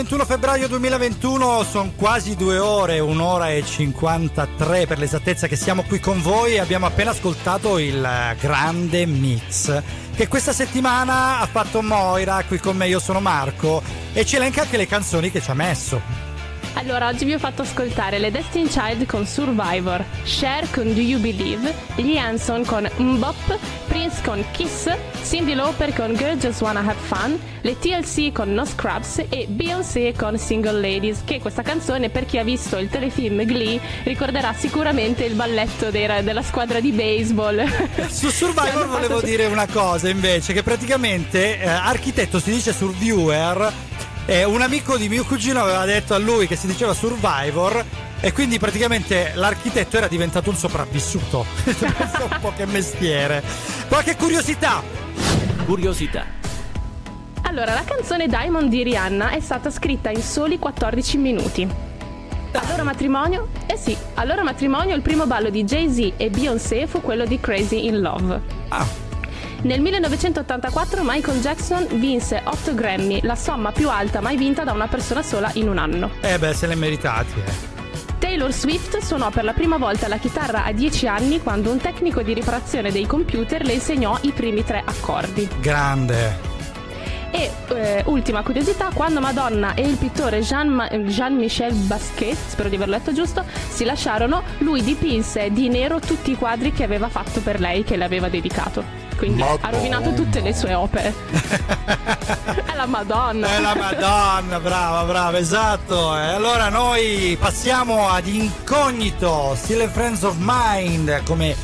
21 0.00 0.24
febbraio 0.24 0.66
2021, 0.66 1.62
sono 1.62 1.92
quasi 1.94 2.34
due 2.34 2.56
ore, 2.56 3.00
un'ora 3.00 3.50
e 3.50 3.62
53 3.62 4.86
per 4.86 4.98
l'esattezza 4.98 5.46
che 5.46 5.56
siamo 5.56 5.82
qui 5.82 6.00
con 6.00 6.22
voi 6.22 6.54
e 6.54 6.58
abbiamo 6.58 6.86
appena 6.86 7.10
ascoltato 7.10 7.76
il 7.76 8.08
grande 8.40 9.04
mix 9.04 9.82
che 10.14 10.26
questa 10.26 10.54
settimana 10.54 11.40
ha 11.40 11.46
fatto 11.46 11.82
Moira, 11.82 12.42
qui 12.48 12.58
con 12.58 12.78
me 12.78 12.88
io 12.88 12.98
sono 12.98 13.20
Marco 13.20 13.82
e 14.14 14.24
ci 14.24 14.36
elenca 14.36 14.62
anche 14.62 14.78
le 14.78 14.86
canzoni 14.86 15.30
che 15.30 15.42
ci 15.42 15.50
ha 15.50 15.54
messo. 15.54 16.00
Allora, 16.74 17.08
oggi 17.08 17.26
vi 17.26 17.34
ho 17.34 17.38
fatto 17.38 17.60
ascoltare 17.60 18.18
le 18.18 18.30
Destiny 18.30 18.68
Child 18.68 19.04
con 19.04 19.26
Survivor, 19.26 20.02
Cher 20.24 20.70
con 20.70 20.94
Do 20.94 21.00
You 21.00 21.20
Believe, 21.20 21.74
gli 21.96 22.16
Hanson 22.16 22.64
con 22.64 22.88
Mbop, 22.96 23.58
Prince 23.86 24.22
con 24.24 24.42
Kiss, 24.52 24.88
Cindy 25.22 25.52
Lauper 25.52 25.92
con 25.92 26.14
Girl 26.14 26.38
Just 26.38 26.62
Wanna 26.62 26.80
Have 26.80 26.96
Fun, 27.10 27.36
le 27.62 27.76
TLC 27.76 28.30
con 28.30 28.54
No 28.54 28.64
Scrubs 28.64 29.24
e 29.28 29.46
Beyoncé 29.48 30.14
con 30.16 30.38
Single 30.38 30.80
Ladies, 30.80 31.22
che 31.24 31.40
questa 31.40 31.62
canzone 31.62 32.08
per 32.08 32.24
chi 32.24 32.38
ha 32.38 32.44
visto 32.44 32.78
il 32.78 32.88
telefilm 32.88 33.44
Glee 33.44 33.80
ricorderà 34.04 34.54
sicuramente 34.56 35.24
il 35.24 35.34
balletto 35.34 35.90
dei- 35.90 36.22
della 36.22 36.42
squadra 36.42 36.78
di 36.78 36.92
baseball. 36.92 37.66
Su 38.08 38.30
Survivor 38.30 38.86
volevo 38.86 39.20
dire 39.20 39.46
una 39.46 39.66
cosa 39.66 40.08
invece, 40.08 40.52
che 40.52 40.62
praticamente 40.62 41.58
eh, 41.58 41.66
architetto 41.66 42.38
si 42.38 42.52
dice 42.52 42.72
surviewer. 42.72 43.72
E 44.26 44.44
un 44.44 44.62
amico 44.62 44.96
di 44.96 45.08
mio 45.08 45.24
cugino 45.24 45.60
aveva 45.62 45.84
detto 45.84 46.14
a 46.14 46.18
lui 46.18 46.46
che 46.46 46.54
si 46.54 46.68
diceva 46.68 46.94
Survivor 46.94 47.84
e 48.20 48.32
quindi 48.32 48.60
praticamente 48.60 49.32
l'architetto 49.34 49.96
era 49.96 50.06
diventato 50.06 50.50
un 50.50 50.56
sopravvissuto. 50.56 51.44
Pensa 51.64 52.28
un 52.30 52.38
po' 52.40 52.52
che 52.56 52.66
mestiere. 52.66 53.42
Qualche 53.88 54.14
curiosità? 54.14 54.80
Curiosità. 55.64 56.39
Allora, 57.50 57.74
la 57.74 57.82
canzone 57.82 58.28
Diamond 58.28 58.68
di 58.68 58.84
Rihanna 58.84 59.30
è 59.30 59.40
stata 59.40 59.70
scritta 59.70 60.08
in 60.08 60.22
soli 60.22 60.56
14 60.56 61.18
minuti. 61.18 61.68
Al 62.52 62.68
loro 62.68 62.84
matrimonio? 62.84 63.48
Eh 63.66 63.76
sì, 63.76 63.96
al 64.14 64.28
loro 64.28 64.44
matrimonio 64.44 64.94
il 64.94 65.02
primo 65.02 65.26
ballo 65.26 65.50
di 65.50 65.64
Jay-Z 65.64 66.12
e 66.16 66.30
Beyoncé 66.30 66.86
fu 66.86 67.00
quello 67.00 67.24
di 67.24 67.40
Crazy 67.40 67.86
in 67.86 68.00
Love. 68.00 68.40
Ah. 68.68 68.86
Nel 69.62 69.80
1984 69.80 71.00
Michael 71.02 71.40
Jackson 71.40 71.88
vinse 71.98 72.40
8 72.44 72.72
Grammy, 72.72 73.18
la 73.22 73.34
somma 73.34 73.72
più 73.72 73.90
alta 73.90 74.20
mai 74.20 74.36
vinta 74.36 74.62
da 74.62 74.70
una 74.70 74.86
persona 74.86 75.20
sola 75.20 75.50
in 75.54 75.68
un 75.68 75.78
anno. 75.78 76.12
Eh 76.20 76.38
beh, 76.38 76.54
se 76.54 76.68
l'è 76.68 76.76
meritati, 76.76 77.32
eh. 77.44 77.78
Taylor 78.20 78.52
Swift 78.52 78.98
suonò 78.98 79.30
per 79.30 79.42
la 79.42 79.54
prima 79.54 79.76
volta 79.76 80.06
la 80.06 80.18
chitarra 80.18 80.64
a 80.64 80.70
10 80.70 81.08
anni 81.08 81.40
quando 81.40 81.72
un 81.72 81.78
tecnico 81.78 82.22
di 82.22 82.32
riparazione 82.32 82.92
dei 82.92 83.06
computer 83.06 83.64
le 83.64 83.72
insegnò 83.72 84.16
i 84.20 84.30
primi 84.30 84.62
tre 84.62 84.84
accordi. 84.86 85.48
Grande. 85.58 86.59
E 87.32 87.50
eh, 87.74 88.02
ultima 88.06 88.42
curiosità, 88.42 88.90
quando 88.92 89.20
Madonna 89.20 89.74
e 89.74 89.82
il 89.82 89.96
pittore 89.96 90.40
Jean- 90.40 90.88
Jean-Michel 91.06 91.72
Basquiat, 91.74 92.36
spero 92.48 92.68
di 92.68 92.76
averlo 92.76 92.94
letto 92.96 93.12
giusto, 93.12 93.44
si 93.68 93.84
lasciarono, 93.84 94.42
lui 94.58 94.82
dipinse 94.82 95.50
di 95.50 95.68
nero 95.68 96.00
tutti 96.00 96.32
i 96.32 96.36
quadri 96.36 96.72
che 96.72 96.82
aveva 96.82 97.08
fatto 97.08 97.40
per 97.40 97.60
lei, 97.60 97.84
che 97.84 97.96
le 97.96 98.04
aveva 98.04 98.28
dedicato. 98.28 99.08
Quindi 99.16 99.42
ha 99.42 99.68
rovinato 99.68 100.14
tutte 100.14 100.40
le 100.40 100.54
sue 100.54 100.72
opere. 100.72 101.12
È 102.64 102.74
la 102.74 102.86
Madonna. 102.86 103.48
È 103.48 103.60
la 103.60 103.74
Madonna, 103.74 104.58
brava, 104.58 105.04
brava, 105.04 105.38
esatto. 105.38 106.16
E 106.16 106.22
allora 106.22 106.70
noi 106.70 107.36
passiamo 107.38 108.08
ad 108.08 108.26
Incognito, 108.26 109.52
Still 109.56 109.90
Friends 109.90 110.22
of 110.22 110.36
Mind, 110.38 111.22
come 111.24 111.54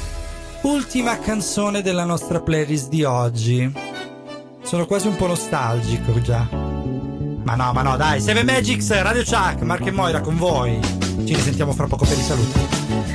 ultima 0.63 1.19
canzone 1.19 1.81
della 1.81 2.05
nostra 2.05 2.41
playlist 2.41 2.89
di 2.89 3.05
oggi. 3.05 3.96
Sono 4.67 4.85
quasi 4.85 5.07
un 5.07 5.15
po' 5.15 5.29
nostalgico 5.29 6.21
già. 6.21 6.45
Ma 6.51 7.55
no, 7.55 7.73
ma 7.73 7.83
no, 7.83 7.97
dai, 7.97 8.21
7 8.21 8.43
Magics, 8.43 9.01
Radio 9.01 9.23
Chuck, 9.23 9.61
Mark 9.63 9.87
e 9.87 9.93
Moira 9.93 10.21
con 10.21 10.37
voi. 10.37 10.81
Ci 11.25 11.37
risentiamo 11.37 11.73
fra 11.73 11.87
poco 11.87 12.05
per 12.05 12.19
i 12.19 12.21
saluti. 12.21 13.06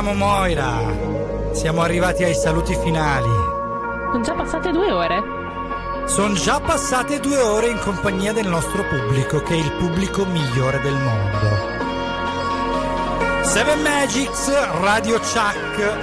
Siamo 0.00 0.14
Moira. 0.14 0.78
Siamo 1.52 1.82
arrivati 1.82 2.24
ai 2.24 2.32
saluti 2.32 2.74
finali. 2.74 3.28
Sono 4.10 4.22
già 4.22 4.32
passate 4.32 4.70
due 4.70 4.90
ore. 4.90 5.22
Sono 6.06 6.32
già 6.32 6.58
passate 6.58 7.20
due 7.20 7.38
ore 7.38 7.68
in 7.68 7.78
compagnia 7.80 8.32
del 8.32 8.48
nostro 8.48 8.82
pubblico, 8.84 9.42
che 9.42 9.52
è 9.52 9.58
il 9.58 9.70
pubblico 9.72 10.24
migliore 10.24 10.80
del 10.80 10.94
mondo. 10.94 11.48
Seven 13.42 13.82
Magics, 13.82 14.50
Radio 14.80 15.18
Chuck, 15.18 15.98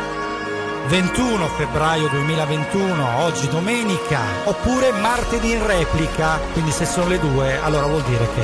21 0.89 1.47
febbraio 1.47 2.07
2021, 2.09 3.23
oggi 3.23 3.47
domenica, 3.49 4.19
oppure 4.43 4.91
martedì 4.91 5.53
in 5.53 5.65
replica, 5.65 6.37
quindi 6.53 6.69
se 6.69 6.85
sono 6.85 7.07
le 7.07 7.17
due, 7.17 7.59
allora 7.63 7.87
vuol 7.87 8.03
dire 8.03 8.27
che 8.35 8.43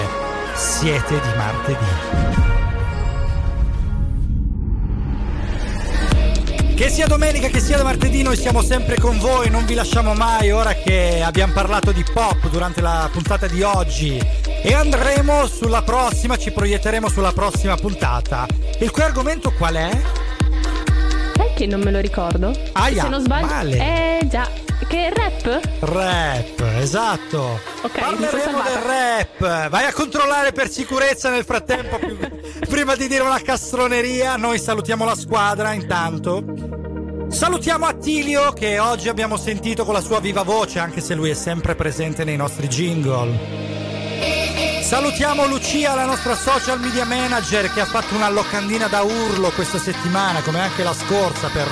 siete 0.55 1.13
di 1.13 1.37
martedì. 1.37 2.52
Che 6.83 6.89
sia 6.89 7.07
domenica, 7.07 7.47
che 7.47 7.61
sia 7.61 7.81
martedì, 7.81 8.23
noi 8.23 8.35
siamo 8.35 8.61
sempre 8.61 8.99
con 8.99 9.17
voi, 9.17 9.49
non 9.49 9.63
vi 9.65 9.73
lasciamo 9.73 10.13
mai 10.13 10.51
ora 10.51 10.73
che 10.73 11.21
abbiamo 11.23 11.53
parlato 11.53 11.93
di 11.93 12.03
pop 12.03 12.49
durante 12.49 12.81
la 12.81 13.07
puntata 13.09 13.47
di 13.47 13.61
oggi 13.61 14.19
e 14.61 14.73
andremo 14.73 15.47
sulla 15.47 15.81
prossima, 15.81 16.35
ci 16.35 16.51
proietteremo 16.51 17.07
sulla 17.07 17.31
prossima 17.31 17.77
puntata. 17.77 18.45
Il 18.79 18.91
cui 18.91 19.01
argomento 19.01 19.53
qual 19.53 19.75
è? 19.75 20.01
Sai 21.37 21.53
che 21.55 21.67
non 21.67 21.79
me 21.79 21.89
lo 21.89 22.01
ricordo? 22.01 22.53
Aia, 22.73 23.03
Se 23.03 23.07
non 23.07 23.21
sbaglio. 23.23 23.45
male. 23.45 23.77
Eh 24.19 24.27
già. 24.27 24.52
Che 24.87 25.09
rap? 25.13 25.61
Rap, 25.79 26.61
esatto. 26.77 27.59
Ok, 27.81 27.99
Parleremo 27.99 28.61
del 28.61 28.77
rap. 28.85 29.69
Vai 29.69 29.85
a 29.85 29.93
controllare 29.93 30.51
per 30.51 30.69
sicurezza 30.69 31.29
nel 31.29 31.43
frattempo, 31.43 31.99
prima 32.69 32.95
di 32.95 33.07
dire 33.07 33.23
una 33.23 33.41
castroneria. 33.41 34.35
Noi 34.35 34.59
salutiamo 34.59 35.05
la 35.05 35.15
squadra 35.15 35.73
intanto. 35.73 36.43
Salutiamo 37.29 37.85
Attilio 37.87 38.53
che 38.53 38.77
oggi 38.77 39.09
abbiamo 39.09 39.37
sentito 39.37 39.85
con 39.85 39.93
la 39.93 40.01
sua 40.01 40.19
viva 40.19 40.43
voce, 40.43 40.79
anche 40.79 41.01
se 41.01 41.15
lui 41.15 41.31
è 41.31 41.33
sempre 41.33 41.73
presente 41.73 42.23
nei 42.23 42.37
nostri 42.37 42.67
jingle. 42.67 43.62
Salutiamo 44.83 45.47
Lucia, 45.47 45.95
la 45.95 46.05
nostra 46.05 46.35
social 46.35 46.77
media 46.77 47.05
manager 47.05 47.71
che 47.71 47.79
ha 47.79 47.85
fatto 47.85 48.15
una 48.15 48.29
locandina 48.29 48.87
da 48.87 49.01
urlo 49.01 49.49
questa 49.51 49.79
settimana, 49.79 50.41
come 50.41 50.59
anche 50.59 50.83
la 50.83 50.93
scorsa, 50.93 51.47
per 51.47 51.67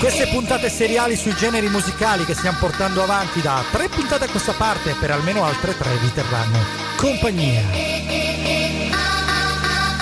queste 0.00 0.26
puntate 0.26 0.70
seriali 0.70 1.16
sui 1.16 1.34
generi 1.36 1.68
musicali 1.68 2.24
che 2.24 2.34
stiamo 2.34 2.56
portando 2.58 3.02
avanti 3.02 3.42
da 3.42 3.62
tre 3.70 3.88
puntate 3.88 4.24
a 4.24 4.28
questa 4.28 4.52
parte 4.52 4.90
e 4.90 4.94
per 4.94 5.10
almeno 5.10 5.44
altre 5.44 5.76
tre 5.76 5.94
vi 5.98 6.12
terranno 6.12 6.58
compagnia. 6.96 7.62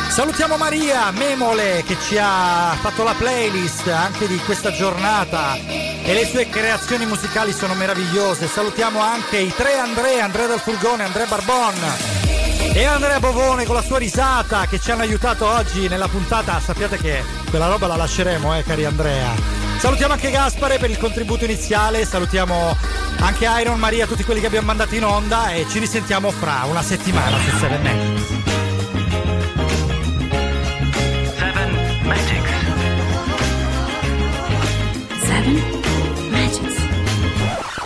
Salutiamo 0.08 0.56
Maria 0.56 1.10
Memole 1.10 1.82
che 1.84 1.96
ci 2.06 2.16
ha 2.18 2.76
fatto 2.80 3.02
la 3.02 3.14
playlist 3.14 3.88
anche 3.88 4.26
di 4.26 4.38
questa 4.38 4.72
giornata 4.72 5.56
e 5.56 6.14
le 6.14 6.24
sue 6.24 6.48
creazioni 6.48 7.04
musicali 7.04 7.52
sono 7.52 7.74
meravigliose. 7.74 8.46
Salutiamo 8.46 9.00
anche 9.00 9.38
i 9.38 9.52
tre 9.54 9.78
Andrea, 9.78 10.24
Andrea 10.24 10.46
del 10.46 10.60
Fulgone, 10.60 11.04
Andrea 11.04 11.26
Barbon 11.26 12.17
e 12.72 12.84
Andrea 12.84 13.20
Bovone 13.20 13.64
con 13.64 13.74
la 13.74 13.82
sua 13.82 13.98
risata 13.98 14.66
che 14.66 14.78
ci 14.78 14.90
hanno 14.90 15.02
aiutato 15.02 15.46
oggi 15.46 15.88
nella 15.88 16.08
puntata. 16.08 16.60
Sappiate 16.60 16.96
che 16.98 17.22
quella 17.50 17.68
roba 17.68 17.86
la 17.86 17.96
lasceremo, 17.96 18.56
eh, 18.56 18.62
cari 18.62 18.84
Andrea. 18.84 19.34
Salutiamo 19.78 20.12
anche 20.12 20.30
Gaspare 20.30 20.78
per 20.78 20.90
il 20.90 20.98
contributo 20.98 21.44
iniziale, 21.44 22.04
salutiamo 22.04 22.76
anche 23.20 23.46
Iron 23.60 23.78
Maria, 23.78 24.06
tutti 24.06 24.24
quelli 24.24 24.40
che 24.40 24.46
abbiamo 24.46 24.66
mandato 24.66 24.94
in 24.94 25.04
onda 25.04 25.50
e 25.50 25.66
ci 25.68 25.78
risentiamo 25.78 26.30
fra 26.30 26.64
una 26.68 26.82
settimana 26.82 27.36
su 27.38 27.56
7 27.58 27.78
Magics. 27.78 28.36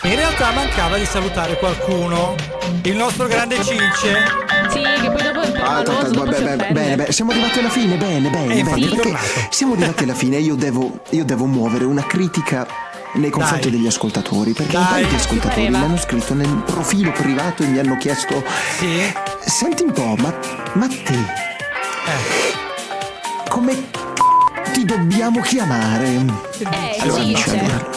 In 0.04 0.16
realtà 0.16 0.50
mancava 0.50 0.98
di 0.98 1.04
salutare 1.04 1.56
qualcuno, 1.56 2.34
il 2.82 2.96
nostro 2.96 3.26
grande 3.28 3.62
Cince. 3.62 4.41
Che 4.82 5.10
poi 5.10 5.22
dopo 5.22 5.40
Ah, 5.62 5.82
dopo 5.82 6.02
beh, 6.02 6.10
beh, 6.10 6.20
offende. 6.30 6.68
bene, 6.72 6.96
bene, 6.96 7.12
siamo 7.12 7.30
arrivati 7.30 7.58
alla 7.60 7.68
fine, 7.70 7.96
bene, 7.96 8.28
bene, 8.30 8.54
Eh, 8.58 8.62
bene, 8.62 8.80
perché 8.86 8.96
tornato. 8.96 9.24
siamo 9.50 9.72
arrivati 9.74 10.02
alla 10.04 10.14
fine, 10.14 10.36
io 10.38 10.54
devo, 10.54 11.00
io 11.10 11.24
devo 11.24 11.44
muovere 11.46 11.84
una 11.84 12.04
critica 12.04 12.66
nei 13.14 13.30
confronti 13.30 13.68
Dai. 13.68 13.78
degli 13.78 13.86
ascoltatori, 13.86 14.52
perché 14.52 14.72
Dai. 14.72 15.02
tanti 15.02 15.14
ascoltatori 15.14 15.68
mi 15.68 15.76
hanno 15.76 15.96
scritto 15.98 16.34
nel 16.34 16.62
profilo 16.66 17.12
privato 17.12 17.62
e 17.62 17.66
mi 17.66 17.78
hanno 17.78 17.96
chiesto, 17.98 18.42
Sì? 18.78 19.12
senti 19.44 19.82
un 19.84 19.92
po', 19.92 20.14
ma, 20.18 20.34
ma 20.74 20.86
te, 20.88 21.14
Eh. 21.14 23.48
come 23.48 23.74
c- 23.90 24.70
ti 24.72 24.84
dobbiamo 24.84 25.40
chiamare? 25.40 26.06
Eh, 26.06 26.96
Allora, 27.00 27.22
sì, 27.22 27.28
amici, 27.28 27.50
allora, 27.50 27.88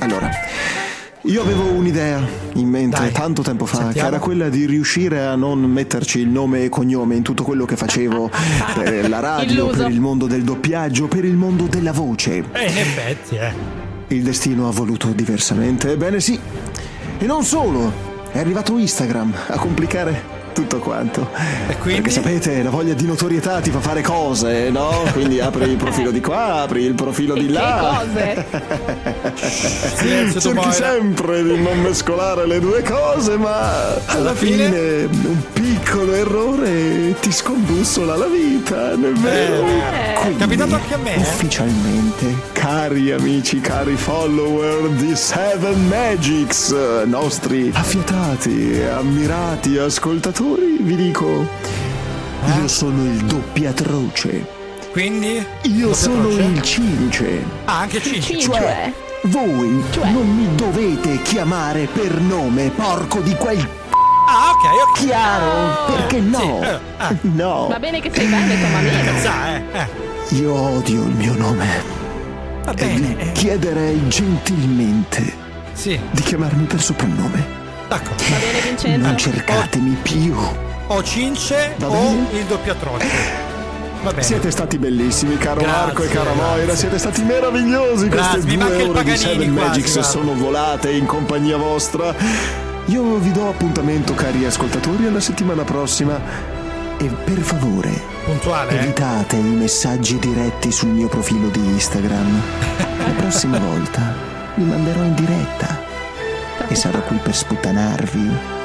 allora, 0.00 0.30
io 1.28 1.42
avevo 1.42 1.64
un'idea 1.64 2.26
in 2.54 2.68
mente 2.68 2.96
Dai, 2.96 3.12
tanto 3.12 3.42
tempo 3.42 3.66
fa, 3.66 3.76
sentiamo. 3.76 4.08
che 4.08 4.14
era 4.14 4.18
quella 4.18 4.48
di 4.48 4.64
riuscire 4.64 5.26
a 5.26 5.36
non 5.36 5.60
metterci 5.60 6.20
il 6.20 6.28
nome 6.28 6.64
e 6.64 6.68
cognome 6.70 7.16
in 7.16 7.22
tutto 7.22 7.42
quello 7.42 7.66
che 7.66 7.76
facevo 7.76 8.30
per 8.74 9.08
la 9.10 9.20
radio, 9.20 9.66
Illuso. 9.66 9.82
per 9.82 9.90
il 9.90 10.00
mondo 10.00 10.26
del 10.26 10.42
doppiaggio, 10.42 11.06
per 11.06 11.24
il 11.26 11.36
mondo 11.36 11.66
della 11.66 11.92
voce. 11.92 12.44
Eh, 12.52 12.70
in 12.70 12.78
effetti, 12.78 13.36
eh. 13.36 13.52
Il 14.08 14.22
destino 14.22 14.68
ha 14.68 14.70
voluto 14.70 15.08
diversamente, 15.08 15.92
ebbene 15.92 16.18
sì. 16.18 16.40
E 17.18 17.26
non 17.26 17.44
solo, 17.44 17.92
è 18.32 18.38
arrivato 18.38 18.78
Instagram 18.78 19.34
a 19.48 19.58
complicare 19.58 20.37
tutto 20.58 20.78
quanto. 20.78 21.30
E 21.68 21.76
quindi? 21.78 22.02
Perché 22.02 22.10
sapete, 22.10 22.62
la 22.64 22.70
voglia 22.70 22.92
di 22.92 23.06
notorietà 23.06 23.60
ti 23.60 23.70
fa 23.70 23.78
fare 23.78 24.02
cose, 24.02 24.70
no? 24.70 25.04
Quindi 25.12 25.38
apri 25.38 25.70
il 25.70 25.76
profilo 25.76 26.10
di 26.10 26.20
qua, 26.20 26.62
apri 26.62 26.82
il 26.82 26.94
profilo 26.94 27.34
di 27.34 27.46
che 27.46 27.52
là. 27.52 28.02
cose? 28.02 28.44
Silenzio, 29.38 30.40
tu 30.40 30.52
Cerchi 30.54 30.72
sempre 30.72 31.44
di 31.44 31.60
non 31.60 31.80
mescolare 31.80 32.44
le 32.46 32.58
due 32.58 32.82
cose, 32.82 33.36
ma 33.36 33.94
alla 34.06 34.34
fine? 34.34 34.66
fine, 34.66 35.04
un 35.04 35.42
piccolo 35.52 36.12
errore 36.12 37.14
ti 37.20 37.30
scondussola 37.30 38.16
la 38.16 38.26
vita, 38.26 38.96
non 38.96 39.14
è 39.14 39.18
vero? 39.20 39.64
Eh, 39.64 40.14
è 40.14 40.20
Quindi, 40.20 40.38
capitato 40.38 40.74
anche 40.74 40.94
a 40.94 40.98
me, 40.98 41.14
eh. 41.14 41.20
Ufficialmente, 41.20 42.34
cari 42.52 43.12
amici, 43.12 43.60
cari 43.60 43.94
follower 43.94 44.88
di 44.90 45.14
Seven 45.14 45.86
Magics, 45.86 46.74
nostri 47.04 47.70
affiatati 47.72 48.82
ammirati 48.96 49.78
ascoltatori, 49.78 50.46
vi 50.56 50.96
dico, 50.96 51.46
Eh? 52.44 52.60
io 52.60 52.68
sono 52.68 53.04
il 53.04 53.24
doppiatroce. 53.24 54.56
Quindi? 54.90 55.44
Io 55.62 55.92
sono 55.94 56.28
il 56.28 56.60
cince. 56.62 57.44
Ah, 57.66 57.80
anche 57.80 58.00
Cince. 58.00 58.38
Cioè, 58.40 58.54
cioè. 58.56 58.92
voi 59.24 59.82
Cioè? 59.90 60.10
non 60.10 60.26
mi 60.34 60.54
dovete 60.54 61.20
chiamare 61.22 61.86
per 61.92 62.18
nome, 62.20 62.70
porco 62.70 63.20
di 63.20 63.34
quel 63.34 63.58
Ah, 64.30 64.50
ok, 64.50 64.90
ok. 64.90 64.98
chiaro? 65.06 65.84
Perché 65.94 66.20
no? 66.20 66.38
Sì, 66.38 66.66
eh, 66.66 66.78
ah. 66.98 67.14
No, 67.22 67.66
Va 67.68 67.78
bene 67.78 68.00
che 68.00 68.10
sei 68.12 68.26
veneto, 68.26 68.66
ma 68.68 68.80
meno. 68.80 69.18
Sa, 69.20 69.54
eh, 69.56 69.62
eh. 69.72 69.86
io 70.36 70.52
odio 70.52 71.02
il 71.02 71.14
mio 71.14 71.34
nome 71.34 71.66
Va 72.64 72.72
e 72.74 72.86
vi 72.88 73.00
bene. 73.00 73.20
eh. 73.20 73.32
chiederei 73.32 74.06
gentilmente 74.08 75.32
Sì, 75.72 75.98
di 76.10 76.20
chiamarmi 76.22 76.64
per 76.64 76.82
soprannome. 76.82 77.57
D'accordo. 77.88 78.22
Va 78.22 78.36
bene, 78.36 78.60
Vincenzo. 78.60 79.06
Non 79.06 79.16
cercatemi 79.16 79.96
più. 80.02 80.36
O 80.90 81.02
Cince 81.02 81.74
o 81.82 82.26
il 82.30 82.44
doppiatroce. 82.44 83.06
Va 84.02 84.10
bene. 84.10 84.22
Siete 84.22 84.50
stati 84.50 84.78
bellissimi, 84.78 85.36
caro 85.38 85.60
Grazie, 85.60 85.76
Marco 85.84 86.02
e 86.04 86.08
cara 86.08 86.30
grazie. 86.32 86.42
Moira, 86.42 86.74
siete 86.76 86.98
stati 86.98 87.22
meravigliosi 87.22 88.08
Grazie, 88.08 88.40
queste 88.40 88.50
mi 88.50 88.56
due 88.56 88.82
ore 88.84 89.02
di 89.02 89.16
Seven 89.16 89.52
quasi, 89.52 89.68
Magics 89.68 89.92
guarda. 89.92 90.08
sono 90.08 90.34
volate 90.34 90.90
in 90.92 91.04
compagnia 91.06 91.56
vostra. 91.56 92.14
Io 92.86 93.16
vi 93.16 93.32
do 93.32 93.48
appuntamento, 93.48 94.14
cari 94.14 94.44
ascoltatori, 94.44 95.06
alla 95.06 95.20
settimana 95.20 95.64
prossima. 95.64 96.20
E 97.00 97.04
per 97.04 97.38
favore, 97.38 97.90
Puntuale, 98.24 98.72
eh? 98.72 98.82
evitate 98.82 99.36
i 99.36 99.40
messaggi 99.40 100.18
diretti 100.18 100.70
sul 100.72 100.88
mio 100.90 101.08
profilo 101.08 101.48
di 101.48 101.60
Instagram. 101.60 102.40
La 102.98 103.12
prossima 103.16 103.58
volta 103.60 104.14
vi 104.54 104.64
manderò 104.64 105.02
in 105.02 105.14
diretta 105.14 105.87
e 106.68 106.74
sarò 106.74 107.00
qui 107.02 107.16
per 107.22 107.34
sputtanarvi. 107.34 108.56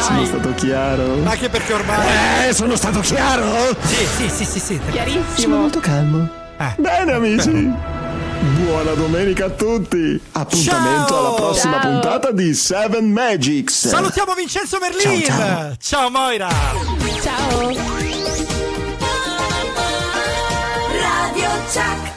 Sono 0.00 0.20
No, 0.20 0.24
stato 0.26 0.54
chiaro? 0.54 1.22
Anche 1.24 1.48
perché 1.48 1.72
ormai... 1.74 2.48
Eh, 2.48 2.52
sono 2.54 2.76
stato 2.76 3.00
chiaro? 3.00 3.74
Sì, 3.84 4.06
sì, 4.16 4.28
sì, 4.28 4.44
sì, 4.44 4.58
sì. 4.60 4.76
Sono 4.76 4.90
chiarissimo. 4.90 5.56
molto 5.56 5.80
calmo. 5.80 6.28
Eh. 6.58 6.74
Bene 6.78 7.12
amici. 7.12 7.72
Buona 8.62 8.92
domenica 8.92 9.46
a 9.46 9.50
tutti. 9.50 10.20
Appuntamento 10.32 11.06
Ciao. 11.14 11.18
alla 11.18 11.34
prossima 11.34 11.80
Ciao. 11.80 11.90
puntata 11.90 12.30
di 12.32 12.52
Seven 12.54 13.10
Magics. 13.10 13.88
Salutiamo 13.88 14.34
Vincenzo 14.34 14.78
Merlin! 14.80 15.22
Ciao, 15.24 15.36
ciao. 15.36 15.72
ciao 15.80 16.10
Moira! 16.10 16.48
Ciao. 17.22 17.72
Radio 20.92 21.48
Chuck 21.72 22.13